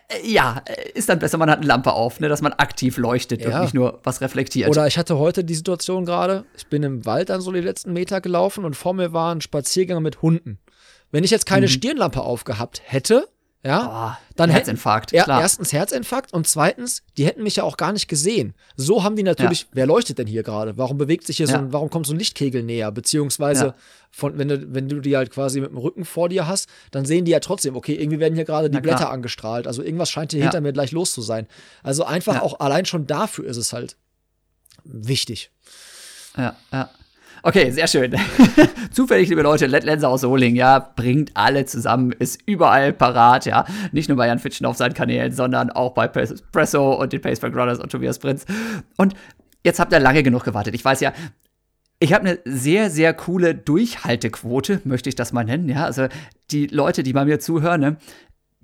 [0.08, 0.62] äh, ja,
[0.94, 3.56] ist dann besser, man hat eine Lampe auf, ne, dass man aktiv leuchtet ja.
[3.56, 4.70] und nicht nur was reflektiert.
[4.70, 7.92] Oder ich hatte heute die Situation gerade, ich bin im Wald dann so die letzten
[7.92, 10.58] Meter gelaufen und vor mir war ein Spaziergänger mit Hunden.
[11.14, 11.70] Wenn ich jetzt keine mhm.
[11.70, 13.28] Stirnlampe aufgehabt hätte,
[13.62, 15.12] ja, oh, dann Herzinfarkt.
[15.12, 18.52] Hätten, ja, erstens Herzinfarkt und zweitens, die hätten mich ja auch gar nicht gesehen.
[18.74, 19.66] So haben die natürlich, ja.
[19.74, 20.76] wer leuchtet denn hier gerade?
[20.76, 21.52] Warum bewegt sich hier ja.
[21.52, 22.90] so ein, warum kommt so ein Lichtkegel näher?
[22.90, 23.76] Beziehungsweise,
[24.10, 27.04] von, wenn, du, wenn du die halt quasi mit dem Rücken vor dir hast, dann
[27.04, 29.68] sehen die ja trotzdem, okay, irgendwie werden hier gerade die Blätter angestrahlt.
[29.68, 31.46] Also irgendwas scheint hier hinter mir gleich los zu sein.
[31.84, 33.96] Also einfach auch allein schon dafür ist es halt
[34.82, 35.52] wichtig.
[36.36, 36.90] Ja, ja.
[37.46, 38.14] Okay, sehr schön.
[38.90, 43.66] Zufällig, liebe Leute, Lenser aus Soling, ja, bringt alle zusammen, ist überall parat, ja.
[43.92, 47.54] Nicht nur bei Jan Fitschen auf seinen Kanälen, sondern auch bei Presso und den Paceback
[47.54, 48.46] Runners und Tobias Prinz.
[48.96, 49.12] Und
[49.62, 50.74] jetzt habt ihr lange genug gewartet.
[50.74, 51.12] Ich weiß ja,
[52.00, 55.84] ich habe eine sehr, sehr coole Durchhaltequote, möchte ich das mal nennen, ja.
[55.84, 56.06] Also
[56.50, 57.96] die Leute, die bei mir zuhören, ne,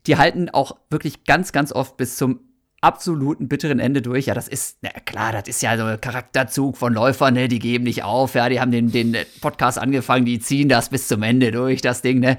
[0.06, 2.40] die halten auch wirklich ganz, ganz oft bis zum
[2.80, 4.26] absoluten bitteren Ende durch.
[4.26, 7.48] Ja, das ist, na klar, das ist ja so ein Charakterzug von Läufern, ne?
[7.48, 11.08] Die geben nicht auf, ja, die haben den, den Podcast angefangen, die ziehen das bis
[11.08, 12.38] zum Ende durch, das Ding, ne?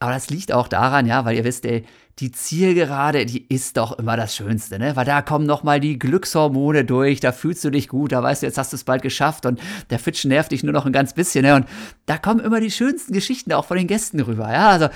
[0.00, 1.84] Aber das liegt auch daran, ja, weil ihr wisst, ey,
[2.18, 4.96] die Zielgerade, die ist doch immer das Schönste, ne?
[4.96, 8.42] Weil da kommen noch mal die Glückshormone durch, da fühlst du dich gut, da weißt
[8.42, 10.92] du, jetzt hast du es bald geschafft und der Fitch nervt dich nur noch ein
[10.92, 11.54] ganz bisschen, ne?
[11.54, 11.66] Und
[12.06, 14.68] da kommen immer die schönsten Geschichten auch von den Gästen rüber, ja?
[14.68, 14.88] Also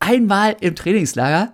[0.00, 1.52] einmal im Trainingslager,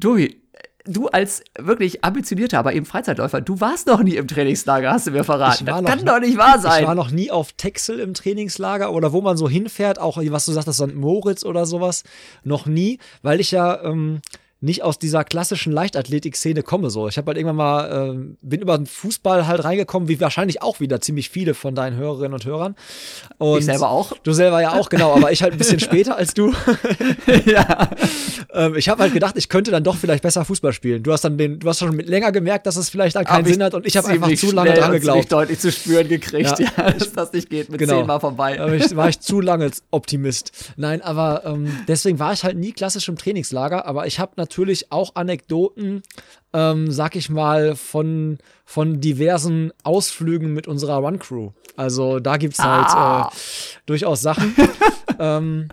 [0.00, 0.41] Tobi,
[0.84, 5.12] du als wirklich ambitionierter, aber eben Freizeitläufer, du warst noch nie im Trainingslager, hast du
[5.12, 5.64] mir verraten.
[5.64, 6.82] Das kann doch nicht wahr sein.
[6.82, 10.46] Ich war noch nie auf Texel im Trainingslager oder wo man so hinfährt, auch was
[10.46, 10.94] du sagst, St.
[10.94, 12.04] Moritz oder sowas,
[12.44, 14.20] noch nie, weil ich ja ähm,
[14.62, 16.88] nicht aus dieser klassischen Leichtathletik-Szene komme.
[16.88, 20.62] So, ich habe halt irgendwann mal, äh, bin über den Fußball halt reingekommen, wie wahrscheinlich
[20.62, 22.76] auch wieder ziemlich viele von deinen Hörerinnen und Hörern.
[23.38, 24.12] Und ich selber auch.
[24.22, 26.54] Du selber ja auch, genau, aber ich halt ein bisschen später als du.
[27.44, 27.90] ja.
[28.54, 31.02] ähm, ich habe halt gedacht, ich könnte dann doch vielleicht besser Fußball spielen.
[31.02, 33.64] Du hast dann den, du hast schon länger gemerkt, dass es vielleicht dann keinen Sinn
[33.64, 35.22] hat und ich habe einfach zu lange dran geglaubt.
[35.22, 37.98] Ich deutlich zu spüren gekriegt, ja, ja dass das nicht geht mit genau.
[37.98, 38.60] zehnmal vorbei.
[38.60, 40.52] Aber ich, war ich zu lange Optimist.
[40.76, 44.51] Nein, aber ähm, deswegen war ich halt nie klassisch im Trainingslager, aber ich habe natürlich
[44.52, 46.02] natürlich auch Anekdoten,
[46.52, 48.36] ähm, sag ich mal, von,
[48.66, 51.52] von diversen Ausflügen mit unserer Run-Crew.
[51.76, 53.30] Also da gibt es halt ah.
[53.32, 53.36] äh,
[53.86, 54.54] durchaus Sachen.
[55.18, 55.68] ähm,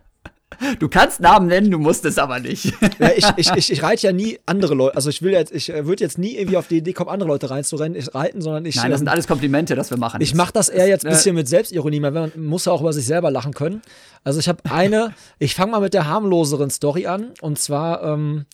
[0.79, 2.73] Du kannst Namen nennen, du musst es aber nicht.
[2.99, 4.95] ja, ich, ich, ich, ich reite ja nie andere Leute.
[4.95, 7.29] Also ich will jetzt, ich äh, würde jetzt nie irgendwie auf die Idee kommen, andere
[7.29, 8.75] Leute reinzurennen, ich reiten, sondern ich.
[8.75, 10.21] Nein, das ähm, sind alles Komplimente, das wir machen.
[10.21, 12.93] Ich mache das eher jetzt ein bisschen mit Selbstironie, weil man muss ja auch über
[12.93, 13.81] sich selber lachen können.
[14.23, 17.31] Also ich habe eine, ich fange mal mit der harmloseren Story an.
[17.41, 18.45] Und zwar, ähm,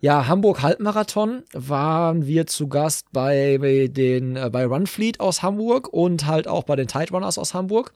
[0.00, 5.88] ja, Hamburg Halbmarathon waren wir zu Gast bei, bei den äh, bei Runfleet aus Hamburg
[5.92, 7.92] und halt auch bei den Tide Runners aus Hamburg.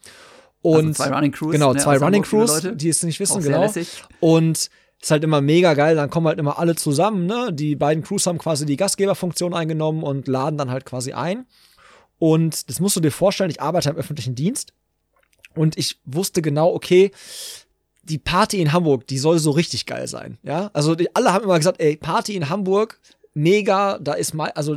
[0.65, 1.53] Also und also zwei Running Crews.
[1.53, 3.73] Genau, ne, zwei Running Crews, die es nicht wissen, genau.
[4.21, 4.71] Und
[5.03, 7.53] ist halt immer mega geil, dann kommen halt immer alle zusammen, ne?
[7.53, 11.47] Die beiden Crews haben quasi die Gastgeberfunktion eingenommen und laden dann halt quasi ein.
[12.19, 14.73] Und das musst du dir vorstellen, ich arbeite im öffentlichen Dienst
[15.57, 17.11] und ich wusste genau, okay,
[18.05, 20.71] die Party in Hamburg, die soll so richtig geil sein, ja?
[20.73, 23.01] Also die, alle haben immer gesagt, ey, Party in Hamburg,
[23.35, 24.77] mega, da ist mal, also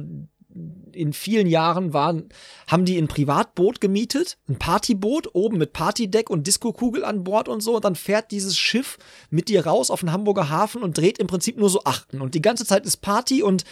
[0.96, 2.30] in vielen Jahren waren,
[2.68, 7.62] haben die ein Privatboot gemietet, ein Partyboot, oben mit Partydeck und Diskokugel an Bord und
[7.62, 7.76] so.
[7.76, 8.98] Und dann fährt dieses Schiff
[9.30, 12.22] mit dir raus auf den Hamburger Hafen und dreht im Prinzip nur so Achten.
[12.22, 13.64] Und die ganze Zeit ist Party und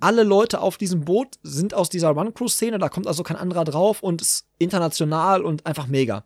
[0.00, 4.02] alle Leute auf diesem Boot sind aus dieser Run-Crew-Szene, da kommt also kein anderer drauf
[4.02, 6.24] und ist international und einfach mega.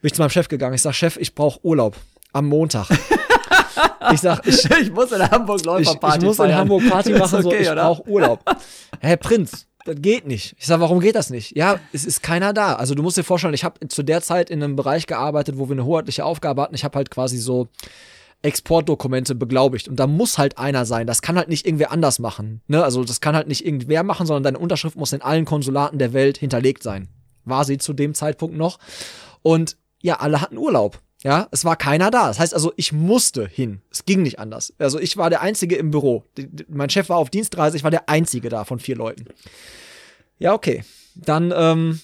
[0.00, 0.74] Bin ich zu meinem Chef gegangen.
[0.74, 1.96] Ich sag, Chef, ich brauche Urlaub
[2.32, 2.88] am Montag.
[4.12, 6.50] ich sag, ich, ich muss in Hamburg Läuferparty Ich, ich muss feiern.
[6.50, 7.82] in Hamburg Party machen, so, okay, ich oder?
[7.84, 8.40] brauche Urlaub.
[9.00, 10.54] Herr Prinz, das geht nicht.
[10.58, 11.56] Ich sag, warum geht das nicht?
[11.56, 12.74] Ja, es ist keiner da.
[12.74, 15.68] Also du musst dir vorstellen, ich habe zu der Zeit in einem Bereich gearbeitet, wo
[15.68, 16.74] wir eine hoheitliche Aufgabe hatten.
[16.74, 17.68] Ich habe halt quasi so
[18.42, 19.88] Exportdokumente beglaubigt.
[19.88, 21.06] Und da muss halt einer sein.
[21.06, 22.62] Das kann halt nicht irgendwer anders machen.
[22.68, 22.82] Ne?
[22.82, 26.12] Also das kann halt nicht irgendwer machen, sondern deine Unterschrift muss in allen Konsulaten der
[26.12, 27.08] Welt hinterlegt sein.
[27.44, 28.78] War sie zu dem Zeitpunkt noch.
[29.42, 31.00] Und ja, alle hatten Urlaub.
[31.26, 32.28] Ja, es war keiner da.
[32.28, 33.82] Das heißt also, ich musste hin.
[33.90, 34.72] Es ging nicht anders.
[34.78, 36.22] Also ich war der Einzige im Büro.
[36.68, 39.24] Mein Chef war auf Dienstreise, ich war der Einzige da von vier Leuten.
[40.38, 40.84] Ja, okay.
[41.16, 42.00] Dann ähm,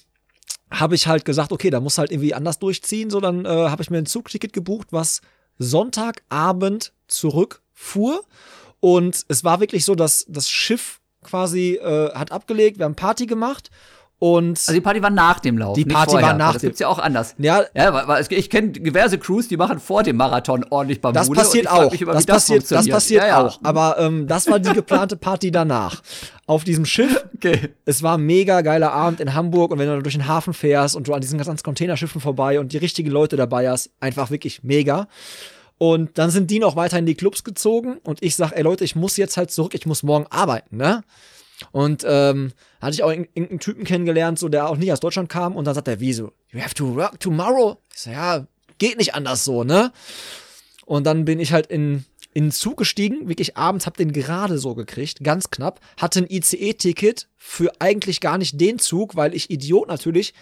[0.73, 3.11] habe ich halt gesagt, okay, da muss halt irgendwie anders durchziehen.
[3.11, 5.21] So, dann äh, habe ich mir ein Zugticket gebucht, was
[5.57, 8.25] Sonntagabend zurückfuhr.
[8.81, 13.27] Und es war wirklich so, dass das Schiff quasi äh, hat abgelegt, wir haben Party
[13.27, 13.71] gemacht.
[14.25, 15.75] Und Also die Party war nach dem Lauf.
[15.75, 16.29] Die Party vorher.
[16.29, 17.35] war nach Das dem- gibt's ja auch anders.
[17.39, 21.35] ja, Ja, weil, weil ich kenne diverse Crews, die machen vor dem Marathon ordentlich Bambude.
[21.35, 21.93] Das passiert auch.
[21.93, 22.95] immer, das, das, passiert, das funktioniert.
[22.95, 23.45] passiert ja, ja.
[23.47, 23.59] auch.
[23.65, 26.03] Aber ähm, das war die geplante Party danach.
[26.47, 27.25] Auf diesem Schiff.
[27.43, 27.71] Okay.
[27.85, 30.95] Es war ein mega geiler Abend in Hamburg und wenn du durch den Hafen fährst
[30.95, 34.63] und du an diesen ganzen Containerschiffen vorbei und die richtigen Leute dabei hast, einfach wirklich
[34.63, 35.09] mega.
[35.79, 38.85] Und dann sind die noch weiter in die Clubs gezogen und ich sag, ey Leute,
[38.85, 41.03] ich muss jetzt halt zurück, ich muss morgen arbeiten, ne?
[41.73, 42.53] Und ähm,
[42.83, 45.65] hatte ich auch irg- irgendeinen Typen kennengelernt, so der auch nicht aus Deutschland kam und
[45.65, 46.33] dann sagt er, wieso?
[46.51, 47.79] You have to work tomorrow?
[47.95, 48.47] Ich so, ja,
[48.79, 49.93] geht nicht anders so, ne?
[50.85, 52.05] Und dann bin ich halt in,
[52.35, 56.27] in den Zug gestiegen, wirklich abends, hab den gerade so gekriegt, ganz knapp, hatte ein
[56.29, 60.35] ICE-Ticket für eigentlich gar nicht den Zug, weil ich Idiot natürlich,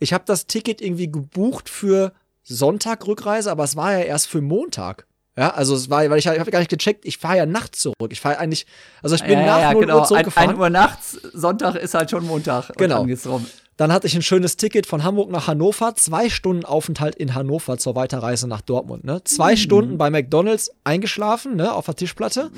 [0.00, 4.40] ich habe das Ticket irgendwie gebucht für Sonntag Rückreise, aber es war ja erst für
[4.42, 5.06] Montag.
[5.36, 7.80] Ja, also es war, weil ich, ich habe gar nicht gecheckt, ich fahre ja nachts
[7.80, 8.10] zurück.
[8.10, 8.66] Ich fahre eigentlich,
[9.02, 9.98] also ich bin ja, nach ja, 0 genau.
[9.98, 10.50] Uhr zurückgefahren.
[10.50, 12.70] 1 Uhr nachts, Sonntag ist halt schon Montag.
[12.76, 12.98] Genau.
[12.98, 13.44] dann geht's rum.
[13.76, 17.76] Dann hatte ich ein schönes Ticket von Hamburg nach Hannover, zwei Stunden Aufenthalt in Hannover
[17.78, 19.02] zur Weiterreise nach Dortmund.
[19.02, 19.24] Ne?
[19.24, 22.52] Zwei Stunden bei McDonalds eingeschlafen, ne, auf der Tischplatte.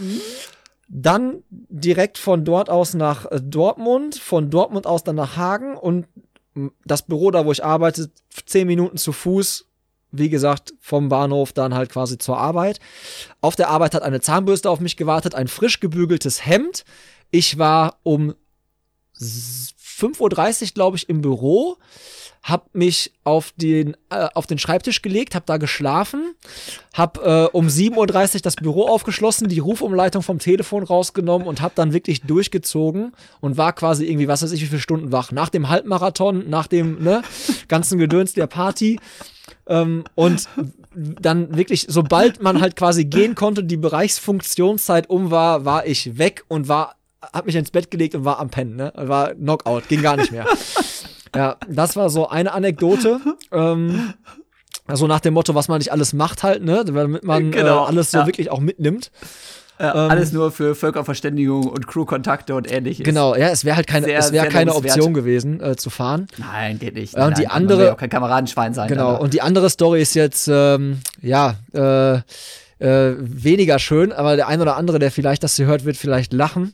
[0.89, 6.07] Dann direkt von dort aus nach äh, Dortmund, von Dortmund aus dann nach Hagen und
[6.85, 8.11] das Büro da, wo ich arbeite,
[8.45, 9.67] zehn Minuten zu Fuß.
[10.13, 12.81] Wie gesagt, vom Bahnhof dann halt quasi zur Arbeit.
[13.41, 16.85] Auf der Arbeit hat eine Zahnbürste auf mich gewartet, ein frisch gebügeltes Hemd.
[17.31, 18.35] Ich war um
[19.19, 21.77] 5.30 Uhr, glaube ich, im Büro,
[22.47, 26.37] hab mich auf den, äh, auf den Schreibtisch gelegt, hab da geschlafen,
[26.95, 27.97] hab äh, um 7.30
[28.37, 33.57] Uhr das Büro aufgeschlossen, die Rufumleitung vom Telefon rausgenommen und hab dann wirklich durchgezogen und
[33.57, 35.33] war quasi irgendwie, was weiß ich, wie viele Stunden wach.
[35.33, 37.23] Nach dem Halbmarathon, nach dem ne,
[37.67, 39.01] ganzen Gedöns der Party.
[39.67, 40.49] Ähm, und
[40.95, 46.45] dann wirklich, sobald man halt quasi gehen konnte, die Bereichsfunktionszeit um war, war ich weg
[46.47, 48.93] und war, hab mich ins Bett gelegt und war am Pennen, ne?
[48.95, 50.47] War Knockout, ging gar nicht mehr.
[51.37, 53.21] Ja, das war so eine Anekdote.
[53.53, 54.15] Ähm,
[54.87, 56.85] also nach dem Motto, was man nicht alles macht halt, ne?
[56.85, 58.27] Damit man Genau, äh, alles so ja.
[58.27, 59.11] wirklich auch mitnimmt.
[59.79, 63.05] Ja, Ähm, alles nur für Völkerverständigung und Crewkontakte und ähnliches.
[63.05, 64.75] Genau, ja, es wäre halt keine, Sehr, es sehr keine.
[64.75, 66.29] Option gewesen, äh, zu fahren.
[66.39, 67.15] Nein, geht nicht.
[67.15, 68.89] Ja, und Nein, die andere- Man will ja auch kein Kameradenschwein sein.
[68.89, 72.15] Genau, aber- und die andere Story ist jetzt, ähm, ja, äh,
[72.79, 76.33] äh, weniger schön, aber der ein oder andere, der vielleicht das hier hört, wird vielleicht
[76.33, 76.73] lachen.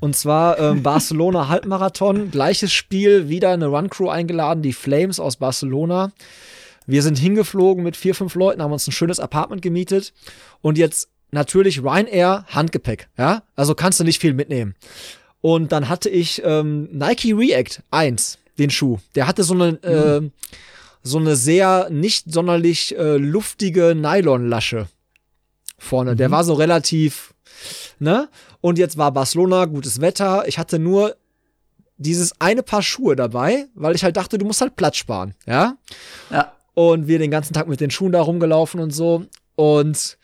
[0.00, 6.12] Und zwar ähm, Barcelona Halbmarathon, gleiches Spiel, wieder eine Run-Crew eingeladen, die Flames aus Barcelona.
[6.86, 10.12] Wir sind hingeflogen mit vier, fünf Leuten, haben uns ein schönes Apartment gemietet
[10.60, 14.74] und jetzt natürlich Ryanair Handgepäck, ja, also kannst du nicht viel mitnehmen.
[15.40, 18.98] Und dann hatte ich ähm, Nike React 1, den Schuh.
[19.14, 20.30] Der hatte so eine, äh,
[21.02, 24.88] so eine sehr nicht sonderlich äh, luftige Nylonlasche
[25.76, 26.16] vorne.
[26.16, 27.33] Der war so relativ,
[27.98, 28.28] ne?
[28.60, 30.46] Und jetzt war Barcelona, gutes Wetter.
[30.46, 31.16] Ich hatte nur
[31.96, 35.76] dieses eine Paar Schuhe dabei, weil ich halt dachte, du musst halt Platz sparen, ja?
[36.30, 36.52] ja.
[36.74, 39.24] Und wir den ganzen Tag mit den Schuhen da rumgelaufen und so.
[39.54, 40.18] Und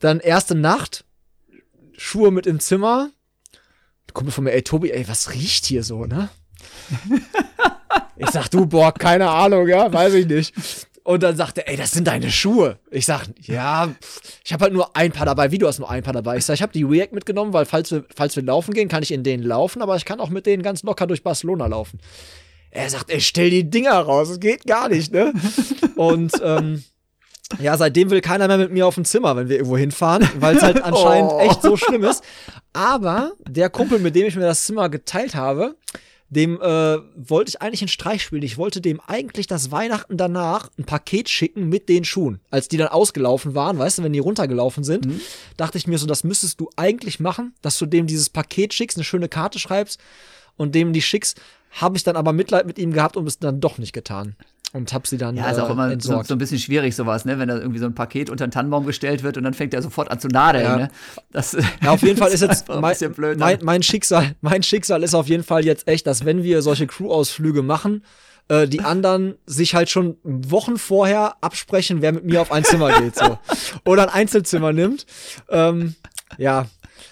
[0.00, 1.04] dann erste Nacht,
[1.96, 3.10] Schuhe mit im Zimmer.
[4.12, 6.28] Kommt von mir, ey Tobi, ey, was riecht hier so, ne?
[8.16, 10.54] ich sag, du, boah, keine Ahnung, ja, weiß ich nicht.
[11.08, 12.78] Und dann sagt er, ey, das sind deine Schuhe.
[12.90, 13.88] Ich sag, ja,
[14.44, 15.50] ich habe halt nur ein paar dabei.
[15.50, 16.36] Wie du hast nur ein paar dabei?
[16.36, 19.02] Ich sag, ich habe die React mitgenommen, weil falls wir, falls wir laufen gehen, kann
[19.02, 21.98] ich in denen laufen, aber ich kann auch mit denen ganz locker durch Barcelona laufen.
[22.70, 25.32] Er sagt, ey, stell die Dinger raus, das geht gar nicht, ne?
[25.96, 26.84] Und ähm,
[27.58, 30.58] ja, seitdem will keiner mehr mit mir auf dem Zimmer, wenn wir irgendwo hinfahren, weil
[30.58, 31.40] es halt anscheinend Oh.
[31.40, 32.22] echt so schlimm ist.
[32.74, 35.74] Aber der Kumpel, mit dem ich mir das Zimmer geteilt habe,
[36.30, 38.42] dem äh, wollte ich eigentlich einen Streich spielen.
[38.42, 42.40] Ich wollte dem eigentlich das Weihnachten danach ein Paket schicken mit den Schuhen.
[42.50, 45.20] Als die dann ausgelaufen waren, weißt du, wenn die runtergelaufen sind, Mhm.
[45.56, 48.98] dachte ich mir so, das müsstest du eigentlich machen, dass du dem dieses Paket schickst,
[48.98, 50.00] eine schöne Karte schreibst
[50.56, 51.40] und dem die schickst.
[51.70, 54.36] Habe ich dann aber Mitleid mit ihm gehabt und es dann doch nicht getan.
[54.74, 56.26] Und hab sie dann Ja, ist auch äh, immer so, entsorgt.
[56.28, 57.38] so ein bisschen schwierig, sowas, ne?
[57.38, 59.80] Wenn da irgendwie so ein Paket unter den Tannenbaum gestellt wird und dann fängt er
[59.80, 60.76] sofort an zu nadeln, Ja.
[60.76, 60.90] ne?
[61.32, 63.38] Das, Ja, auf jeden Fall ist jetzt mein, blöd.
[63.38, 66.86] mein, mein Schicksal, mein Schicksal ist auf jeden Fall jetzt echt, dass wenn wir solche
[66.86, 68.04] Crew-Ausflüge machen,
[68.48, 73.00] äh, die anderen sich halt schon Wochen vorher absprechen, wer mit mir auf ein Zimmer
[73.00, 73.38] geht, so.
[73.86, 75.06] Oder ein Einzelzimmer nimmt.
[75.48, 75.94] Ähm,
[76.36, 76.66] ja.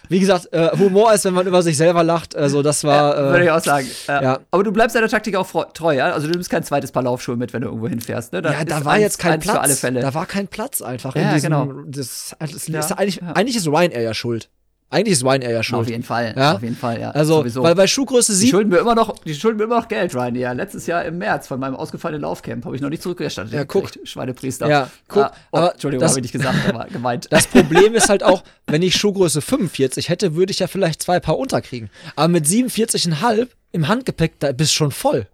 [0.08, 2.34] Wie gesagt, äh, Humor ist, wenn man über sich selber lacht.
[2.36, 3.16] Also, das war.
[3.16, 3.86] Würde ich Äh, auch sagen.
[4.08, 4.22] Ja.
[4.22, 4.38] ja.
[4.50, 6.12] Aber du bleibst deiner Taktik auch treu, ja?
[6.12, 8.40] Also du nimmst kein zweites Paar Laufschuhe mit, wenn du irgendwo hinfährst, ne?
[8.44, 9.56] ja, ist da war eins- jetzt kein Platz.
[9.56, 10.00] Für alle Fälle.
[10.00, 11.50] Da war kein Platz einfach Ja, in diesem.
[11.50, 11.72] genau.
[11.86, 13.32] Das, das Ja, ist eigentlich, ja.
[13.32, 14.48] eigentlich ist Ryanair ja schuld.
[14.88, 15.90] Eigentlich ist Ryanair ja auf schuld.
[15.90, 16.32] jeden Fall.
[16.36, 16.54] Ja?
[16.54, 17.10] Auf jeden Fall, ja.
[17.10, 17.62] Also, Sowieso.
[17.64, 20.14] weil bei Schuhgröße die 7 schulden mir immer noch, die schulden mir immer noch Geld,
[20.14, 20.36] Ryan.
[20.36, 23.52] Ja, letztes Jahr im März von meinem ausgefallenen Laufcamp habe ich noch nicht zurückerstattet.
[23.52, 23.90] Ja, guck.
[24.04, 24.68] Schweinepriester.
[24.68, 27.26] Ja, guck, Ah, oh, aber Entschuldigung, das- habe ich nicht gesagt, aber gemeint.
[27.30, 31.18] Das Problem ist halt auch, wenn ich Schuhgröße 45 hätte, würde ich ja vielleicht zwei
[31.18, 31.90] Paar unterkriegen.
[32.14, 35.26] Aber mit 47,5 im Handgepäck, da bist du schon voll.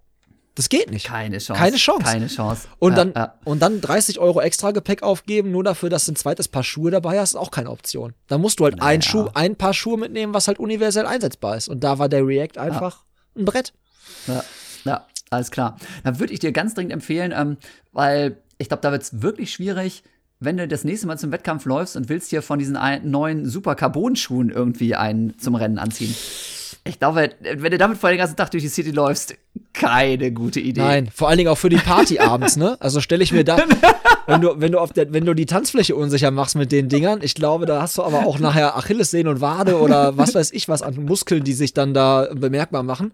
[0.55, 1.07] Das geht nicht.
[1.07, 1.59] Keine Chance.
[1.61, 2.03] Keine Chance.
[2.05, 2.69] Keine Chance.
[2.79, 3.35] Und Ja, dann, ja.
[3.45, 6.91] und dann 30 Euro extra Gepäck aufgeben, nur dafür, dass du ein zweites Paar Schuhe
[6.91, 8.13] dabei hast, ist auch keine Option.
[8.29, 9.03] Da musst du halt ein, Naja.
[9.03, 11.69] Schuh, ein Paar Schuhe mitnehmen, was halt universell einsetzbar ist.
[11.69, 13.03] Und da war der React einfach
[13.35, 13.73] ein Brett.
[14.27, 14.45] Ja,
[14.85, 15.79] ja, alles klar.
[16.05, 17.57] Dann würde ich dir ganz dringend empfehlen, ähm,
[17.93, 20.03] weil ich glaube, da wird es wirklich schwierig,
[20.39, 23.47] wenn du das nächste Mal zum Wettkampf läufst und willst dir von diesen ein, neuen
[23.49, 26.15] super Carbon-Schuhen irgendwie einen zum Rennen anziehen.
[26.85, 29.37] Ich glaube, wenn du damit vor den ganzen Tag durch die City läufst,
[29.73, 30.81] keine gute Idee.
[30.81, 32.77] Nein, vor allen Dingen auch für die Party abends, ne?
[32.81, 33.59] Also stelle ich mir da,
[34.27, 37.21] wenn du, wenn du auf der, wenn du die Tanzfläche unsicher machst mit den Dingern,
[37.23, 40.69] ich glaube, da hast du aber auch nachher Achillessehnen und Wade oder was weiß ich
[40.69, 43.13] was an Muskeln, die sich dann da bemerkbar machen.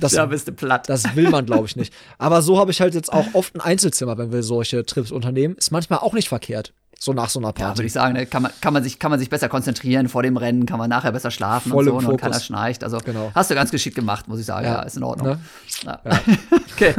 [0.00, 0.88] Das, Da bist du platt.
[0.88, 1.94] das will man, glaube ich, nicht.
[2.18, 5.56] Aber so habe ich halt jetzt auch oft ein Einzelzimmer, wenn wir solche Trips unternehmen.
[5.56, 6.74] Ist manchmal auch nicht verkehrt.
[7.04, 7.78] So nach so einer Ja, Party.
[7.78, 10.22] würde ich sagen, ne, kann man, kann, man sich, kann man sich besser konzentrieren vor
[10.22, 12.20] dem Rennen, kann man nachher besser schlafen Voll und so und Fokus.
[12.20, 12.84] keiner schnarcht.
[12.84, 13.32] Also Genau.
[13.34, 14.66] hast du ganz geschickt gemacht, muss ich sagen.
[14.66, 14.82] Ja, Ja.
[14.82, 15.26] ist in Ordnung.
[15.30, 15.40] Ne?
[15.84, 16.00] Ja.
[16.72, 16.94] okay.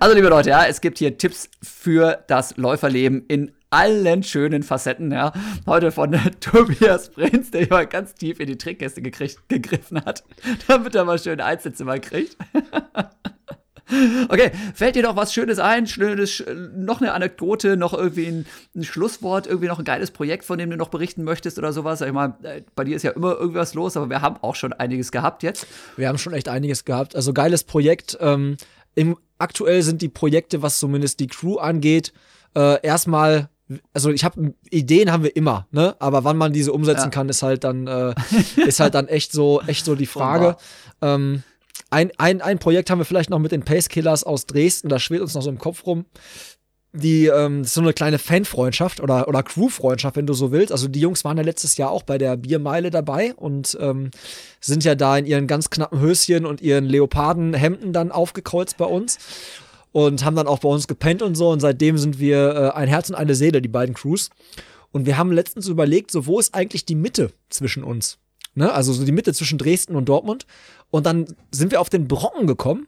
[0.00, 5.12] Also, liebe Leute, ja, es gibt hier Tipps für das Läuferleben in allen schönen Facetten,
[5.12, 5.32] ja.
[5.66, 10.24] Heute von Tobias Prinz, der hier mal ganz tief in die Trickkiste gekriegt, gegriffen hat,
[10.66, 12.36] damit er mal schön ein Einzelzimmer kriegt.
[14.28, 15.86] Okay, fällt dir noch was Schönes ein?
[15.86, 16.42] Schönes,
[16.74, 20.70] noch eine Anekdote, noch irgendwie ein, ein Schlusswort, irgendwie noch ein geiles Projekt, von dem
[20.70, 21.98] du noch berichten möchtest oder sowas?
[21.98, 24.54] Sag ich mal, äh, bei dir ist ja immer irgendwas los, aber wir haben auch
[24.54, 25.66] schon einiges gehabt jetzt.
[25.96, 27.16] Wir haben schon echt einiges gehabt.
[27.16, 28.16] Also geiles Projekt.
[28.20, 28.56] Ähm,
[28.94, 32.12] im, aktuell sind die Projekte, was zumindest die Crew angeht,
[32.54, 33.48] äh, erstmal.
[33.94, 35.96] Also ich habe Ideen haben wir immer, ne?
[35.98, 37.10] Aber wann man diese umsetzen Ja.
[37.10, 38.14] kann, ist halt dann äh,
[38.66, 40.56] ist halt dann echt so echt so die Frage.
[41.00, 41.42] Ähm,
[41.92, 45.22] ein, ein, ein Projekt haben wir vielleicht noch mit den Pacekillers aus Dresden, das schwirrt
[45.22, 46.06] uns noch so im Kopf rum.
[46.94, 50.72] Die, ähm, so eine kleine Fanfreundschaft oder, oder Crewfreundschaft, wenn du so willst.
[50.72, 54.10] Also die Jungs waren ja letztes Jahr auch bei der Biermeile dabei und ähm,
[54.60, 59.18] sind ja da in ihren ganz knappen Höschen und ihren Leopardenhemden dann aufgekreuzt bei uns
[59.92, 61.50] und haben dann auch bei uns gepennt und so.
[61.50, 64.28] Und seitdem sind wir äh, ein Herz und eine Seele, die beiden Crews.
[64.90, 68.18] Und wir haben letztens überlegt, so wo ist eigentlich die Mitte zwischen uns?
[68.54, 68.72] Ne?
[68.72, 70.46] Also so die Mitte zwischen Dresden und Dortmund.
[70.90, 72.86] Und dann sind wir auf den Brocken gekommen.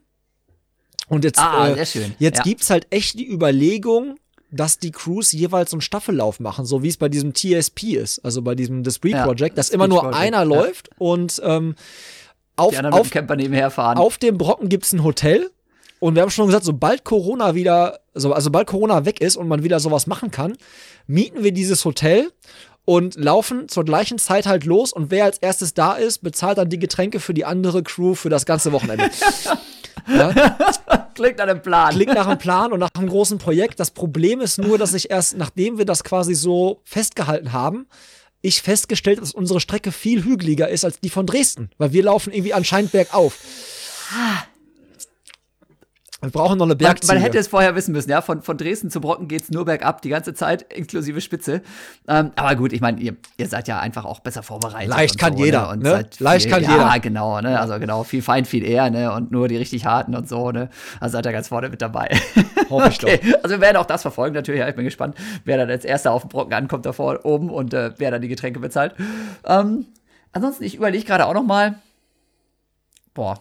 [1.07, 2.43] Und jetzt, Ah, äh, jetzt Ja.
[2.43, 4.17] gibt's halt echt die Überlegung,
[4.51, 8.19] dass die Crews jeweils so einen Staffellauf machen, so wie es bei diesem TSP ist,
[8.23, 10.43] also bei diesem The Spree Ja, Project, dass das immer nur Project, einer ja.
[10.43, 11.75] läuft und ähm,
[12.55, 13.97] auf, Die auf, dem nebenher fahren.
[13.97, 15.51] auf dem Brocken gibt's ein Hotel.
[15.99, 19.47] Und wir haben schon gesagt, sobald Corona wieder, so, also sobald Corona weg ist und
[19.47, 20.55] man wieder sowas machen kann,
[21.07, 22.31] mieten wir dieses Hotel
[22.85, 26.69] und laufen zur gleichen Zeit halt los und wer als erstes da ist, bezahlt dann
[26.69, 29.09] die Getränke für die andere Crew für das ganze Wochenende.
[30.07, 30.31] ja,
[31.15, 31.93] Klingt an dem Plan.
[31.93, 33.79] klingt nach einem Plan und nach einem großen Projekt.
[33.79, 37.87] Das Problem ist nur, dass ich erst, nachdem wir das quasi so festgehalten haben,
[38.41, 42.31] ich festgestellt, dass unsere Strecke viel hügeliger ist als die von Dresden, weil wir laufen
[42.31, 43.39] irgendwie anscheinend bergauf.
[46.25, 47.07] Wir brauchen noch eine Bergziege.
[47.07, 48.21] Man, man, hätte es vorher wissen müssen, ja.
[48.21, 51.61] Von, von Dresden zu Brocken geht es nur bergab, die ganze Zeit, inklusive Spitze.
[52.07, 54.89] Ähm, aber gut, ich meine, ihr, ihr, seid ja einfach auch besser vorbereitet.
[54.89, 55.83] Leicht kann so, jeder, ne?
[55.83, 56.09] ne?
[56.17, 56.81] Leicht viel, kann ja, jeder.
[56.81, 57.59] Ja, genau, ne?
[57.59, 59.11] Also genau, viel Fein, viel eher, ne?
[59.13, 60.69] Und nur die richtig harten und so, ne?
[60.99, 62.09] Also seid ihr ganz vorne mit dabei.
[62.71, 63.19] Hoffe ich okay.
[63.21, 63.43] doch.
[63.43, 64.61] Also wir werden auch das verfolgen, natürlich.
[64.61, 67.75] Ja, ich bin gespannt, wer dann als erster auf dem Brocken ankommt, davor oben und
[67.75, 68.95] äh, wer dann die Getränke bezahlt.
[69.45, 69.85] Ähm,
[70.31, 71.75] ansonsten, ich überlege gerade auch noch mal.
[73.13, 73.39] Boah,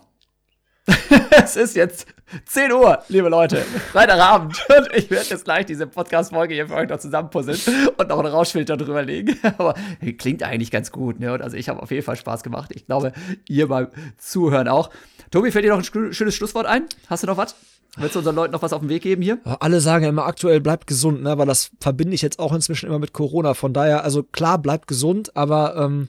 [1.31, 2.07] es ist jetzt
[2.47, 3.57] 10 Uhr, liebe Leute,
[3.93, 4.67] Freitagabend.
[4.77, 8.29] Und ich werde jetzt gleich diese Podcast-Folge hier für euch noch zusammenpuzzeln und noch einen
[8.29, 9.39] Rauschfilter drüber legen.
[9.59, 9.75] Aber
[10.19, 11.21] klingt eigentlich ganz gut.
[11.21, 11.33] Ne?
[11.33, 12.71] Und also ich habe auf jeden Fall Spaß gemacht.
[12.75, 13.13] Ich glaube,
[13.49, 13.89] ihr beim
[14.19, 14.91] Zuhören auch.
[15.31, 16.87] Tobi, fällt dir noch ein schönes Schlusswort ein?
[17.09, 17.55] Hast du noch was?
[17.97, 19.39] Willst du unseren Leuten noch was auf den Weg geben hier?
[19.45, 21.31] Alle sagen ja immer aktuell, bleibt gesund, ne?
[21.31, 23.55] Aber das verbinde ich jetzt auch inzwischen immer mit Corona.
[23.55, 26.09] Von daher, also klar, bleibt gesund, aber ähm,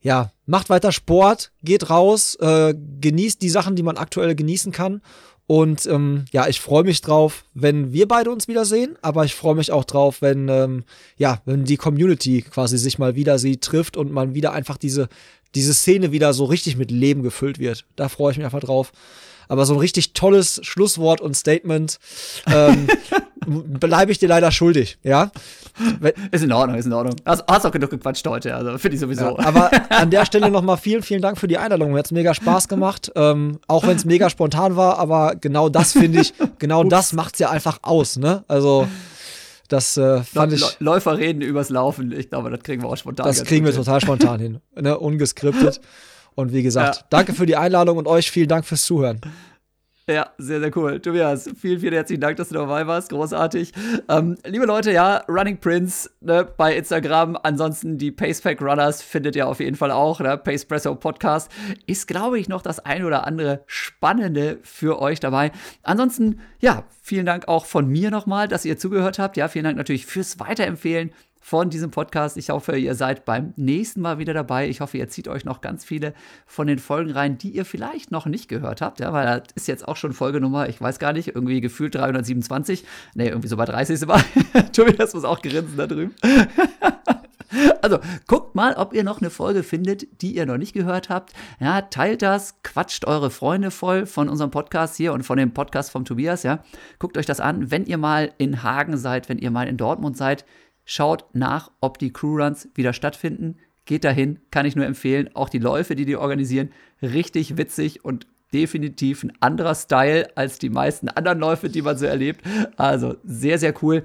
[0.00, 5.02] ja, macht weiter Sport, geht raus, äh, genießt die Sachen, die man aktuell genießen kann.
[5.48, 9.54] Und ähm, ja, ich freue mich drauf, wenn wir beide uns wiedersehen, aber ich freue
[9.54, 10.84] mich auch drauf, wenn ähm,
[11.16, 15.08] ja, wenn die Community quasi sich mal wieder sie trifft und man wieder einfach diese
[15.54, 17.84] diese Szene wieder so richtig mit Leben gefüllt wird.
[17.94, 18.92] Da freue ich mich einfach drauf.
[19.48, 21.98] Aber so ein richtig tolles Schlusswort und Statement
[22.46, 22.88] ähm,
[23.46, 25.30] bleibe ich dir leider schuldig, ja.
[26.30, 27.16] Ist in Ordnung, ist in Ordnung.
[27.24, 29.36] Hast, hast auch genug gequatscht heute, also finde ich sowieso.
[29.36, 31.92] Ja, aber an der Stelle nochmal vielen, vielen Dank für die Einladung.
[31.92, 33.12] Mir hat es mega Spaß gemacht.
[33.14, 37.34] Ähm, auch wenn es mega spontan war, aber genau das finde ich, genau das macht
[37.34, 38.44] es ja einfach aus, ne?
[38.48, 38.86] Also.
[39.68, 40.78] Das äh, fand ich.
[40.78, 42.12] Läufer reden übers Laufen.
[42.12, 43.26] Ich glaube, das kriegen wir auch spontan.
[43.26, 43.82] Das kriegen wir hin.
[43.82, 44.60] total spontan hin.
[44.76, 44.96] Ne?
[44.96, 45.80] Ungeskriptet.
[46.36, 47.02] Und wie gesagt, ja.
[47.10, 49.20] danke für die Einladung und euch vielen Dank fürs Zuhören.
[50.08, 51.00] Ja, sehr, sehr cool.
[51.00, 53.08] Tobias, vielen, vielen herzlichen Dank, dass du dabei warst.
[53.10, 53.72] Großartig.
[54.08, 57.36] Ähm, liebe Leute, ja, Running Prince ne, bei Instagram.
[57.42, 60.20] Ansonsten die Pacepack Runners findet ihr auf jeden Fall auch.
[60.20, 60.38] Ne?
[60.38, 61.50] Pacepresso Podcast
[61.86, 65.50] ist, glaube ich, noch das ein oder andere Spannende für euch dabei.
[65.82, 69.36] Ansonsten, ja, vielen Dank auch von mir nochmal, dass ihr zugehört habt.
[69.36, 71.10] Ja, vielen Dank natürlich fürs Weiterempfehlen
[71.46, 72.36] von diesem Podcast.
[72.36, 74.68] Ich hoffe, ihr seid beim nächsten Mal wieder dabei.
[74.68, 76.12] Ich hoffe, ihr zieht euch noch ganz viele
[76.44, 78.98] von den Folgen rein, die ihr vielleicht noch nicht gehört habt.
[78.98, 82.84] Ja, weil das ist jetzt auch schon Folgenummer, ich weiß gar nicht, irgendwie gefühlt 327.
[83.14, 84.24] Ne, irgendwie so bei 30 war.
[84.72, 86.16] Tobias muss auch grinsen da drüben.
[87.80, 91.32] Also guckt mal, ob ihr noch eine Folge findet, die ihr noch nicht gehört habt.
[91.60, 95.92] Ja, teilt das, quatscht eure Freunde voll von unserem Podcast hier und von dem Podcast
[95.92, 96.42] vom Tobias.
[96.42, 96.64] Ja,
[96.98, 100.16] guckt euch das an, wenn ihr mal in Hagen seid, wenn ihr mal in Dortmund
[100.16, 100.44] seid.
[100.88, 103.58] Schaut nach, ob die Crewruns wieder stattfinden.
[103.86, 105.28] Geht dahin, kann ich nur empfehlen.
[105.34, 106.70] Auch die Läufe, die die organisieren,
[107.02, 112.06] richtig witzig und definitiv ein anderer Style als die meisten anderen Läufe, die man so
[112.06, 112.46] erlebt.
[112.76, 114.04] Also sehr, sehr cool.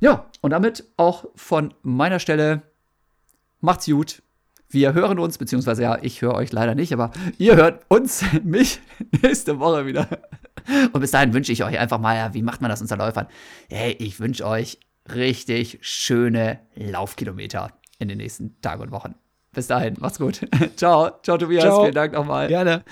[0.00, 2.62] Ja, und damit auch von meiner Stelle
[3.60, 4.22] macht's gut.
[4.70, 8.80] Wir hören uns, beziehungsweise ja, ich höre euch leider nicht, aber ihr hört uns, mich,
[9.22, 10.08] nächste Woche wieder.
[10.94, 13.26] Und bis dahin wünsche ich euch einfach mal, ja, wie macht man das unter Läufern?
[13.68, 14.78] Hey, ich wünsche euch
[15.14, 19.14] richtig schöne Laufkilometer in den nächsten Tagen und Wochen.
[19.54, 20.40] Bis dahin, macht's gut.
[20.76, 21.10] Ciao.
[21.22, 21.64] Ciao, Tobias.
[21.64, 21.82] Ciao.
[21.82, 22.48] Vielen Dank nochmal.
[22.48, 22.84] Gerne.